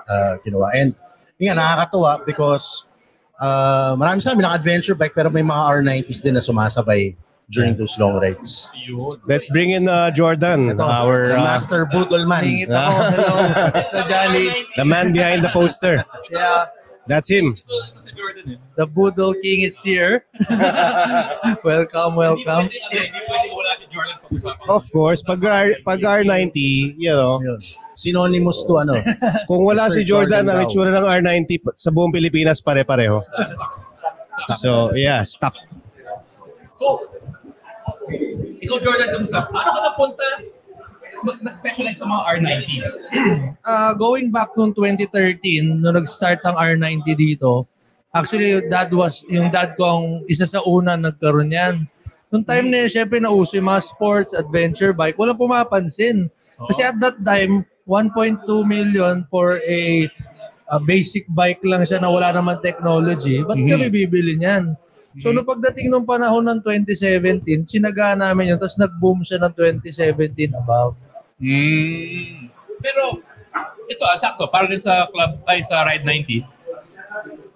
uh, 0.06 0.36
ginawa. 0.46 0.70
And 0.74 0.94
yun 1.38 1.56
nga, 1.56 1.58
nakakatuwa 1.58 2.26
because 2.26 2.84
uh, 3.40 3.96
marami 3.98 4.22
sa 4.22 4.32
amin 4.32 4.46
adventure 4.46 4.94
bike 4.94 5.14
pero 5.14 5.30
may 5.30 5.42
mga 5.42 5.62
R90s 5.82 6.22
din 6.22 6.38
na 6.38 6.42
sumasabay 6.44 7.16
during 7.51 7.76
those 7.76 7.97
long 7.99 8.20
rides. 8.20 8.68
let's 9.26 9.47
bring 9.49 9.70
in 9.70 9.88
uh, 9.88 10.11
Jordan, 10.11 10.80
our 10.80 11.28
the 11.28 11.38
uh, 11.38 11.45
Master 11.45 11.86
Boodleman. 11.86 12.66
So 13.84 14.05
jolly. 14.07 14.66
the 14.76 14.84
man 14.84 15.12
behind 15.12 15.45
the 15.45 15.51
poster. 15.51 16.05
Yeah. 16.30 16.66
That's 17.07 17.28
him. 17.28 17.57
The 18.76 18.86
Boodle 18.86 19.34
King 19.42 19.61
is 19.61 19.76
here. 19.82 20.24
welcome, 21.64 22.16
welcome. 22.16 22.72
Hindi, 22.72 22.80
hindi 22.97 23.20
pwede 23.28 23.49
wala 23.53 23.72
si 23.76 23.84
Jordan 23.92 24.16
pag-usapan. 24.24 24.64
Of 24.72 24.84
course, 24.88 25.20
pag, 25.20 25.45
R, 25.45 25.76
pag 25.84 26.01
R90, 26.01 26.57
you 26.97 27.12
know, 27.12 27.45
synonymous 27.92 28.64
to 28.64 28.80
ano. 28.80 28.97
kung 29.45 29.68
wala 29.68 29.92
Mr. 29.92 30.01
si 30.01 30.03
Jordan, 30.09 30.49
Jordan 30.49 30.57
ang 30.57 30.59
itsura 30.64 30.90
ng 30.97 31.05
R90 31.05 31.51
pa- 31.61 31.76
sa 31.76 31.92
buong 31.92 32.12
Pilipinas 32.12 32.64
pare-pareho. 32.64 33.20
So, 34.57 34.97
yeah, 34.97 35.22
stop. 35.28 35.53
So, 36.80 37.13
ikaw 38.61 38.78
Jordan, 38.80 39.09
kamusta? 39.12 39.48
Paano 39.48 39.70
ka 39.72 39.80
napunta 39.80 40.26
nag-specialize 41.24 41.98
sa 42.00 42.07
mga 42.07 42.22
R90? 42.36 42.61
Uh, 43.64 43.92
going 44.02 44.28
back 44.28 44.52
noong 44.57 44.76
2013, 44.76 45.80
nung 45.80 45.96
nag-start 45.96 46.44
ang 46.44 46.57
R90 46.57 47.16
dito, 47.16 47.64
actually, 48.12 48.52
yung 48.52 48.68
dad 48.68 48.92
was, 48.92 49.24
yung 49.32 49.48
dad 49.48 49.72
ko 49.80 49.82
ang 49.84 50.05
isa 50.28 50.44
sa 50.44 50.61
una 50.64 51.00
nagkaroon 51.00 51.48
yan. 51.48 51.88
Noong 52.28 52.44
time 52.44 52.66
na 52.68 52.84
yun, 52.84 52.90
syempre 52.92 53.18
nauso 53.22 53.57
yung 53.57 53.70
mga 53.70 53.82
sports, 53.88 54.36
adventure 54.36 54.92
bike, 54.92 55.16
walang 55.16 55.38
pumapansin. 55.38 56.28
Kasi 56.68 56.84
at 56.84 56.98
that 57.00 57.16
time, 57.24 57.64
1.2 57.88 58.44
million 58.64 59.24
for 59.28 59.61
a, 59.64 60.09
a 60.72 60.76
basic 60.80 61.28
bike 61.30 61.61
lang 61.64 61.84
siya 61.84 62.00
na 62.00 62.09
wala 62.09 62.32
naman 62.32 62.61
technology. 62.64 63.44
Ba't 63.44 63.61
Mhm. 63.61 63.68
kami 63.70 63.86
bibili 63.92 64.36
niyan? 64.40 64.76
So, 65.22 65.30
nung 65.30 65.46
pagdating 65.46 65.90
nung 65.92 66.02
panahon 66.02 66.42
ng 66.42 66.58
2017, 66.62 67.70
sinaga 67.70 68.18
namin 68.18 68.54
yun, 68.54 68.58
tapos 68.58 68.74
nag-boom 68.80 69.22
siya 69.22 69.38
ng 69.38 69.52
2017 69.54 70.50
above. 70.58 70.98
Hmm. 71.38 72.50
Pero, 72.82 73.22
ito 73.86 74.02
ah, 74.02 74.18
sakto, 74.18 74.50
para 74.50 74.66
rin 74.66 74.80
sa 74.80 75.06
club, 75.06 75.38
ay 75.46 75.62
sa 75.62 75.86
Ride 75.86 76.02
90. 76.02 76.42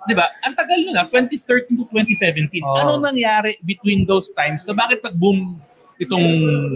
Di 0.08 0.14
ba? 0.16 0.24
Ang 0.40 0.54
tagal 0.56 0.78
nun 0.88 0.96
ah, 0.96 1.04
2013 1.04 1.74
to 1.76 1.84
2017. 1.92 2.64
Oo. 2.64 2.76
Ano 2.78 2.92
nangyari 2.96 3.60
between 3.60 4.08
those 4.08 4.32
times? 4.32 4.64
So 4.64 4.72
bakit 4.72 5.04
nag-boom 5.04 5.60
itong 6.00 6.26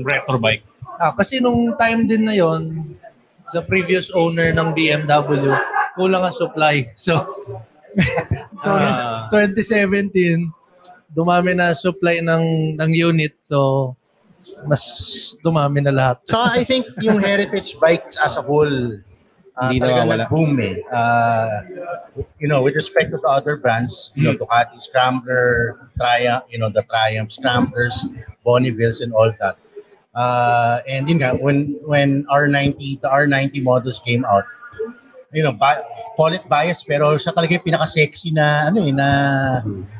retro 0.05 0.37
bike? 0.37 0.67
Ah, 1.01 1.17
kasi 1.17 1.41
nung 1.41 1.73
time 1.81 2.05
din 2.05 2.29
na 2.29 2.37
yon 2.37 2.93
sa 3.49 3.65
previous 3.65 4.13
owner 4.13 4.53
ng 4.53 4.77
BMW, 4.77 5.49
kulang 5.97 6.23
ang 6.27 6.35
supply. 6.35 6.85
So, 6.99 7.25
so 8.65 8.69
Ah. 8.69 9.29
2017, 9.33 10.49
dumami 11.15 11.57
na 11.57 11.73
supply 11.73 12.21
ng 12.21 12.77
ng 12.81 12.91
unit. 12.93 13.37
So, 13.45 13.95
mas 14.67 14.83
dumami 15.45 15.85
na 15.85 15.93
lahat. 15.95 16.17
So 16.27 16.41
I 16.41 16.65
think 16.65 16.87
yung 16.99 17.23
heritage 17.23 17.79
bikes 17.79 18.19
as 18.19 18.35
a 18.37 18.43
whole, 18.43 18.99
uh, 19.55 19.71
Hindi 19.71 19.87
nawawala. 19.87 20.27
nag-boom 20.27 20.59
eh. 20.59 20.83
Uh, 20.91 21.57
you 22.43 22.49
know, 22.49 22.63
with 22.63 22.75
respect 22.75 23.15
to 23.15 23.19
the 23.23 23.31
other 23.31 23.57
brands, 23.57 24.11
you 24.19 24.25
know, 24.25 24.35
Ducati 24.35 24.81
Scrambler, 24.83 25.79
Triumph, 25.97 26.45
you 26.51 26.59
know, 26.59 26.69
the 26.69 26.83
Triumph 26.91 27.31
Scramblers, 27.33 27.95
Bonnevilles 28.45 29.01
and 29.01 29.13
all 29.15 29.31
that. 29.39 29.57
Uh, 30.15 30.81
and 30.91 31.09
yun 31.09 31.19
nga, 31.23 31.39
when, 31.39 31.79
when 31.87 32.25
R90, 32.27 33.01
the 33.01 33.09
R90 33.09 33.63
models 33.63 34.01
came 34.05 34.25
out, 34.27 34.45
you 35.33 35.43
know, 35.43 35.53
bi- 35.53 35.81
call 36.17 36.33
it 36.33 36.45
bias, 36.47 36.85
pero 36.85 37.17
siya 37.17 37.33
talaga 37.33 37.57
yung 37.57 37.65
pinaka-sexy 37.65 38.33
na, 38.33 38.69
ano 38.69 38.85
eh, 38.85 38.93
na 38.93 39.09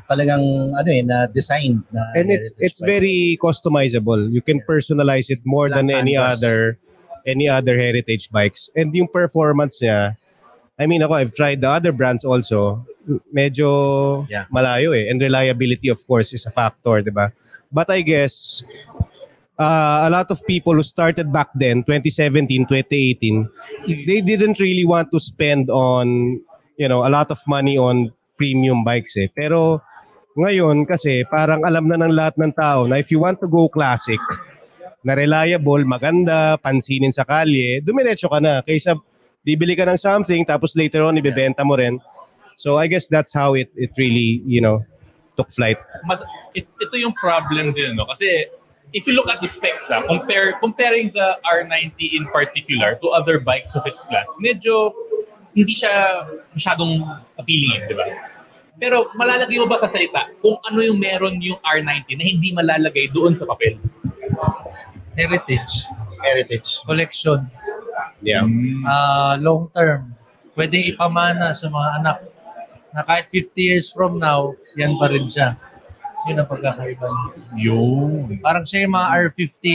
talagang, 0.09 0.41
ano 0.77 0.89
eh, 0.89 1.01
na 1.01 1.25
design. 1.27 1.81
Na 1.89 2.01
And 2.15 2.29
it's 2.29 2.53
it's 2.61 2.79
very 2.79 3.37
customizable. 3.41 4.29
You 4.29 4.41
can 4.41 4.61
personalize 4.63 5.29
it 5.29 5.41
more 5.43 5.69
than 5.69 5.89
Flat 5.89 6.01
any 6.05 6.13
canvas. 6.15 6.37
other 6.37 6.57
any 7.25 7.47
other 7.47 7.79
heritage 7.79 8.29
bikes. 8.29 8.69
And 8.75 8.91
yung 8.93 9.07
performance 9.07 9.79
niya, 9.81 10.19
I 10.77 10.85
mean 10.85 11.01
ako, 11.01 11.13
I've 11.15 11.33
tried 11.33 11.61
the 11.61 11.69
other 11.71 11.91
brands 11.95 12.21
also. 12.27 12.83
Medyo 13.31 14.27
Yeah. 14.29 14.45
malayo 14.51 14.91
eh. 14.95 15.07
And 15.09 15.19
reliability 15.19 15.87
of 15.89 15.99
course 16.07 16.31
is 16.31 16.45
a 16.45 16.51
factor, 16.51 17.01
di 17.01 17.11
ba? 17.11 17.31
But 17.73 17.89
I 17.89 18.05
guess 18.05 18.61
uh, 19.59 20.07
a 20.07 20.09
lot 20.09 20.31
of 20.31 20.41
people 20.45 20.73
who 20.73 20.83
started 20.83 21.31
back 21.31 21.49
then, 21.55 21.83
2017, 21.83 22.65
2018, 22.67 23.49
they 24.07 24.21
didn't 24.21 24.59
really 24.59 24.85
want 24.85 25.11
to 25.11 25.19
spend 25.19 25.69
on, 25.69 26.39
you 26.77 26.87
know, 26.87 27.05
a 27.05 27.11
lot 27.11 27.29
of 27.31 27.39
money 27.47 27.77
on 27.77 28.11
premium 28.37 28.83
bikes 28.83 29.17
eh. 29.17 29.29
Pero 29.33 29.81
ngayon 30.37 30.89
kasi 30.89 31.21
parang 31.29 31.61
alam 31.61 31.85
na 31.85 32.01
ng 32.01 32.13
lahat 32.13 32.35
ng 32.41 32.53
tao 32.57 32.89
na 32.89 32.97
if 32.97 33.13
you 33.13 33.21
want 33.21 33.37
to 33.37 33.47
go 33.47 33.69
classic, 33.69 34.19
na 35.03 35.13
reliable, 35.19 35.83
maganda, 35.83 36.55
pansinin 36.63 37.11
sa 37.11 37.27
kalye, 37.27 37.83
dumiretso 37.83 38.31
ka 38.31 38.39
na. 38.39 38.63
Kaysa 38.63 38.95
bibili 39.43 39.75
ka 39.75 39.83
ng 39.83 39.99
something 39.99 40.47
tapos 40.47 40.79
later 40.79 41.03
on 41.03 41.19
ibebenta 41.19 41.67
mo 41.67 41.75
rin. 41.75 41.99
So 42.55 42.79
I 42.79 42.87
guess 42.87 43.11
that's 43.11 43.35
how 43.35 43.53
it 43.53 43.67
it 43.75 43.91
really, 43.99 44.39
you 44.47 44.63
know, 44.63 44.87
took 45.35 45.51
flight. 45.51 45.77
Mas, 46.07 46.23
it, 46.55 46.71
ito 46.79 46.95
yung 46.95 47.11
problem 47.19 47.75
din, 47.75 47.99
no? 47.99 48.07
Kasi 48.07 48.47
if 48.93 49.09
you 49.09 49.13
look 49.17 49.27
at 49.27 49.41
the 49.41 49.49
specs, 49.49 49.89
ah, 49.89 50.05
compare, 50.05 50.53
comparing 50.61 51.09
the 51.11 51.41
R90 51.41 51.97
in 52.13 52.29
particular 52.29 52.95
to 53.01 53.09
other 53.09 53.41
bikes 53.41 53.73
of 53.75 53.83
its 53.89 54.05
class, 54.05 54.29
medyo 54.37 54.93
hindi 55.57 55.73
siya 55.73 56.25
masyadong 56.53 57.01
appealing, 57.37 57.73
eh, 57.73 57.89
di 57.89 57.95
ba? 57.97 58.05
Pero 58.77 59.09
malalagay 59.17 59.57
mo 59.61 59.69
ba 59.69 59.77
sa 59.81 59.89
salita 59.89 60.29
kung 60.41 60.57
ano 60.65 60.81
yung 60.81 60.97
meron 60.97 61.37
yung 61.41 61.57
R90 61.61 62.09
na 62.17 62.25
hindi 62.25 62.49
malalagay 62.53 63.09
doon 63.09 63.33
sa 63.37 63.45
papel? 63.49 63.77
Heritage. 65.13 65.89
Heritage. 66.21 66.81
Collection. 66.85 67.49
Yeah. 68.21 68.45
Ah, 68.85 69.37
long 69.37 69.69
term. 69.73 70.13
Pwedeng 70.53 70.85
ipamana 70.89 71.53
sa 71.53 71.69
mga 71.69 71.89
anak 72.01 72.17
na 72.93 73.01
kahit 73.01 73.25
50 73.29 73.57
years 73.57 73.87
from 73.89 74.21
now, 74.21 74.53
yan 74.77 74.97
pa 75.01 75.09
rin 75.09 75.25
siya. 75.25 75.57
Yun 76.29 76.39
ang 76.39 76.47
pagkakaiba 76.47 77.05
niya. 77.05 77.31
Yun. 77.59 78.39
Parang 78.39 78.63
siya 78.63 78.87
yung 78.87 78.95
mga 78.95 79.07
R50 79.27 79.65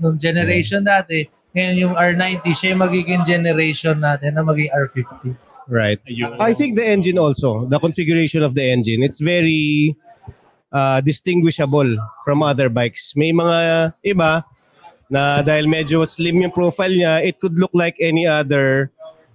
nung 0.00 0.16
generation 0.16 0.80
dati, 0.80 1.28
ngayon 1.52 1.76
yung 1.76 1.94
R90, 1.94 2.44
siya 2.56 2.68
yung 2.72 2.82
magiging 2.82 3.22
generation 3.28 3.96
natin 4.00 4.32
na 4.32 4.42
maging 4.42 4.72
R50. 4.72 5.36
Right. 5.68 6.00
I 6.40 6.52
think 6.56 6.76
the 6.76 6.84
engine 6.84 7.20
also, 7.20 7.68
the 7.68 7.78
configuration 7.78 8.42
of 8.42 8.56
the 8.56 8.64
engine, 8.64 9.04
it's 9.04 9.20
very 9.20 9.94
uh, 10.72 11.00
distinguishable 11.00 11.96
from 12.24 12.42
other 12.42 12.68
bikes. 12.68 13.12
May 13.14 13.30
mga 13.32 13.92
iba 14.02 14.42
na 15.12 15.44
dahil 15.44 15.68
medyo 15.68 16.02
slim 16.08 16.40
yung 16.40 16.50
profile 16.56 16.96
niya, 16.96 17.20
it 17.20 17.36
could 17.38 17.60
look 17.60 17.70
like 17.76 17.94
any 18.00 18.24
other 18.24 18.90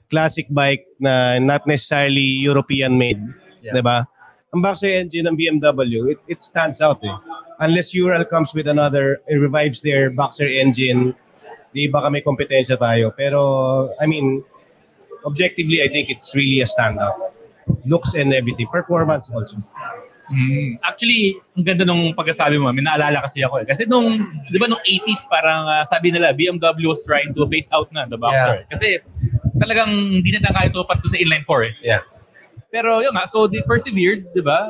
classic 0.09 0.49
bike 0.49 0.83
na 0.97 1.37
not 1.37 1.69
necessarily 1.69 2.41
European 2.41 2.97
made. 2.97 3.21
Yeah. 3.61 3.77
'Di 3.77 3.81
ba? 3.85 4.09
Ang 4.57 4.65
boxer 4.65 4.89
engine 4.89 5.29
ng 5.29 5.37
BMW, 5.37 6.17
it, 6.17 6.19
it 6.25 6.39
stands 6.41 6.81
out 6.81 6.97
eh. 7.05 7.13
Unless 7.61 7.93
Ural 7.93 8.25
comes 8.25 8.57
with 8.57 8.65
another, 8.65 9.21
it 9.29 9.37
revives 9.37 9.85
their 9.85 10.09
boxer 10.09 10.49
engine, 10.49 11.13
di 11.77 11.85
baka 11.85 12.09
may 12.09 12.25
kompetensya 12.25 12.73
tayo. 12.73 13.13
Pero, 13.13 13.93
I 14.01 14.09
mean, 14.09 14.41
objectively, 15.21 15.85
I 15.85 15.93
think 15.93 16.09
it's 16.09 16.33
really 16.33 16.65
a 16.65 16.65
standout. 16.65 17.21
Looks 17.85 18.17
and 18.17 18.33
everything. 18.33 18.65
Performance 18.65 19.29
also. 19.29 19.61
Mm. 20.33 20.81
Actually, 20.81 21.37
ang 21.53 21.63
ganda 21.69 21.85
nung 21.85 22.17
pagkasabi 22.17 22.57
mo, 22.57 22.73
may 22.73 22.81
naalala 22.81 23.21
kasi 23.21 23.45
ako 23.45 23.61
eh. 23.61 23.65
Kasi 23.69 23.85
nung, 23.85 24.25
di 24.49 24.57
ba 24.57 24.65
nung 24.65 24.81
80s, 24.81 25.29
parang 25.29 25.69
ah, 25.69 25.85
sabi 25.85 26.09
nila, 26.09 26.33
BMW 26.33 26.89
was 26.89 27.05
trying 27.05 27.29
to 27.29 27.45
phase 27.45 27.69
out 27.69 27.93
na 27.93 28.09
the 28.09 28.17
boxer. 28.17 28.65
Kasi 28.73 29.05
talagang 29.61 29.93
hindi 30.17 30.33
na 30.41 30.49
kaya 30.49 30.73
tupat 30.73 30.97
to 31.05 31.13
sa 31.13 31.21
inline 31.21 31.45
4 31.45 31.69
eh. 31.69 31.73
Yeah. 31.93 32.01
Pero 32.77 33.01
yun 33.01 33.09
nga, 33.17 33.25
so 33.25 33.49
they 33.49 33.65
persevered, 33.65 34.29
di 34.37 34.43
ba? 34.45 34.69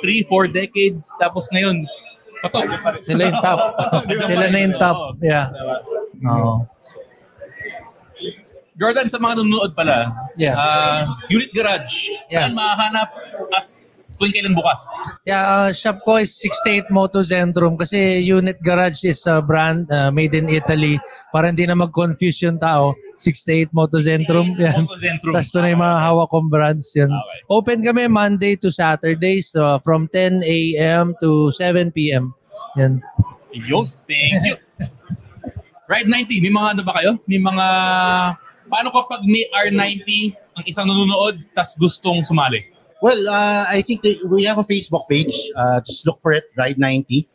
Three, 0.00 0.24
four 0.24 0.48
decades, 0.48 1.12
tapos 1.20 1.44
ngayon, 1.52 1.84
patok. 2.40 2.64
Sila 3.04 3.28
yung 3.28 3.40
top. 3.44 3.60
Sila 4.32 4.44
na 4.48 4.58
yung 4.64 4.76
top. 4.80 4.98
Yeah. 5.20 5.52
Oo. 6.24 6.64
Jordan, 8.80 9.12
sa 9.12 9.20
mga 9.20 9.44
nanonood 9.44 9.76
pala, 9.76 10.08
Yeah. 10.40 10.56
ah, 10.56 11.20
Unit 11.28 11.52
Garage, 11.52 12.08
saan 12.32 12.56
mahahanap 12.56 13.12
at 13.52 13.68
tuwing 14.16 14.34
kailan 14.34 14.56
bukas? 14.56 14.82
Yeah, 15.28 15.44
uh, 15.44 15.70
shop 15.72 16.02
ko 16.02 16.18
is 16.20 16.32
68 16.34 16.88
Moto 16.90 17.20
Zentrum 17.22 17.76
kasi 17.78 18.20
Unit 18.24 18.58
Garage 18.60 19.04
is 19.04 19.22
a 19.28 19.40
brand 19.44 19.86
uh, 19.92 20.10
made 20.10 20.34
in 20.34 20.48
Italy. 20.48 20.98
Para 21.30 21.52
hindi 21.52 21.68
na 21.68 21.76
mag-confuse 21.76 22.48
yung 22.48 22.56
tao. 22.56 22.96
68 23.20 23.72
Moto 23.72 24.00
Zentrum. 24.00 24.52
Yan. 24.60 24.84
Moto 24.84 25.00
Zentrum. 25.00 25.32
Tapos 25.36 25.48
ito 25.48 25.58
na 25.60 25.72
yung 25.72 25.82
mga 25.84 25.98
hawak 26.00 26.28
kong 26.28 26.48
brands. 26.52 26.88
Yan. 26.96 27.10
Open 27.48 27.80
kami 27.80 28.08
Monday 28.08 28.56
to 28.56 28.68
Saturdays 28.68 29.52
uh, 29.56 29.80
from 29.80 30.08
10 30.12 30.44
a.m. 30.44 31.16
to 31.20 31.52
7 31.52 31.92
p.m. 31.92 32.36
Yan. 32.76 33.00
Yun, 33.56 33.84
thank 34.04 34.44
you. 34.44 34.56
Ride 35.86 36.10
90, 36.10 36.42
may 36.42 36.50
mga 36.50 36.68
ano 36.76 36.82
ba 36.82 36.92
kayo? 36.98 37.14
May 37.30 37.38
mga... 37.38 37.66
Paano 38.66 38.90
kapag 38.90 39.22
may 39.22 39.46
R90 39.54 40.34
ang 40.58 40.64
isang 40.66 40.90
nanonood 40.90 41.38
tas 41.54 41.78
gustong 41.78 42.26
sumali? 42.26 42.75
Well, 43.02 43.28
uh, 43.28 43.66
I 43.68 43.82
think 43.82 44.02
they, 44.02 44.18
we 44.26 44.44
have 44.44 44.58
a 44.58 44.64
Facebook 44.64 45.08
page. 45.08 45.34
Uh, 45.54 45.80
just 45.80 46.06
look 46.06 46.20
for 46.20 46.32
it, 46.32 46.44
Ride 46.56 46.78
90. 46.78 47.28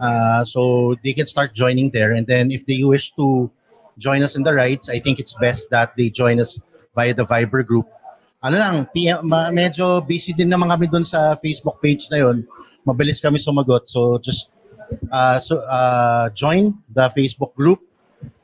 Uh, 0.00 0.44
so 0.44 0.96
they 1.04 1.12
can 1.12 1.26
start 1.26 1.54
joining 1.54 1.90
there. 1.90 2.12
And 2.12 2.26
then 2.26 2.50
if 2.50 2.66
they 2.66 2.82
wish 2.84 3.12
to 3.16 3.50
join 3.98 4.22
us 4.22 4.34
in 4.34 4.42
the 4.42 4.54
rides, 4.54 4.88
I 4.88 4.98
think 4.98 5.20
it's 5.20 5.34
best 5.34 5.70
that 5.70 5.96
they 5.96 6.10
join 6.10 6.40
us 6.40 6.58
via 6.94 7.14
the 7.14 7.24
Viber 7.26 7.64
group. 7.64 7.86
Ano 8.42 8.58
lang, 8.58 8.86
PM, 8.92 9.28
ma- 9.28 9.48
medyo 9.48 10.06
busy 10.06 10.32
din 10.32 10.52
naman 10.52 10.68
kami 10.68 10.86
doon 10.86 11.04
sa 11.04 11.32
Facebook 11.40 11.80
page 11.80 12.12
na 12.12 12.20
yon. 12.20 12.44
Mabilis 12.84 13.22
kami 13.22 13.40
sumagot. 13.40 13.88
So 13.88 14.18
just 14.20 14.52
uh, 15.10 15.40
so, 15.40 15.58
uh, 15.64 16.28
join 16.30 16.76
the 16.92 17.08
Facebook 17.16 17.54
group, 17.54 17.80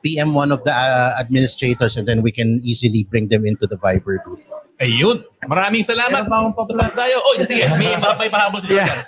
PM 0.01 0.33
one 0.33 0.51
of 0.51 0.63
the 0.63 0.73
uh, 0.73 1.13
administrators, 1.19 1.97
and 1.97 2.07
then 2.07 2.21
we 2.21 2.31
can 2.31 2.61
easily 2.63 3.03
bring 3.03 3.27
them 3.27 3.45
into 3.45 3.67
the 3.67 3.75
Viber 3.75 4.23
group. 4.23 4.41
Ayun. 4.81 5.21
Maraming 5.45 5.85
salamat. 5.85 6.25
Salamat 6.25 6.93
tayo. 6.97 7.21
Oh, 7.21 7.37
sige. 7.45 7.69
May, 7.81 7.93
may 7.93 8.29
pahabol 8.33 8.65
sa 8.65 8.65
Jordan. 8.65 8.99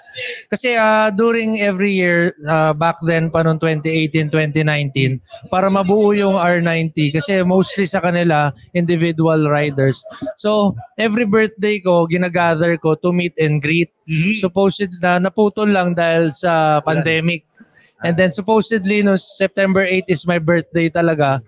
Kasi 0.53 0.78
uh, 0.78 1.09
during 1.09 1.65
every 1.65 1.97
year, 1.97 2.38
uh, 2.45 2.78
back 2.78 3.01
then 3.01 3.34
pa 3.34 3.41
noong 3.41 3.57
2018, 3.57 4.30
2019, 4.30 5.17
para 5.49 5.74
mabuo 5.74 6.13
yung 6.13 6.38
R90, 6.38 7.17
kasi 7.17 7.41
mostly 7.41 7.89
sa 7.89 7.97
kanila, 7.97 8.53
individual 8.78 9.49
riders. 9.49 10.05
So, 10.38 10.78
every 11.01 11.26
birthday 11.26 11.82
ko, 11.82 12.05
ginagather 12.05 12.78
ko 12.78 12.93
to 13.01 13.09
meet 13.09 13.34
and 13.41 13.57
greet. 13.57 13.89
Supposed 14.38 15.01
na 15.01 15.17
naputol 15.17 15.74
lang 15.74 15.97
dahil 15.97 16.30
sa 16.30 16.86
pandemic. 16.86 17.49
And 18.03 18.19
then 18.19 18.36
supposedly 18.36 18.99
no 18.99 19.15
September 19.15 19.80
8 19.80 20.11
is 20.11 20.28
my 20.28 20.36
birthday 20.36 20.91
talaga. 20.91 21.39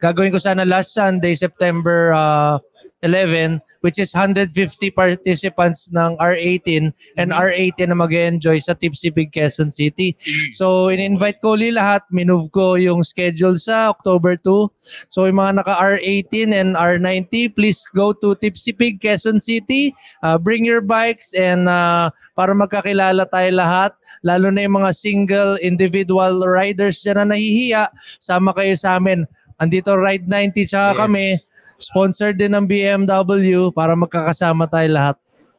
Gagawin 0.00 0.32
ko 0.32 0.40
sana 0.40 0.64
last 0.64 0.96
Sunday, 0.96 1.36
September 1.36 2.16
uh, 2.16 2.56
11, 3.02 3.62
which 3.80 3.98
is 3.98 4.10
150 4.10 4.50
participants 4.90 5.90
ng 5.94 6.18
R18 6.18 6.90
and 7.14 7.30
R18 7.30 7.88
na 7.88 7.96
mag 7.98 8.10
enjoy 8.10 8.58
sa 8.58 8.74
Tipsy 8.74 9.14
Pig 9.14 9.30
Quezon 9.30 9.70
City. 9.70 10.18
So, 10.56 10.90
in-invite 10.90 11.38
ko 11.38 11.54
ulit 11.54 11.78
lahat. 11.78 12.02
Minove 12.10 12.50
ko 12.50 12.74
yung 12.74 13.06
schedule 13.06 13.54
sa 13.54 13.92
October 13.94 14.34
2. 14.34 14.66
So, 15.12 15.30
yung 15.30 15.38
mga 15.38 15.62
naka-R18 15.62 16.50
and 16.50 16.74
R90, 16.74 17.54
please 17.54 17.86
go 17.94 18.10
to 18.10 18.34
Tipsy 18.34 18.74
Pig 18.74 18.98
Quezon 18.98 19.38
City. 19.38 19.94
Uh, 20.22 20.38
bring 20.38 20.66
your 20.66 20.82
bikes 20.82 21.30
and 21.38 21.70
uh, 21.70 22.10
para 22.34 22.50
magkakilala 22.50 23.30
tayo 23.30 23.50
lahat. 23.54 23.94
Lalo 24.26 24.50
na 24.50 24.66
yung 24.66 24.82
mga 24.82 24.90
single 24.90 25.54
individual 25.62 26.42
riders 26.42 26.98
dyan 27.06 27.22
na 27.22 27.36
nahihiya. 27.36 27.86
Sama 28.18 28.50
kayo 28.50 28.74
sa 28.74 28.98
amin. 28.98 29.22
Andito 29.58 29.98
Ride 29.98 30.30
90 30.30 30.70
tsaka 30.70 31.06
kami. 31.06 31.34
Sponsored 31.78 32.36
din 32.36 32.52
ng 32.52 32.66
BMW 32.66 33.70
para 33.70 33.94
magkakasama 33.94 34.66
tayo 34.66 34.90
lahat. 34.90 35.16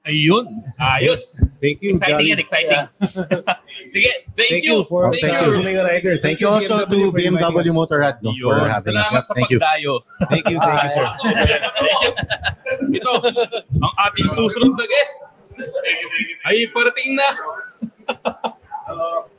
Ayun. 0.07 0.63
Ayos. 0.79 1.43
Thank 1.59 1.83
you, 1.83 1.95
Exciting 1.95 2.15
Jolly. 2.15 2.31
yan, 2.31 2.39
exciting. 2.39 2.81
Sige, 3.93 4.11
thank, 4.33 4.49
Thank 4.51 4.63
you. 4.63 4.81
you 4.81 4.87
for 4.87 5.11
thank, 5.11 5.23
you. 5.23 6.19
Thank 6.23 6.39
you 6.39 6.47
also 6.47 6.87
to 6.87 7.11
BMW 7.11 7.69
Motorrad 7.75 8.17
no, 8.23 8.31
for 8.39 8.57
having 8.63 8.95
us. 8.95 9.11
Salamat 9.11 9.23
sa 9.27 9.33
Thank 9.35 9.51
you. 9.51 9.59
Thank 10.31 10.45
you, 10.49 10.57
thank 10.57 10.79
you, 10.87 10.91
sir. 10.91 11.05
Thank 11.19 12.01
you. 12.95 12.99
Ito, 12.99 13.11
ang 13.75 13.93
ating 14.09 14.29
susunod 14.31 14.75
na 14.79 14.85
guest 14.87 15.15
ay 16.47 16.63
parating 16.71 17.19
na. 17.19 17.27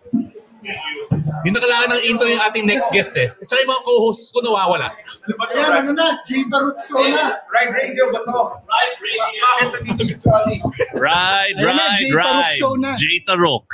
Hindi 0.60 1.56
na 1.56 1.60
kailangan 1.64 1.88
ng 1.96 2.02
intro 2.04 2.28
yung 2.28 2.42
ating 2.44 2.68
next 2.68 2.92
guest 2.92 3.16
eh. 3.16 3.32
At 3.32 3.48
saka 3.48 3.64
yung 3.64 3.72
mga 3.72 3.84
co-hosts 3.88 4.28
ko 4.28 4.44
nawawala. 4.44 4.92
Ayan, 5.56 5.72
ano 5.72 5.90
na? 5.96 6.20
Jay 6.28 6.44
Barut 6.44 6.76
Show 6.84 7.00
na. 7.00 7.40
Ride 7.48 7.72
Radio 7.72 8.04
ba 8.12 8.20
to? 8.28 8.40
Ride 8.68 8.96
Radio. 9.00 9.40
Bakit 9.40 9.68
nandito 9.72 10.02
si 10.04 10.14
Charlie? 10.20 10.60
Ride, 10.92 11.56
Ayan 11.56 11.76
na, 11.76 11.86
ride, 11.88 11.96
Jay 11.96 12.10
Tarok 12.12 12.44
ride. 12.44 12.58
show 12.60 12.74
na. 12.76 12.90
Jay 13.00 13.16
Tarok. 13.24 13.66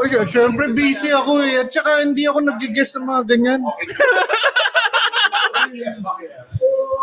Uy, 0.00 0.08
syempre 0.26 0.64
busy 0.74 1.14
ako 1.14 1.46
eh. 1.46 1.62
At 1.62 1.70
saka 1.70 2.02
hindi 2.02 2.26
ako 2.26 2.42
nag-guess 2.42 2.98
ng 2.98 3.06
mga 3.06 3.22
ganyan. 3.30 3.60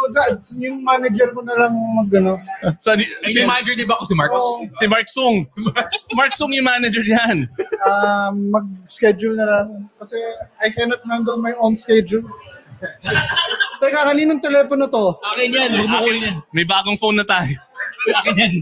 oh, 0.08 0.12
that's 0.16 0.56
yung 0.56 0.80
manager 0.88 1.36
ko 1.36 1.44
na 1.44 1.54
lang 1.60 1.76
mag 1.76 2.10
ano. 2.16 2.40
Sa, 2.80 2.96
si 3.28 3.44
manager 3.44 3.76
di 3.76 3.84
ba 3.84 4.00
ako 4.00 4.06
si 4.08 4.16
Mark? 4.16 4.32
Si 4.80 4.86
Mark 4.88 5.08
Sung. 5.12 5.44
Mark 6.16 6.32
Sung 6.32 6.56
yung 6.56 6.64
manager 6.64 7.04
niyan. 7.04 7.52
Um, 7.84 8.56
mag-schedule 8.56 9.36
na 9.36 9.46
lang. 9.46 9.68
Kasi 10.00 10.16
I 10.64 10.72
cannot 10.72 11.04
handle 11.04 11.36
my 11.38 11.52
own 11.60 11.76
schedule. 11.76 12.24
Teka, 13.82 14.00
kaninong 14.14 14.40
telepono 14.40 14.88
to? 14.88 15.18
Akin 15.34 15.52
yan. 15.52 15.72
Kunin 15.84 16.24
yan. 16.24 16.36
May 16.56 16.66
bagong 16.66 16.98
phone 16.98 17.20
na 17.20 17.26
tayo. 17.28 17.58
Akin 18.24 18.36
yan. 18.38 18.54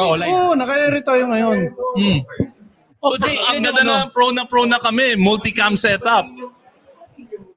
Oo, 0.00 0.14
live. 0.16 0.30
Oo, 0.32 0.52
naka-air 0.56 0.94
tayo 1.04 1.24
ngayon. 1.30 1.58
Hmm. 1.96 2.20
So, 3.00 3.16
Jay, 3.16 3.36
ang 3.48 3.64
ganda 3.64 3.80
na 3.80 3.96
pro 4.12 4.28
na 4.28 4.44
pro 4.44 4.68
na 4.68 4.76
kami. 4.76 5.16
Multicam 5.16 5.72
setup. 5.72 6.28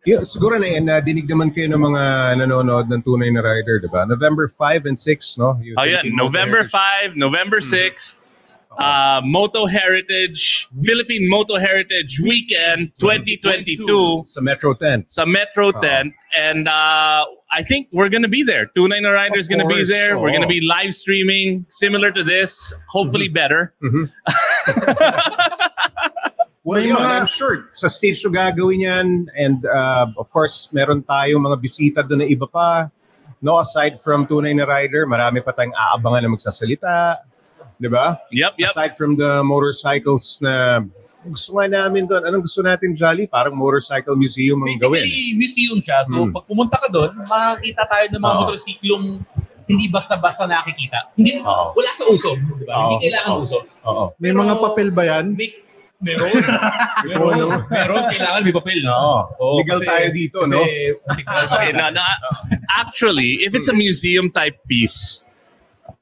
Yeah, 0.04 0.20
siguro 0.28 0.60
na 0.60 0.68
yan, 0.68 0.84
dinig 1.08 1.32
naman 1.32 1.56
kayo 1.56 1.72
ng 1.72 1.80
mga 1.80 2.04
nanonood 2.44 2.92
ng 2.92 3.00
tunay 3.08 3.32
na 3.32 3.40
rider, 3.40 3.80
di 3.80 3.88
ba? 3.88 4.04
November 4.04 4.52
5 4.52 4.84
and 4.92 5.00
6, 5.00 5.40
no? 5.40 5.56
Yung 5.64 5.80
Oh, 5.80 5.88
yan. 5.88 6.12
November 6.12 6.68
Heritage. 6.68 7.16
5, 7.16 7.16
November 7.16 7.64
6, 7.64 8.20
uh, 8.84 9.24
Moto 9.24 9.64
Heritage, 9.64 10.68
Philippine 10.84 11.24
Moto 11.32 11.56
Heritage 11.56 12.20
Weekend 12.20 12.92
2022 13.00 14.28
sa 14.28 14.44
Metro 14.44 14.76
10. 14.76 15.08
sa 15.08 15.24
Metro 15.24 15.72
10. 15.72 16.12
And 16.36 16.68
uh, 16.68 17.24
I 17.48 17.64
think 17.64 17.88
we're 17.96 18.12
going 18.12 18.28
to 18.28 18.32
be 18.32 18.44
there. 18.44 18.68
Tunay 18.76 19.00
na 19.00 19.16
Rider 19.16 19.40
is 19.40 19.48
going 19.48 19.64
to 19.64 19.72
be 19.72 19.88
there. 19.88 20.20
We're 20.20 20.36
going 20.36 20.44
to 20.44 20.52
be 20.52 20.60
live 20.60 20.92
streaming 21.00 21.64
similar 21.70 22.12
to 22.12 22.28
this, 22.28 22.76
hopefully 22.92 23.32
better. 23.32 23.72
Well, 26.64 26.80
May 26.80 26.88
yun, 26.88 26.96
mga- 26.96 27.12
I'm 27.20 27.28
sure 27.28 27.68
sa 27.76 27.92
stage 27.92 28.24
to 28.24 28.32
gagawin 28.32 28.80
yan 28.82 29.08
and 29.36 29.68
uh, 29.68 30.08
of 30.16 30.32
course 30.32 30.72
meron 30.72 31.04
tayong 31.04 31.44
mga 31.44 31.58
bisita 31.60 32.00
doon 32.02 32.24
na 32.24 32.28
iba 32.28 32.48
pa. 32.48 32.88
No, 33.44 33.60
aside 33.60 34.00
from 34.00 34.24
tunay 34.24 34.56
na 34.56 34.64
rider, 34.64 35.04
marami 35.04 35.44
pa 35.44 35.52
tayong 35.52 35.76
aabangan 35.76 36.24
na 36.24 36.30
magsasalita. 36.32 37.20
Di 37.76 37.92
ba? 37.92 38.16
Yep, 38.32 38.56
yep. 38.56 38.72
Aside 38.72 38.96
from 38.96 39.20
the 39.20 39.44
motorcycles 39.44 40.40
na 40.40 40.80
gusto 41.28 41.52
nga 41.54 41.68
namin 41.68 42.08
doon. 42.08 42.24
Anong 42.24 42.48
gusto 42.48 42.64
natin, 42.64 42.96
Jolly? 42.96 43.28
Parang 43.28 43.52
motorcycle 43.52 44.16
museum 44.16 44.64
ang 44.64 44.80
gawin. 44.80 45.04
Basically, 45.04 45.36
museum 45.36 45.78
siya. 45.84 46.08
So, 46.08 46.24
Hmm. 46.24 46.32
pag 46.32 46.48
pumunta 46.48 46.80
ka 46.80 46.88
doon, 46.88 47.12
makakita 47.20 47.84
tayo 47.84 48.06
ng 48.08 48.22
mga 48.22 48.32
Oo. 48.32 48.40
motorsiklong 48.40 49.06
hindi 49.64 49.86
basta-basta 49.88 50.48
nakikita. 50.48 51.12
Hindi, 51.16 51.44
Oo. 51.44 51.76
wala 51.76 51.92
sa 51.92 52.08
uso. 52.08 52.32
Di 52.36 52.64
ba? 52.64 52.76
Hindi 52.78 52.96
Oo. 52.96 53.04
kailangan 53.04 53.32
Oo. 53.34 53.44
uso. 53.44 53.58
Oo. 53.84 54.04
May 54.16 54.32
mga 54.32 54.54
papel 54.58 54.88
ba 54.90 55.04
yan? 55.04 55.36
May, 55.36 55.52
meron. 56.04 56.30
meron. 57.08 57.34
meron. 57.68 58.04
Kailangan 58.12 58.40
may 58.44 58.54
papel. 58.54 58.80
Oo. 58.86 59.18
Oo, 59.40 59.56
Legal 59.64 59.80
kasi- 59.80 59.90
tayo 59.90 60.08
dito, 60.12 60.38
kasi 60.44 60.52
no? 60.52 60.62
Okay, 61.50 61.70
na, 61.72 61.86
na, 61.90 62.04
actually, 62.78 63.42
if 63.42 63.56
it's 63.56 63.68
a 63.68 63.76
museum 63.76 64.28
type 64.30 64.60
piece, 64.68 65.24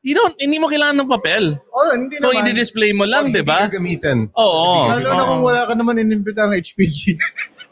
you 0.02 0.14
don't, 0.14 0.34
hindi 0.36 0.58
mo 0.58 0.66
kailangan 0.66 1.06
ng 1.06 1.10
papel. 1.10 1.62
Oh, 1.70 1.94
hindi 1.94 2.18
So, 2.18 2.34
naman. 2.34 2.50
i-display 2.50 2.92
mo 2.92 3.06
lang, 3.06 3.30
di 3.30 3.46
ba? 3.46 3.70
gamitin. 3.70 4.34
Oo. 4.34 4.90
Lalo 4.90 5.10
na 5.14 5.24
kung 5.24 5.42
wala 5.46 5.62
ka 5.70 5.74
naman 5.78 6.02
inimbita 6.02 6.50
ng 6.50 6.58
HPG. 6.58 7.00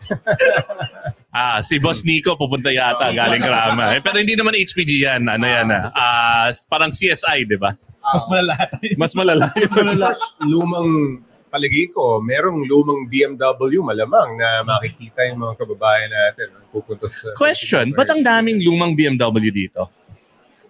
Ah, 1.30 1.61
si 1.61 1.77
Boss 1.77 2.01
Nico 2.01 2.34
pupunta 2.34 2.73
yata 2.73 3.13
galing 3.13 3.45
Krama. 3.45 3.93
Eh, 3.93 4.01
pero 4.01 4.17
hindi 4.17 4.34
naman 4.34 4.57
HPG 4.57 5.05
yan. 5.05 5.30
Ano 5.30 5.45
yan 5.45 5.69
ah? 5.69 5.93
Ah, 5.93 6.49
parang 6.65 6.89
CSI, 6.89 7.45
di 7.45 7.53
ba? 7.53 7.77
Mas 8.01 8.25
malala. 8.25 8.55
Mas 8.97 9.13
malala. 9.13 9.45
Mas 9.53 9.69
malala. 9.69 10.07
lumang 10.41 11.21
palagi 11.50 11.89
ko, 11.89 12.22
merong 12.22 12.64
lumang 12.70 13.10
BMW 13.10 13.82
malamang 13.82 14.38
na 14.38 14.62
makikita 14.62 15.26
yung 15.28 15.41
mga 15.41 15.54
kababayan 15.58 16.10
natin 16.10 16.54
ang 16.54 16.66
pupunta 16.70 17.10
sa... 17.10 17.34
Question, 17.34 17.91
ba't 17.97 18.10
ang 18.14 18.22
daming 18.22 18.62
lumang 18.62 18.93
BMW 18.93 19.50
dito? 19.50 19.89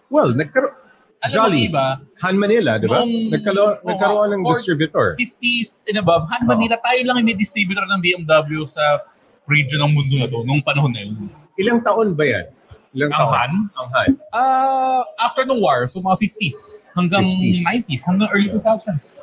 Well, 0.08 0.32
nagkaroon... 0.34 0.80
Jolly, 1.20 1.68
iba, 1.68 2.00
Han 2.24 2.40
Manila, 2.40 2.80
di 2.80 2.88
ba? 2.88 3.04
Nagkalo- 3.04 3.84
Oo, 3.84 3.88
nagkaroon 3.92 4.40
ng 4.40 4.42
distributor. 4.48 5.20
50s 5.20 5.84
and 5.92 6.00
above, 6.00 6.24
Han 6.32 6.48
Manila, 6.48 6.80
tayo 6.80 7.04
lang 7.04 7.20
yung 7.20 7.28
may 7.28 7.36
distributor 7.36 7.84
ng 7.84 8.00
BMW 8.00 8.64
sa 8.64 9.04
region 9.44 9.84
ng 9.84 9.92
mundo 9.92 10.16
na 10.16 10.32
to, 10.32 10.48
nung 10.48 10.64
panahon 10.64 10.96
na 10.96 11.04
yun. 11.04 11.28
Ilang 11.60 11.84
taon 11.84 12.16
ba 12.16 12.24
yan? 12.24 12.48
Ilang 12.96 13.12
Ang 13.12 13.20
taon? 13.20 13.36
Han? 13.36 13.52
Ang 13.76 13.88
Han. 13.92 14.10
Ah, 14.32 15.04
after 15.20 15.44
the 15.44 15.52
war, 15.52 15.92
so 15.92 16.00
mga 16.00 16.24
50s 16.24 16.80
hanggang 16.96 17.28
50s. 17.28 17.68
90s, 17.68 18.02
hanggang 18.08 18.30
early 18.32 18.50
2000s. 18.56 19.20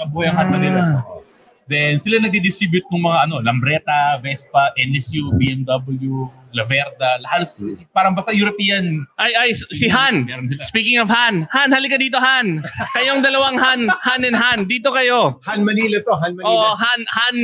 Mga 0.00 0.06
buhay 0.16 0.26
ang 0.32 0.36
Han 0.40 0.48
Manila. 0.48 0.80
Then 1.68 2.00
sila 2.00 2.18
nagdi-distribute 2.24 2.88
ng 2.88 3.04
mga 3.04 3.18
ano, 3.28 3.44
Lambretta, 3.44 4.18
Vespa, 4.24 4.72
NSU, 4.74 5.30
BMW, 5.36 6.26
Laverda, 6.50 7.22
halos 7.30 7.62
parang 7.94 8.10
basta 8.10 8.34
European. 8.34 9.06
Ay, 9.14 9.30
ay, 9.38 9.50
si 9.54 9.86
Han. 9.86 10.26
Speaking 10.66 10.98
of 10.98 11.06
Han, 11.06 11.46
Han, 11.52 11.70
halika 11.70 11.94
dito, 11.94 12.18
Han. 12.18 12.58
Kayong 12.96 13.22
dalawang 13.22 13.54
Han, 13.60 13.86
Han 13.86 14.20
and 14.26 14.34
Han, 14.34 14.58
dito 14.66 14.90
kayo. 14.90 15.38
Han 15.46 15.62
Manila 15.62 16.02
to, 16.02 16.10
Han 16.16 16.34
Manila. 16.34 16.50
Oh, 16.50 16.74
Han, 16.74 17.00
Han, 17.06 17.36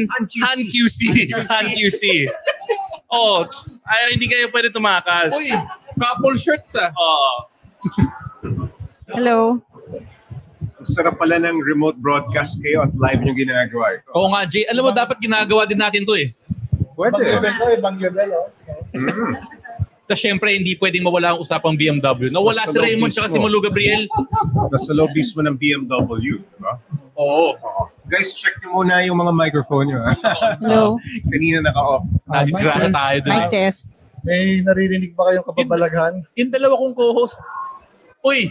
Han 0.43 0.59
QC. 0.67 1.31
Han 1.47 1.71
QC. 1.71 2.27
Oh, 3.07 3.47
ay, 3.87 4.19
hindi 4.19 4.27
kayo 4.27 4.51
pwede 4.51 4.75
tumakas. 4.75 5.31
Uy, 5.39 5.55
couple 6.01 6.35
shirts 6.35 6.75
ah. 6.75 6.91
Oo. 6.91 7.31
Hello. 9.15 9.63
Sarap 10.87 11.19
pala 11.19 11.43
ng 11.43 11.59
remote 11.67 11.99
broadcast 11.99 12.63
kayo 12.63 12.87
at 12.87 12.95
live 12.95 13.21
yung 13.27 13.35
ginagawa 13.35 13.99
ito. 13.99 14.07
Oo 14.15 14.31
nga, 14.31 14.47
Jay. 14.47 14.63
Alam 14.71 14.87
mo, 14.87 14.91
dapat 14.95 15.19
ginagawa 15.19 15.67
din 15.67 15.83
natin 15.83 16.07
to 16.07 16.15
eh. 16.15 16.31
Pwede. 16.95 17.19
Ibang 17.19 17.43
level 17.43 17.53
to, 17.59 17.67
ibang 17.75 17.97
level. 17.99 18.29
Oh. 18.33 18.47
Tapos 20.07 20.23
syempre, 20.23 20.55
hindi 20.55 20.79
pwedeng 20.79 21.03
mawala 21.03 21.35
ang 21.35 21.43
usapang 21.43 21.75
BMW. 21.75 22.31
Nawala 22.31 22.71
si 22.71 22.79
Raymond 22.79 23.11
tsaka 23.11 23.27
si. 23.27 23.43
Malu 23.43 23.59
Gabriel. 23.59 24.07
Nasa 24.71 24.95
loob 24.95 25.11
mismo 25.11 25.43
ng 25.43 25.59
BMW, 25.59 26.39
di 26.39 26.59
ba? 26.63 26.79
Oo. 27.19 27.59
Guys, 28.07 28.39
check 28.39 28.55
nyo 28.63 28.81
muna 28.81 29.03
yung 29.03 29.19
mga 29.19 29.35
microphone 29.35 29.91
nyo. 29.91 29.99
ha? 30.07 30.15
Hello. 30.63 30.95
Kanina 31.35 31.59
naka-off. 31.59 32.07
Nadisgrasya 32.31 32.91
tayo 32.95 33.19
dun. 33.27 33.33
Mic 33.35 33.51
test. 33.51 33.91
May 34.23 34.63
naririnig 34.63 35.19
ba 35.19 35.35
kayong 35.35 35.47
kababalaghan? 35.51 36.15
Yung 36.39 36.51
dalawa 36.55 36.79
kong 36.79 36.95
co-host, 36.95 37.39
Uy! 38.27 38.51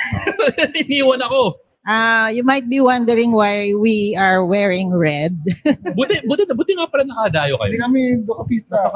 Iniwan 0.84 1.24
ako. 1.24 1.56
Uh, 1.86 2.26
you 2.34 2.42
might 2.42 2.66
be 2.68 2.80
wondering 2.82 3.30
why 3.30 3.70
we 3.78 4.16
are 4.18 4.42
wearing 4.44 4.90
red. 4.90 5.38
Buti, 5.94 6.18
buti, 6.26 6.42
buti 6.50 6.74
nga 6.74 6.90
pala 6.90 7.06
nakadayo 7.06 7.54
kayo. 7.62 7.70
Hindi 7.70 7.78
kami 7.78 8.00
Ducatista. 8.26 8.74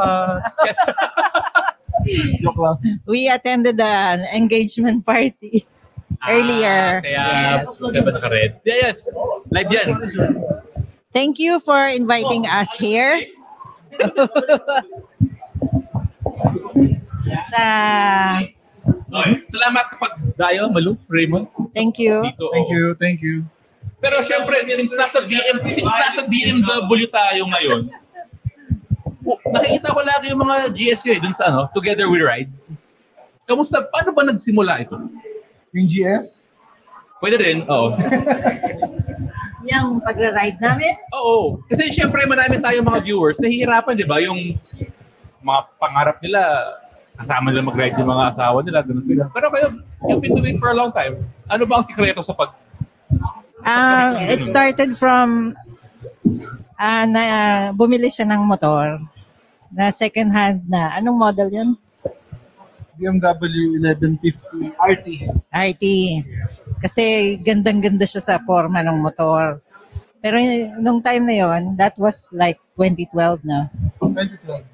Joke 2.43 2.59
lang. 2.59 2.77
we 3.07 3.29
attended 3.29 3.79
an 3.79 4.25
engagement 4.35 5.07
party 5.07 5.63
earlier. 6.27 6.99
Ah, 6.99 7.05
Kaya, 7.05 7.23
yes. 7.63 7.79
kaya 7.79 8.03
ba 8.03 8.11
naka-red? 8.17 8.51
Yeah, 8.65 8.91
yes. 8.91 9.07
Live 9.53 9.71
yan. 9.71 9.95
Thank 11.13 11.39
you 11.39 11.61
for 11.61 11.87
inviting 11.87 12.49
us 12.49 12.73
here. 12.75 13.23
sa 17.55 17.67
Okay. 19.11 19.43
Salamat 19.51 19.85
sa 19.91 19.97
pagdayo, 19.99 20.71
Malu, 20.71 20.95
Raymond. 21.11 21.51
Thank 21.75 21.99
you. 21.99 22.23
Dito, 22.23 22.47
Thank 22.55 22.71
oo. 22.71 22.75
you, 22.75 22.85
thank 22.95 23.19
you. 23.19 23.43
Pero 23.99 24.23
syempre, 24.23 24.65
since 24.71 24.95
nasa 24.97 25.21
BM, 25.27 25.61
since 25.69 25.91
nasa 25.91 26.25
BMW 26.25 27.05
tayo 27.11 27.43
ngayon, 27.51 27.81
oh, 29.27 29.39
nakikita 29.53 29.93
ko 29.93 30.01
lagi 30.01 30.33
yung 30.33 30.41
mga 30.41 30.73
GSU 30.73 31.11
eh, 31.13 31.21
dun 31.21 31.35
sa 31.35 31.53
ano, 31.53 31.69
Together 31.75 32.09
We 32.09 32.23
Ride. 32.23 32.49
Kamusta? 33.45 33.83
Paano 33.83 34.15
ba 34.15 34.23
nagsimula 34.25 34.87
ito? 34.87 34.97
Yung 35.75 35.85
GS? 35.91 36.47
Pwede 37.21 37.37
rin, 37.37 37.67
oo. 37.69 37.93
Yung 39.69 40.01
pagra-ride 40.01 40.57
namin? 40.57 40.97
Oo. 41.13 41.61
Kasi 41.69 41.93
syempre 41.93 42.25
marami 42.25 42.57
tayong 42.65 42.87
mga 42.87 43.05
viewers, 43.05 43.37
nahihirapan, 43.37 43.93
di 43.93 44.09
ba? 44.09 44.17
Yung 44.25 44.57
mga 45.45 45.61
pangarap 45.77 46.17
nila, 46.25 46.41
kasama 47.21 47.53
nila 47.53 47.69
mag-ride 47.69 48.01
yung 48.01 48.09
mga 48.09 48.25
asawa 48.33 48.59
nila, 48.65 48.81
ganun 48.81 49.05
nila. 49.05 49.29
Pero 49.29 49.47
kayo, 49.53 49.69
you've 50.09 50.25
been 50.25 50.33
doing 50.41 50.57
it 50.57 50.61
for 50.61 50.73
a 50.73 50.77
long 50.77 50.89
time. 50.89 51.21
Ano 51.53 51.69
ba 51.69 51.81
ang 51.81 51.87
sikreto 51.87 52.25
sa 52.25 52.33
pag... 52.33 52.57
Ah, 53.69 54.17
it 54.33 54.41
started 54.41 54.97
from 54.97 55.53
ah 56.81 57.05
na 57.05 57.23
bumili 57.77 58.09
siya 58.09 58.25
ng 58.25 58.49
motor 58.49 58.97
na 59.69 59.93
second 59.93 60.33
hand 60.33 60.65
na. 60.65 60.97
Anong 60.97 61.21
model 61.21 61.53
'yun? 61.53 61.77
BMW 62.97 63.81
1150 63.85 64.77
RT. 64.77 65.07
RT. 65.53 65.85
Kasi 66.81 67.37
gandang-ganda 67.41 68.09
siya 68.09 68.25
sa 68.25 68.41
forma 68.41 68.81
ng 68.81 68.97
motor. 69.01 69.61
Pero 70.21 70.37
nung 70.81 71.01
time 71.01 71.25
na 71.25 71.37
yon, 71.37 71.63
that 71.81 71.97
was 71.97 72.29
like 72.33 72.61
2012 72.77 73.45
na. 73.45 73.73
2012. 73.73 73.90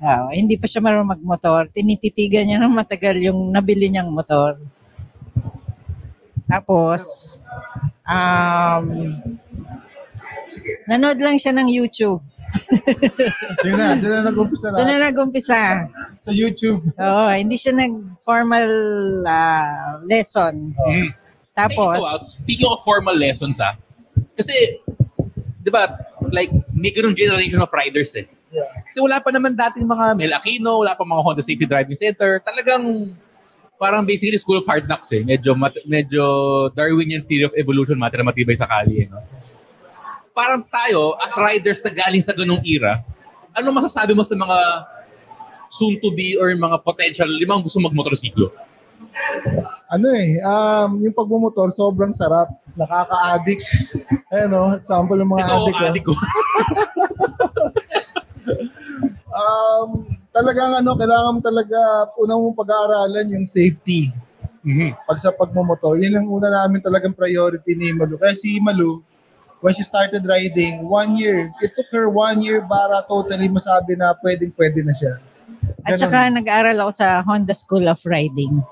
Ah, 0.03 0.30
hindi 0.32 0.57
pa 0.57 0.66
siya 0.68 0.84
marunong 0.84 1.18
magmotor. 1.18 1.68
Tinititigan 1.72 2.47
niya 2.47 2.59
ng 2.62 2.74
matagal 2.74 3.16
yung 3.20 3.51
nabili 3.53 3.91
niyang 3.91 4.11
motor. 4.11 4.61
Tapos, 6.47 7.03
um, 8.07 8.84
nanood 10.87 11.18
lang 11.18 11.37
siya 11.37 11.53
ng 11.55 11.66
YouTube. 11.66 12.22
Yun 13.66 13.74
na, 13.76 13.99
dyan 13.99 14.22
na 14.22 14.30
nag-umpisa 14.30 14.72
Doon 14.72 14.87
na. 14.87 14.97
na 14.97 15.07
nag-umpisa. 15.11 15.61
Sa 16.22 16.30
YouTube. 16.30 16.87
Oo, 16.95 17.26
hindi 17.34 17.59
siya 17.59 17.74
nag-formal 17.74 18.66
ah, 19.26 20.01
lesson. 20.07 20.72
Mm. 20.72 21.11
Tapos, 21.53 21.99
Ito, 21.99 22.09
ah, 22.09 22.22
speaking 22.22 22.70
of 22.70 22.80
formal 22.87 23.16
lessons 23.16 23.59
ah, 23.59 23.74
kasi, 24.37 24.80
di 25.64 25.70
ba, 25.72 25.97
like, 26.28 26.53
may 26.76 26.93
ganung 26.93 27.16
generation 27.16 27.61
of 27.64 27.72
riders 27.72 28.12
eh. 28.14 28.28
Kasi 28.84 28.98
wala 29.02 29.20
pa 29.20 29.30
naman 29.34 29.52
dating 29.54 29.86
mga 29.86 30.04
Mel 30.16 30.34
Aquino, 30.36 30.80
wala 30.80 30.96
pa 30.96 31.02
mga 31.04 31.22
Honda 31.22 31.42
Safety 31.42 31.66
Driving 31.66 31.98
Center. 31.98 32.40
Talagang 32.40 33.12
parang 33.76 34.02
basically 34.09 34.40
school 34.40 34.59
of 34.61 34.66
hard 34.66 34.88
knocks 34.88 35.12
eh. 35.12 35.20
Medyo, 35.20 35.52
mat- 35.52 35.84
medyo 35.84 36.22
Darwinian 36.72 37.24
theory 37.28 37.44
of 37.44 37.54
evolution, 37.57 38.00
matira 38.00 38.24
matibay 38.24 38.57
sa 38.57 38.64
kali. 38.64 39.04
Eh, 39.04 39.07
no? 39.09 39.20
Parang 40.32 40.64
tayo, 40.68 41.16
as 41.20 41.32
riders 41.36 41.80
na 41.84 41.92
galing 41.92 42.24
sa 42.24 42.36
ganung 42.36 42.61
era, 42.64 43.00
ano 43.57 43.72
masasabi 43.72 44.12
mo 44.12 44.20
sa 44.20 44.36
mga 44.36 44.59
soon 45.72 45.96
to 46.00 46.12
be 46.12 46.36
or 46.36 46.52
mga 46.52 46.76
potential, 46.84 47.28
limang 47.28 47.64
gusto 47.64 47.80
magmotorsiklo? 47.80 48.52
Ano 49.86 50.07
eh, 50.12 50.42
um, 50.42 50.98
yung 50.98 51.14
pagmumotor, 51.14 51.70
sobrang 51.70 52.11
sarap. 52.11 52.50
Nakaka-addict. 52.74 53.62
Ayun 54.34 54.50
o, 54.52 54.74
example 54.76 55.16
ng 55.16 55.30
mga 55.30 55.40
Ito, 55.46 55.54
addict. 55.54 55.78
oh. 55.78 55.86
addict 55.86 56.07
ko. 56.11 56.14
um, 59.37 60.09
talagang 60.32 60.80
ano, 60.80 60.97
kailangan 60.97 61.37
mo 61.37 61.41
talaga, 61.45 61.78
unang 62.16 62.41
mong 62.41 62.57
pag-aaralan 62.57 63.37
yung 63.37 63.45
safety. 63.45 64.11
Pag 65.07 65.22
sa 65.22 65.30
pagmumotor, 65.30 66.01
yun 66.01 66.16
ang 66.18 66.26
una 66.26 66.51
namin 66.51 66.82
talagang 66.82 67.14
priority 67.14 67.76
ni 67.76 67.93
Malu. 67.95 68.18
Kaya 68.18 68.34
si 68.34 68.59
Malu, 68.59 69.05
when 69.62 69.76
she 69.76 69.87
started 69.87 70.26
riding, 70.26 70.82
one 70.82 71.14
year, 71.14 71.53
it 71.62 71.70
took 71.78 71.87
her 71.95 72.11
one 72.11 72.43
year 72.43 72.64
para 72.64 73.05
totally 73.07 73.47
masabi 73.47 73.95
na 73.95 74.16
pwedeng 74.24 74.51
pwede 74.59 74.82
na 74.82 74.91
siya. 74.97 75.22
at 75.87 75.99
saka 75.99 76.30
nag-aral 76.30 76.76
ako 76.82 76.93
sa 76.99 77.22
Honda 77.22 77.55
School 77.55 77.87
of 77.87 78.03
Riding. 78.03 78.62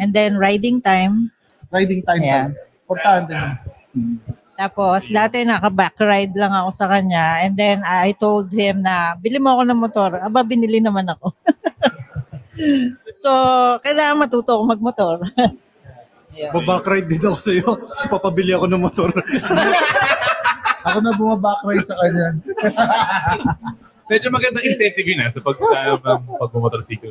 And 0.00 0.12
then 0.12 0.36
riding 0.40 0.80
time. 0.80 1.32
Riding 1.68 2.02
time. 2.04 2.22
Yeah. 2.24 2.46
Importante. 2.88 3.36
Tapos, 4.56 5.12
dati 5.12 5.44
naka-back 5.44 6.00
ride 6.00 6.32
lang 6.32 6.50
ako 6.50 6.70
sa 6.72 6.88
kanya. 6.88 7.44
And 7.44 7.52
then, 7.52 7.84
I 7.84 8.16
told 8.16 8.48
him 8.48 8.80
na, 8.80 9.12
bili 9.20 9.36
mo 9.36 9.52
ako 9.52 9.62
ng 9.68 9.78
motor. 9.78 10.10
Aba, 10.16 10.40
binili 10.40 10.80
naman 10.80 11.04
ako. 11.12 11.36
so, 13.20 13.30
kailangan 13.84 14.24
matuto 14.24 14.56
ako 14.56 14.64
magmotor. 14.64 15.16
Babakride 16.56 17.08
din 17.08 17.24
ako 17.24 17.38
sa'yo. 17.40 17.68
Kasi 17.84 18.04
papabili 18.08 18.52
ako 18.56 18.66
ng 18.68 18.80
motor. 18.80 19.10
ako 20.88 20.98
na 21.04 21.12
bumabakride 21.16 21.84
sa 21.84 21.96
kanya. 22.00 22.26
Medyo 24.06 24.28
magandang 24.30 24.62
incentive 24.62 25.02
yun 25.02 25.18
ah, 25.18 25.32
sa 25.32 25.42
pag, 25.42 25.58
uh, 25.58 25.98
pag, 25.98 26.22
pagmumotorsiklo. 26.38 27.10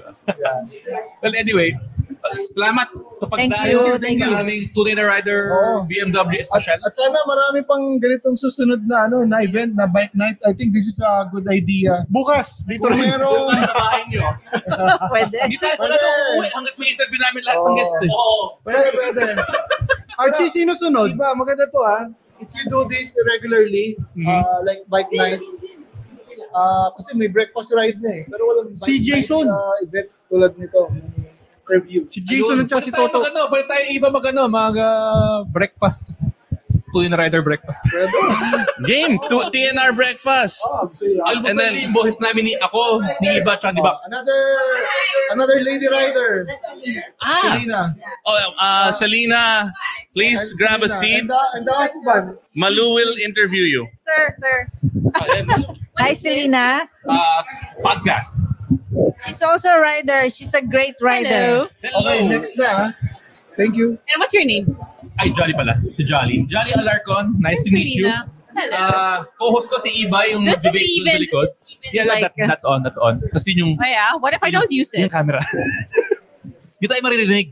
Well, 1.20 1.36
anyway, 1.36 1.76
Salamat 2.51 2.88
sa 3.15 3.26
Thank 3.28 3.53
pagdayo 3.53 3.93
you, 3.93 3.97
thank 3.97 4.17
sa 4.17 4.41
aming 4.41 4.71
tunay 4.71 4.93
na 4.93 5.05
rider 5.05 5.51
BMW 5.86 6.41
Special. 6.41 6.80
At 6.82 6.93
sana 6.93 7.19
marami 7.23 7.61
pang 7.61 7.97
ganitong 7.97 8.36
susunod 8.36 8.82
na 8.84 9.05
ano 9.05 9.23
na 9.23 9.41
event 9.41 9.73
na 9.73 9.86
bike 9.86 10.13
night. 10.13 10.39
I 10.41 10.51
think 10.51 10.71
this 10.71 10.86
is 10.86 10.97
a 10.97 11.30
good 11.30 11.45
idea. 11.47 12.03
Bukas 12.07 12.65
dito 12.65 12.86
Kung 12.86 12.97
rin 12.97 13.13
merong 13.13 13.53
Pwede. 15.11 15.38
Hindi 15.45 15.57
tayo 15.57 15.76
wala 15.80 15.95
na 15.95 16.09
uuwi 16.32 16.47
hanggat 16.47 16.76
may 16.76 16.89
interview 16.91 17.19
namin 17.19 17.41
lahat 17.43 17.59
ng 17.59 17.65
Oo. 17.65 17.78
guests. 17.78 17.99
eh. 17.99 18.09
Oo. 18.09 18.38
Pwede, 18.61 18.88
pwede. 18.93 19.21
Archie, 20.21 20.49
sino 20.49 20.71
sunod? 20.73 21.11
Diba, 21.11 21.36
maganda 21.36 21.67
to 21.67 21.82
ha. 21.84 22.07
If 22.39 22.51
you 22.51 22.63
do 22.67 22.84
this 22.88 23.15
regularly, 23.26 23.95
uh, 24.21 24.59
like 24.63 24.84
bike 24.88 25.11
night, 25.11 25.39
uh, 26.51 26.88
kasi 26.95 27.15
may 27.15 27.28
breakfast 27.28 27.71
ride 27.71 27.99
na 27.99 28.11
eh. 28.11 28.23
Pero 28.28 28.41
walang 28.43 28.71
bike 28.71 28.84
Si 28.84 28.99
Jason. 28.99 29.47
night 29.47 29.55
uh, 29.55 29.76
event 29.82 30.09
tulad 30.28 30.51
nito. 30.55 30.82
May 30.91 31.24
review. 31.68 32.05
Si 32.07 32.22
Ayun. 32.26 32.66
Pwede 32.66 32.91
tayo 32.91 33.09
Mag-ano, 33.11 33.41
pwede 33.49 33.66
tayo 33.68 33.84
iba 33.89 34.07
mag-ano, 34.09 34.41
mag 34.47 34.76
uh, 34.78 35.43
breakfast. 35.49 36.13
Tunay 36.95 37.11
na 37.11 37.20
rider 37.20 37.43
breakfast. 37.43 37.84
Game, 38.88 39.20
to 39.28 39.51
TNR 39.51 39.91
breakfast. 39.91 40.63
Oh, 40.63 40.88
nila. 40.88 41.28
Almusal 41.28 41.51
And 41.51 41.59
then- 41.59 41.76
yung 41.76 41.91
boses 41.91 42.24
namin 42.24 42.47
ni 42.47 42.55
ako, 42.55 43.03
ni 43.20 43.36
Iba, 43.43 43.59
tsaka 43.59 43.76
di 43.76 43.84
ba? 43.84 43.99
Another 44.07 44.39
another 45.36 45.59
lady 45.59 45.91
rider. 45.91 46.47
Ah. 47.20 47.59
Selena. 47.59 47.91
Oh, 48.24 48.39
uh, 48.55 48.89
Selena, 48.95 49.76
please 50.16 50.39
And 50.39 50.55
grab 50.55 50.80
a 50.84 50.88
Selena. 50.88 51.03
seat. 51.03 51.22
And 51.28 51.30
the, 51.36 51.41
and 51.59 51.63
the 51.68 51.76
husband. 51.76 52.26
Malu 52.55 52.95
will 52.95 53.11
interview 53.20 53.68
you. 53.68 53.84
Sir, 53.99 54.24
sir. 54.39 54.57
Hi, 55.99 56.16
Selena. 56.16 56.88
Uh, 57.03 57.41
podcast. 57.84 58.39
She's 59.26 59.41
also 59.41 59.70
a 59.70 59.80
rider. 59.80 60.30
She's 60.30 60.54
a 60.54 60.62
great 60.62 60.96
rider. 61.02 61.68
Okay, 61.84 62.28
next 62.28 62.58
na. 62.58 62.66
ah. 62.68 62.89
Thank 63.56 63.76
you. 63.76 63.96
And 64.12 64.18
what's 64.20 64.34
your 64.36 64.43
name? 64.43 64.76
Ay, 65.20 65.32
Jolly 65.32 65.54
pala. 65.56 65.80
Si 65.96 66.04
Jolly. 66.04 66.43
Jolly 66.43 66.72
Alarcon, 66.76 67.39
nice 67.39 67.64
to 67.64 67.72
meet 67.72 67.96
you. 67.96 68.12
Hello. 68.56 68.76
Uh, 68.76 69.24
co-host 69.39 69.68
ko 69.72 69.80
si 69.80 70.08
Iba, 70.08 70.28
yung 70.32 70.43
This 70.43 70.60
is 70.60 70.72
debate 70.72 70.88
dun 70.88 70.96
sa 70.96 71.12
even. 71.12 71.20
likod. 71.24 71.48
This 71.48 71.56
is 71.56 71.76
even 71.76 71.91
Yeah, 71.96 72.04
that, 72.08 72.22
like- 72.36 72.48
that's 72.48 72.64
on, 72.68 72.84
that's 72.84 73.00
on. 73.00 73.16
Tapos 73.32 73.48
yun 73.48 73.58
yung, 73.60 73.72
Oh 73.80 73.88
yeah? 73.88 74.16
What 74.20 74.32
if 74.36 74.43
I 74.43 74.52
don't 74.52 74.72
use 74.72 74.91
yung 74.96 75.08
it? 75.08 75.12
camera. 75.12 75.39
Hindi 76.80 76.86
tayo 76.88 77.02
maririnig. 77.04 77.48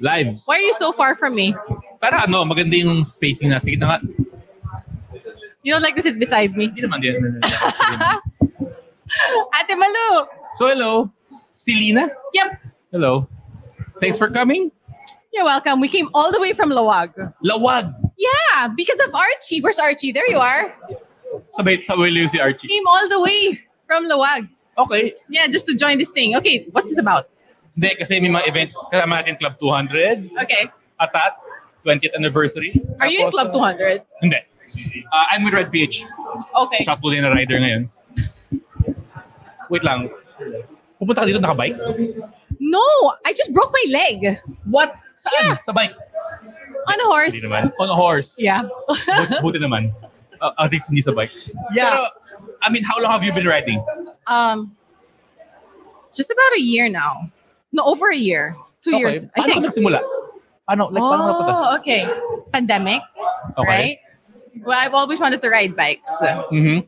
Live. 0.00 0.28
Why 0.44 0.56
are 0.58 0.66
you 0.66 0.74
so 0.74 0.92
far 0.92 1.14
from 1.14 1.34
me? 1.34 1.54
Para 2.00 2.22
ano, 2.26 2.44
maganda 2.44 2.76
yung 2.76 3.06
spacing 3.06 3.48
na. 3.50 3.58
Sige 3.62 3.78
na 3.80 3.96
nga. 3.96 3.98
You 5.66 5.72
don't 5.72 5.82
like 5.82 5.96
to 5.96 6.02
sit 6.02 6.14
beside 6.14 6.54
me? 6.54 6.70
Hindi 6.70 6.86
naman 6.86 7.02
din. 7.02 7.18
Ate 9.58 9.74
Malu! 9.74 10.30
So 10.54 10.70
hello, 10.70 11.10
Selena. 11.58 12.06
Yep. 12.38 12.62
Hello. 12.94 13.26
Thanks 13.98 14.14
for 14.14 14.30
coming. 14.30 14.70
You're 15.34 15.42
welcome. 15.42 15.82
We 15.82 15.90
came 15.90 16.06
all 16.14 16.30
the 16.30 16.38
way 16.38 16.54
from 16.54 16.70
Lawag. 16.70 17.18
Lawag. 17.42 17.90
Yeah, 18.14 18.70
because 18.78 19.02
of 19.02 19.10
Archie. 19.10 19.58
Where's 19.58 19.82
Archie? 19.82 20.14
There 20.14 20.30
you 20.30 20.38
are. 20.38 20.70
Sabay, 21.58 21.82
liyo 21.82 22.30
si 22.30 22.38
Archie. 22.38 22.70
Came 22.70 22.86
all 22.86 23.08
the 23.10 23.18
way 23.18 23.58
from 23.90 24.06
Lawag. 24.06 24.46
Okay. 24.78 25.18
Yeah, 25.28 25.50
just 25.50 25.66
to 25.66 25.74
join 25.74 25.98
this 25.98 26.14
thing. 26.14 26.36
Okay, 26.38 26.70
what's 26.70 26.94
this 26.94 27.02
about? 27.02 27.26
Hindi, 27.74 27.90
kasi 27.98 28.22
may 28.22 28.30
mga 28.30 28.46
events. 28.46 28.78
Kasama 28.94 29.18
natin 29.18 29.34
Club 29.42 29.58
200. 29.58 30.30
Okay. 30.46 30.70
Atat. 31.02 31.42
20th 31.82 32.14
anniversary. 32.14 32.70
Are 33.02 33.10
you 33.10 33.26
in 33.26 33.34
Club 33.34 33.50
200? 33.50 34.06
Hindi. 34.22 34.38
Uh, 35.12 35.24
I'm 35.30 35.44
with 35.44 35.54
Red 35.54 35.70
Beach. 35.70 36.04
Okay. 36.54 36.84
Tsaka 36.84 37.00
tuloy 37.00 37.20
na 37.22 37.30
rider 37.30 37.58
ngayon. 37.58 37.82
Wait 39.70 39.82
lang. 39.84 40.10
Pupunta 40.98 41.22
ka 41.22 41.26
dito 41.28 41.40
nakabike? 41.42 41.76
No, 42.58 42.82
I 43.26 43.32
just 43.36 43.52
broke 43.52 43.70
my 43.72 43.84
leg. 43.90 44.40
What? 44.70 44.94
Saan? 45.18 45.58
Sa 45.62 45.72
bike? 45.72 45.92
On 46.86 46.98
a 47.00 47.06
horse. 47.10 47.34
Hindi 47.34 47.46
naman. 47.50 47.72
On 47.82 47.88
a 47.90 47.96
horse. 47.96 48.38
Yeah. 48.38 48.64
But, 48.86 49.42
buti 49.44 49.58
naman. 49.58 49.90
Uh, 50.40 50.52
at 50.58 50.70
least 50.70 50.88
hindi 50.88 51.02
sa 51.02 51.12
bike. 51.12 51.32
Yeah. 51.74 51.90
Pero, 51.90 52.00
I 52.62 52.70
mean, 52.70 52.84
how 52.84 52.96
long 53.02 53.10
have 53.12 53.24
you 53.24 53.32
been 53.34 53.46
riding? 53.46 53.82
Um, 54.26 54.76
just 56.14 56.30
about 56.30 56.52
a 56.56 56.62
year 56.62 56.88
now. 56.88 57.28
No, 57.72 57.84
over 57.84 58.10
a 58.10 58.16
year. 58.16 58.56
Two 58.82 58.94
Okay. 58.94 59.02
years. 59.02 59.18
I 59.34 59.40
Paano 59.42 59.46
think. 59.50 59.56
ka 59.58 59.68
nagsimula? 59.68 59.98
Paano? 60.68 60.82
Like, 60.94 61.02
paano 61.02 61.22
napunta? 61.26 61.52
oh, 61.54 61.76
okay. 61.82 62.02
Pandemic, 62.54 63.02
Okay. 63.58 63.66
right? 63.68 63.98
Well, 64.64 64.78
I've 64.78 64.94
always 64.94 65.20
wanted 65.20 65.40
to 65.42 65.48
ride 65.50 65.76
bikes. 65.76 66.12
Mhm. 66.52 66.86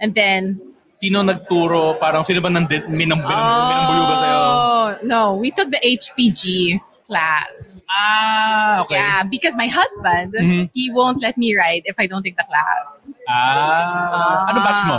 And 0.00 0.14
then, 0.14 0.60
Sino 0.98 1.22
nagturo? 1.22 1.94
Parang 2.00 2.26
sino 2.26 2.42
ba 2.42 2.50
nandit? 2.50 2.90
Minang, 2.90 3.22
minang, 3.22 3.46
minambuyo 3.70 4.02
ba 4.02 4.16
sa'yo? 4.18 4.40
oh, 4.42 4.86
no, 5.06 5.38
we 5.38 5.54
took 5.54 5.70
the 5.70 5.78
HPG 5.78 6.74
class. 7.06 7.86
Ah, 7.86 8.82
okay. 8.82 8.98
Yeah, 8.98 9.22
because 9.22 9.54
my 9.54 9.70
husband, 9.70 10.34
Mhm. 10.34 10.66
he 10.74 10.90
won't 10.90 11.22
let 11.22 11.38
me 11.38 11.54
ride 11.54 11.86
if 11.86 11.94
I 12.02 12.10
don't 12.10 12.26
take 12.26 12.34
the 12.34 12.42
class. 12.50 13.14
Ah. 13.30 14.50
ano 14.50 14.58
batch 14.58 14.82
mo? 14.90 14.98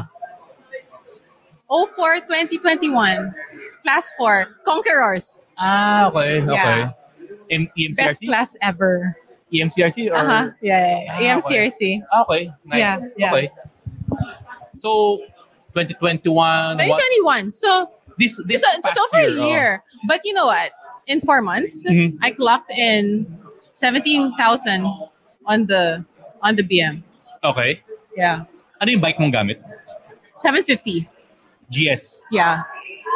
Oh, 1.68 1.84
for 2.00 2.16
2021. 2.24 3.36
Class 3.84 4.16
4, 4.16 4.56
Conquerors. 4.64 5.44
Ah, 5.60 6.08
okay. 6.08 6.40
Okay. 6.48 6.56
Yeah. 6.56 6.96
M- 7.52 7.68
Best 8.00 8.24
class 8.24 8.56
ever. 8.64 9.19
EMCRC? 9.54 10.12
Or? 10.12 10.16
Uh-huh. 10.16 10.52
Yeah, 10.62 10.80
yeah, 10.80 11.14
Ah, 11.14 11.20
yeah. 11.20 11.36
EMCRC. 11.38 12.02
Ah, 12.14 12.22
okay. 12.24 12.52
Nice. 12.66 12.80
Yeah, 12.80 12.98
yeah. 13.18 13.34
Okay. 13.34 13.48
So, 14.80 15.20
2021. 15.74 16.78
what- 16.78 16.78
2021. 16.78 17.54
So, 17.54 17.90
This, 18.20 18.36
this 18.46 18.60
just, 18.62 18.84
just 18.84 19.00
over 19.00 19.24
a 19.24 19.32
year, 19.48 19.80
oh. 19.80 20.00
But 20.08 20.22
you 20.26 20.34
know 20.34 20.48
what? 20.48 20.72
In 21.08 21.22
four 21.22 21.42
months, 21.42 21.88
Mhm. 21.88 22.20
I 22.22 22.32
clocked 22.32 22.70
in 22.70 23.26
17,000 23.72 24.84
on 25.46 25.66
the 25.72 26.04
on 26.44 26.56
the 26.60 26.64
BM. 26.64 27.02
Okay. 27.44 27.80
Yeah. 28.16 28.44
Ano 28.84 28.92
yung 28.92 29.00
bike 29.00 29.16
mong 29.24 29.32
gamit? 29.32 29.64
750. 30.36 31.08
GS. 31.72 32.20
Yeah. 32.32 32.64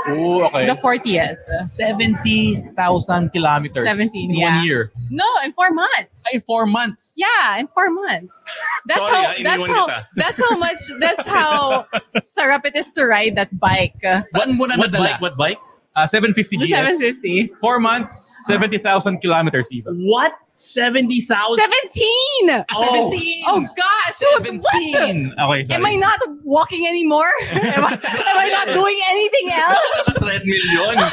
Oh, 0.07 0.43
okay. 0.43 0.67
The 0.67 0.75
40th. 0.75 1.67
70,000 1.67 3.29
kilometers. 3.29 3.83
17, 3.85 4.29
in 4.31 4.35
yeah. 4.35 4.57
one 4.57 4.65
year. 4.65 4.91
No, 5.09 5.25
in 5.43 5.53
four 5.53 5.71
months. 5.71 6.25
Ay, 6.33 6.39
four 6.39 6.65
months. 6.65 7.15
Yeah, 7.17 7.57
in 7.57 7.67
four 7.67 7.89
months. 7.89 8.43
That's 8.85 8.99
Sorry, 8.99 9.15
how 9.15 9.23
ah, 9.23 9.43
that's 9.43 9.67
how 9.67 9.87
kita. 9.87 10.05
that's 10.15 10.39
how 10.41 10.57
much 10.57 10.79
that's 10.99 11.25
how 11.27 11.85
sarap 12.17 12.65
it 12.65 12.75
is 12.75 12.89
to 12.89 13.05
ride 13.05 13.35
that 13.35 13.57
bike. 13.59 13.95
Saan 14.03 14.57
mo 14.57 14.65
na 14.65 14.77
What 14.77 14.91
bike? 14.91 15.21
What 15.21 15.37
bike? 15.37 15.59
Uh, 15.95 16.07
750 16.07 16.57
The 16.57 16.65
GS. 16.65 16.69
750. 16.73 17.53
Four 17.61 17.79
months, 17.79 18.35
70,000 18.45 19.21
kilometers 19.21 19.71
even. 19.71 20.01
What? 20.09 20.33
70,000? 20.63 21.59
17! 21.59 22.65
Oh. 22.71 23.09
17! 23.11 23.43
Oh 23.47 23.67
gosh! 23.75 24.15
What? 24.21 24.43
17. 24.45 24.63
Okay, 24.63 25.65
sorry. 25.65 25.65
Am 25.71 25.85
I 25.85 25.95
not 25.95 26.19
walking 26.43 26.87
anymore? 26.87 27.27
am, 27.51 27.83
I, 27.83 27.91
am 27.93 28.37
I 28.37 28.47
not 28.49 28.67
doing 28.71 28.97
anything 29.11 29.51
else? 29.51 30.17
Treadmill 30.17 30.67
yun. 30.71 30.95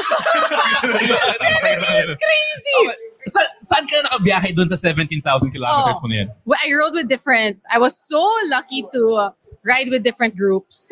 It's 0.83 2.15
crazy! 2.15 2.97
Sa, 3.29 3.41
saan 3.61 3.85
ka 3.91 4.01
nakabiyahe 4.09 4.55
dun 4.57 4.69
sa 4.71 4.77
17,000 4.79 5.51
kilometers 5.53 5.99
Oh. 5.99 6.03
mo 6.03 6.09
na 6.09 6.15
yun? 6.25 6.29
Well, 6.47 6.59
I 6.63 6.73
rode 6.73 6.95
with 6.95 7.09
different. 7.09 7.59
I 7.71 7.79
was 7.79 7.99
so 7.99 8.23
lucky 8.49 8.87
to 8.95 9.03
uh, 9.19 9.31
ride 9.67 9.91
with 9.91 10.03
different 10.03 10.37
groups. 10.39 10.89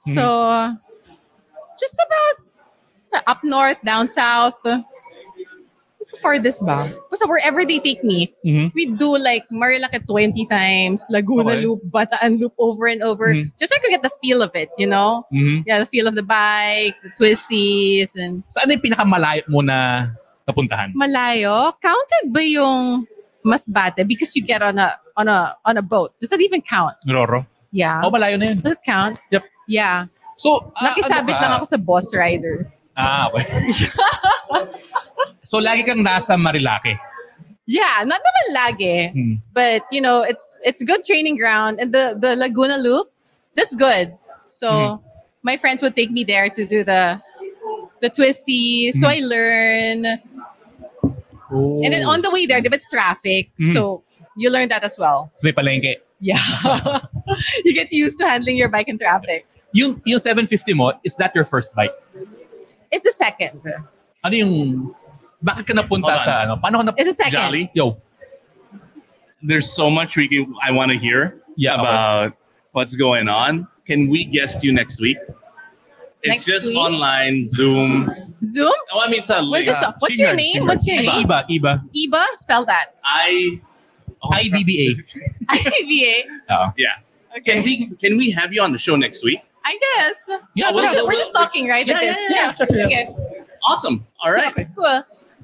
So, 0.00 0.24
just 1.76 1.94
about 1.98 2.36
up 3.26 3.44
north, 3.44 3.76
down 3.84 4.08
south. 4.08 4.56
What's 6.10 6.18
the 6.18 6.26
farthest 6.26 6.66
ba? 6.66 6.90
Basta 7.06 7.22
wherever 7.30 7.62
they 7.62 7.78
take 7.78 8.02
me, 8.02 8.34
Mhm. 8.42 8.74
we 8.74 8.90
do 8.98 9.14
like 9.14 9.46
Marilake 9.54 10.02
20 10.10 10.42
times, 10.50 11.06
Laguna 11.06 11.54
Okay. 11.54 11.62
Loop, 11.62 11.86
Bataan 11.86 12.34
Loop 12.42 12.50
over 12.58 12.90
and 12.90 12.98
over, 12.98 13.30
Mhm. 13.30 13.54
just 13.54 13.70
so 13.70 13.78
I 13.78 13.78
could 13.78 13.94
get 13.94 14.02
the 14.02 14.10
feel 14.18 14.42
of 14.42 14.50
it, 14.58 14.74
you 14.74 14.90
know? 14.90 15.22
Mhm. 15.30 15.62
Yeah, 15.70 15.78
the 15.78 15.86
feel 15.86 16.10
of 16.10 16.18
the 16.18 16.26
bike, 16.26 16.98
the 17.06 17.14
twisties, 17.14 18.18
and 18.18 18.42
Saan 18.50 18.74
yung 18.74 18.82
pinakamalayo 18.82 19.46
mo 19.46 19.62
na 19.62 20.10
napuntahan? 20.50 20.90
malayo. 20.98 21.78
Counted 21.78 22.34
ba 22.34 22.42
yung 22.42 23.06
Masbate? 23.46 24.02
Because 24.02 24.34
you 24.34 24.42
get 24.42 24.66
on 24.66 24.82
a 24.82 24.98
on 25.14 25.30
a 25.30 25.54
on 25.62 25.78
a 25.78 25.84
boat. 25.86 26.10
Does 26.18 26.34
that 26.34 26.42
even 26.42 26.58
count? 26.58 26.98
Roro? 27.06 27.46
Yeah. 27.70 28.02
Oh, 28.02 28.10
malayo 28.10 28.34
na 28.34 28.50
yun. 28.50 28.58
Does 28.58 28.74
it 28.74 28.82
count? 28.82 29.14
Yep. 29.30 29.46
Yeah. 29.70 30.10
So, 30.34 30.74
ah, 30.74 30.90
Nakisabit 30.90 31.38
ano 31.38 31.42
lang 31.46 31.52
ako 31.62 31.66
sa 31.70 31.78
boss 31.78 32.10
rider. 32.10 32.66
Ah, 32.98 33.30
okay. 33.30 33.46
so, 35.42 35.58
lagi 35.58 35.84
kang 35.86 36.04
nasa 36.04 36.36
Marilake. 36.36 36.98
Yeah, 37.66 38.02
not 38.04 38.18
naman 38.20 38.46
lagi. 38.56 39.12
Hmm. 39.12 39.34
But, 39.54 39.82
you 39.92 40.00
know, 40.00 40.22
it's 40.22 40.58
it's 40.64 40.82
good 40.82 41.04
training 41.04 41.36
ground. 41.36 41.78
And 41.80 41.94
the, 41.94 42.16
the 42.18 42.34
Laguna 42.34 42.78
Loop, 42.78 43.12
that's 43.54 43.74
good. 43.74 44.12
So, 44.46 44.68
Mm-hmm. 44.68 45.06
my 45.42 45.56
friends 45.56 45.80
would 45.82 45.94
take 45.94 46.10
me 46.10 46.24
there 46.24 46.48
to 46.50 46.66
do 46.66 46.82
the 46.82 47.22
the 48.02 48.10
twisties. 48.10 48.94
So, 48.98 49.06
I 49.06 49.22
Mm-hmm. 49.22 49.30
learn. 49.30 49.98
And 51.50 51.92
then 51.92 52.04
on 52.04 52.22
the 52.22 52.30
way 52.30 52.46
there, 52.46 52.58
it's 52.62 52.86
traffic. 52.88 53.50
Mhm. 53.58 53.72
So, 53.74 54.02
you 54.36 54.50
learn 54.50 54.68
that 54.70 54.82
as 54.82 54.98
well. 54.98 55.30
So, 55.36 55.46
may 55.46 55.52
palengke. 55.52 55.96
Yeah. 56.20 56.38
you 57.64 57.74
get 57.74 57.92
used 57.92 58.18
to 58.18 58.26
handling 58.28 58.56
your 58.56 58.68
bike 58.68 58.88
in 58.88 58.98
traffic. 58.98 59.46
Yung, 59.72 60.02
yung 60.04 60.18
750 60.18 60.74
mo, 60.74 60.92
is 61.04 61.16
that 61.16 61.34
your 61.34 61.44
first 61.44 61.74
bike? 61.74 61.94
It's 62.90 63.04
the 63.04 63.12
second. 63.12 63.62
Ano 64.24 64.34
yung, 64.34 64.52
bakit 65.44 65.66
ka 65.66 65.72
napunta 65.74 66.12
Hold 66.12 66.20
on. 66.20 66.24
sa 66.24 66.32
ano? 66.44 66.56
Paano 66.56 66.78
ka 66.80 66.84
napunta? 66.92 67.00
It's 67.00 67.10
the 67.16 67.16
second. 67.24 67.32
Jolly, 67.40 67.70
Yo. 67.74 67.96
there's 69.42 69.72
so 69.72 69.88
much 69.90 70.16
we 70.16 70.28
can, 70.28 70.52
I 70.62 70.70
want 70.70 70.90
to 70.92 70.98
hear 70.98 71.40
Yeah, 71.56 71.74
okay. 71.74 71.80
about 71.82 72.32
what's 72.72 72.94
going 72.94 73.28
on. 73.28 73.66
Can 73.86 74.08
we 74.08 74.24
guest 74.24 74.62
you 74.62 74.72
next 74.72 75.00
week? 75.00 75.16
It's 76.22 76.28
Next 76.28 76.44
just 76.44 76.66
week? 76.68 76.76
online, 76.76 77.48
Zoom. 77.48 78.10
Zoom? 78.44 78.72
Oh, 78.92 79.00
I 79.00 79.08
mean, 79.08 79.20
it's 79.20 79.30
a 79.30 79.40
What's, 79.40 79.48
link. 79.48 79.66
this- 79.66 79.84
what's 80.00 80.18
your 80.18 80.34
name? 80.36 80.66
What's 80.66 80.86
your 80.86 81.00
name? 81.02 81.24
Iba, 81.24 81.48
Iba. 81.48 81.80
Iba? 81.96 82.22
Spell 82.34 82.64
that. 82.66 82.92
I. 83.04 83.58
Oh, 84.22 84.28
IBBA. 84.28 85.00
IBA. 85.48 86.14
Yeah. 86.76 87.00
Can 87.46 87.62
we 87.64 87.86
can 87.96 88.18
we 88.18 88.30
have 88.32 88.52
you 88.52 88.60
on 88.60 88.72
the 88.72 88.78
show 88.78 88.96
next 88.96 89.24
week? 89.24 89.40
I 89.64 89.78
guess. 89.96 90.28
Yeah, 90.54 90.68
we're, 90.70 90.74
we'll- 90.74 90.82
just, 90.92 90.96
we're 90.96 91.08
we'll- 91.08 91.18
just 91.18 91.32
talking, 91.32 91.68
right? 91.68 91.86
Yeah, 91.86 92.00
It 92.02 92.10
is. 92.10 92.16
yeah, 92.28 92.52
yeah, 92.58 92.66
sure, 92.68 92.84
Okay. 92.86 93.08
Awesome. 93.64 94.04
All 94.22 94.32
right. 94.32 94.52
Cool. 94.76 95.00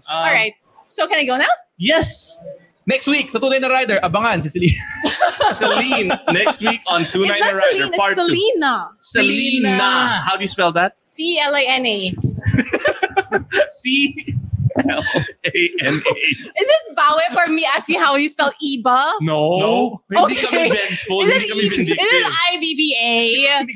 Um, 0.08 0.16
All 0.22 0.30
right. 0.32 0.54
So 0.86 1.06
can 1.06 1.18
I 1.18 1.24
go 1.26 1.36
now? 1.36 1.50
Yes. 1.78 2.38
Next 2.86 3.10
week, 3.10 3.26
sa 3.30 3.42
Tunay 3.42 3.58
na 3.58 3.66
Rider, 3.66 3.98
abangan 3.98 4.38
si 4.38 4.46
Celine. 4.46 4.78
Celine 5.58 6.08
next 6.30 6.62
week 6.62 6.78
on 6.86 7.02
Two 7.02 7.26
It's 7.26 7.34
Night 7.34 7.42
Rider 7.42 7.90
Celine, 7.90 7.92
Part 7.98 8.12
it's 8.14 8.22
Selena. 8.22 8.74
Two. 8.94 9.02
Selena. 9.02 10.22
How 10.22 10.38
do 10.38 10.42
you 10.46 10.52
spell 10.52 10.70
that? 10.78 10.94
C 11.02 11.34
L 11.42 11.50
A 11.50 11.62
N 11.66 11.82
A. 11.82 11.98
C 13.82 14.14
L 14.86 15.02
A 15.02 15.54
N 15.82 15.94
A. 15.98 16.14
Is 16.30 16.46
this 16.70 16.84
bawe 16.94 17.18
for 17.34 17.50
me 17.50 17.66
asking 17.66 17.98
how 17.98 18.14
you 18.14 18.28
spell 18.30 18.52
Iba? 18.62 19.18
No. 19.18 19.58
No. 19.58 19.98
Hindi 20.06 20.38
kami 20.46 20.70
vengeful. 20.70 21.26
Is 21.26 21.34
Hindi 21.34 21.42
it, 21.42 21.50
kami 21.50 21.58
E- 21.58 21.66
is 21.66 21.72
vindictive. 21.74 22.06
it 22.06 22.26
IBBA? 22.54 23.14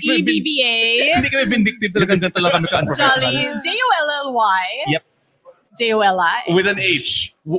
EBBA? 0.07 0.74
Hindi 1.19 1.28
kami 1.35 1.44
vindictive 1.51 1.90
talaga. 1.90 2.15
Ganito 2.15 2.39
lang 2.39 2.52
kami 2.55 2.66
ka-unprofessional. 2.70 3.27
Jolly. 3.27 3.59
J-O-L-L-Y? 3.59 4.62
Yep. 4.94 5.02
J-O-L-I? 5.81 6.43
With 6.52 6.66
an 6.66 6.78
H. 6.78 7.35
Jolly. 7.48 7.57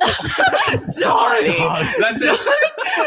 That's 1.98 2.22
it. 2.22 2.39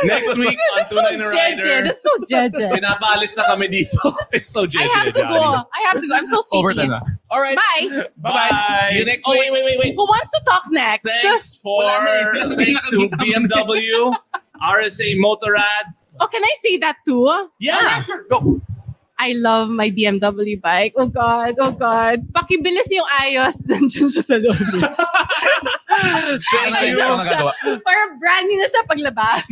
Next 0.03 0.37
week 0.37 0.59
on 0.59 0.77
That's 0.77 0.91
Two 0.91 0.97
so 0.97 1.03
Night 1.03 1.21
Rider. 1.21 1.63
jeje. 1.63 1.85
That's 1.85 2.03
so 2.03 2.11
jeje. 2.27 2.67
Pinapaalis 2.67 3.37
na 3.37 3.47
kami 3.47 3.71
dito. 3.71 4.11
It's 4.35 4.51
so 4.51 4.67
I 4.67 4.91
have 4.91 5.15
to 5.15 5.23
go. 5.23 5.39
I 5.39 5.81
have 5.87 6.03
to 6.03 6.09
go. 6.09 6.17
I'm 6.19 6.27
so 6.27 6.43
sleepy. 6.43 6.59
Over 6.59 6.75
na 6.75 6.99
na. 6.99 7.01
All 7.31 7.39
right. 7.41 7.55
Bye. 7.55 8.11
Bye. 8.19 8.91
See 8.91 8.99
you 8.99 9.05
next 9.07 9.23
oh, 9.29 9.39
week. 9.39 9.55
wait, 9.55 9.55
wait, 9.55 9.65
wait, 9.65 9.79
wait. 9.79 9.95
Who 9.95 10.03
wants 10.03 10.35
to 10.35 10.43
talk 10.51 10.67
next? 10.75 11.07
Thanks 11.07 11.55
for 11.63 11.87
Wala 11.87 12.03
na. 12.03 12.35
Sinasabi 12.35 12.75
thanks 12.75 12.91
to. 12.91 13.07
BMW, 13.15 14.11
RSA 14.67 15.15
Motorrad. 15.23 15.95
Oh, 16.19 16.27
can 16.27 16.43
I 16.43 16.55
say 16.59 16.75
that 16.83 16.99
too? 17.07 17.31
Yeah. 17.63 18.03
Oh, 18.03 18.19
go. 18.35 18.61
I 19.25 19.33
love 19.41 19.73
my 19.73 19.89
BMW 19.89 20.61
bike. 20.61 20.93
Oh 21.01 21.09
God, 21.09 21.57
oh 21.57 21.73
God. 21.73 22.29
Pakibilis 22.37 22.93
yung 22.93 23.09
ayos. 23.25 23.65
Nandiyan 23.73 24.13
siya 24.13 24.21
sa 24.21 24.37
loob. 24.37 24.53
Thank 26.53 26.93
you. 26.93 27.01
Ano 27.01 27.25
nagagawa? 27.25 27.53
Parang 27.81 28.11
brand 28.21 28.45
new 28.45 28.61
na 28.61 28.69
siya 28.69 28.83
paglabas. 28.85 29.47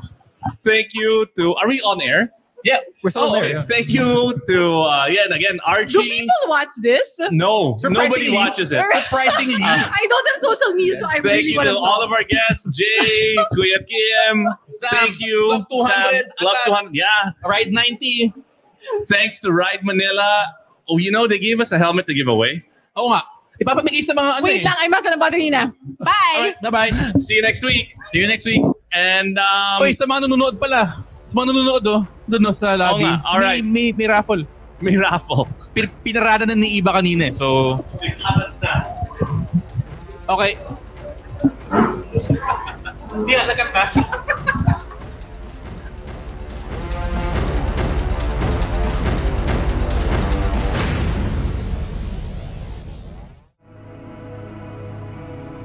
Thank 0.64 0.96
you 0.96 1.26
to. 1.36 1.54
Are 1.60 1.68
we 1.68 1.84
on 1.84 2.00
air? 2.00 2.32
Yeah, 2.64 2.80
we're 3.04 3.10
still 3.14 3.30
Oh, 3.30 3.32
there. 3.36 3.46
yeah. 3.50 3.62
Thank 3.62 3.92
you 3.92 4.34
to. 4.48 4.58
Uh, 4.82 5.06
yeah, 5.06 5.28
and 5.28 5.34
again, 5.36 5.60
Do 5.86 6.02
people 6.02 6.42
watch 6.48 6.72
this? 6.82 7.20
No, 7.30 7.76
nobody 7.84 8.32
watches 8.32 8.72
it. 8.72 8.82
Surprisingly. 9.06 9.60
I 9.62 10.02
don't 10.08 10.26
have 10.32 10.40
social 10.40 10.72
media, 10.74 10.98
so 10.98 11.06
I 11.06 11.20
Thank 11.22 11.46
really 11.46 11.54
you 11.54 11.58
want 11.62 11.68
to 11.68 11.78
to 11.78 11.78
all 11.78 12.02
of 12.02 12.10
our 12.10 12.24
guests, 12.24 12.66
Jay, 12.74 13.36
Kuya 13.54 13.86
Kim. 13.86 14.48
Sam, 14.66 14.90
Thank 14.90 15.20
you, 15.20 15.62
Club 15.68 15.86
200, 15.86 15.94
Sam, 15.94 16.24
Club 16.40 16.56
200. 16.90 16.94
Yeah. 16.96 17.06
Ride 17.46 17.70
90. 17.70 18.34
Thanks 19.08 19.40
to 19.40 19.52
Ride 19.52 19.82
Manila. 19.82 20.54
Oh, 20.88 20.98
you 20.98 21.10
know 21.10 21.26
they 21.26 21.38
gave 21.38 21.60
us 21.60 21.72
a 21.72 21.78
helmet 21.78 22.06
to 22.06 22.14
give 22.14 22.28
away. 22.28 22.62
Oo 22.96 23.10
nga. 23.10 23.22
Ipapamigay 23.56 24.04
sa 24.04 24.12
mga 24.12 24.30
ano 24.40 24.44
Wait 24.44 24.60
eh. 24.60 24.68
lang, 24.68 24.76
I'm 24.84 24.92
not 24.92 25.00
gonna 25.00 25.16
bother 25.16 25.40
you 25.40 25.48
na. 25.48 25.72
Bye! 25.96 26.12
Alright, 26.36 26.60
bye-bye. 26.60 26.92
See 27.24 27.40
you 27.40 27.42
next 27.42 27.64
week. 27.64 27.96
See 28.04 28.20
you 28.20 28.28
next 28.28 28.44
week. 28.44 28.60
And 28.92 29.40
um, 29.40 29.80
Oy, 29.80 29.96
sa 29.96 30.04
mga 30.04 30.28
nanonood 30.28 30.60
pala. 30.60 31.04
Sa 31.24 31.32
mga 31.40 31.56
nanonood 31.56 31.84
oh. 31.88 32.02
Doon 32.28 32.42
no, 32.42 32.52
sa 32.52 32.76
lobby. 32.76 33.08
nga, 33.08 33.24
alright. 33.24 33.64
May, 33.64 33.96
may, 33.96 34.04
may 34.04 34.08
raffle. 34.12 34.44
may 34.84 34.96
raffle. 34.96 35.48
Pin, 35.72 35.88
pinarada 36.04 36.44
na 36.44 36.52
ni 36.52 36.76
Iba 36.76 37.00
kanina 37.00 37.32
eh. 37.32 37.32
So, 37.32 37.80
okay. 40.28 40.58
Hindi 43.16 43.32
na 43.32 43.44
nakanta. 43.48 43.82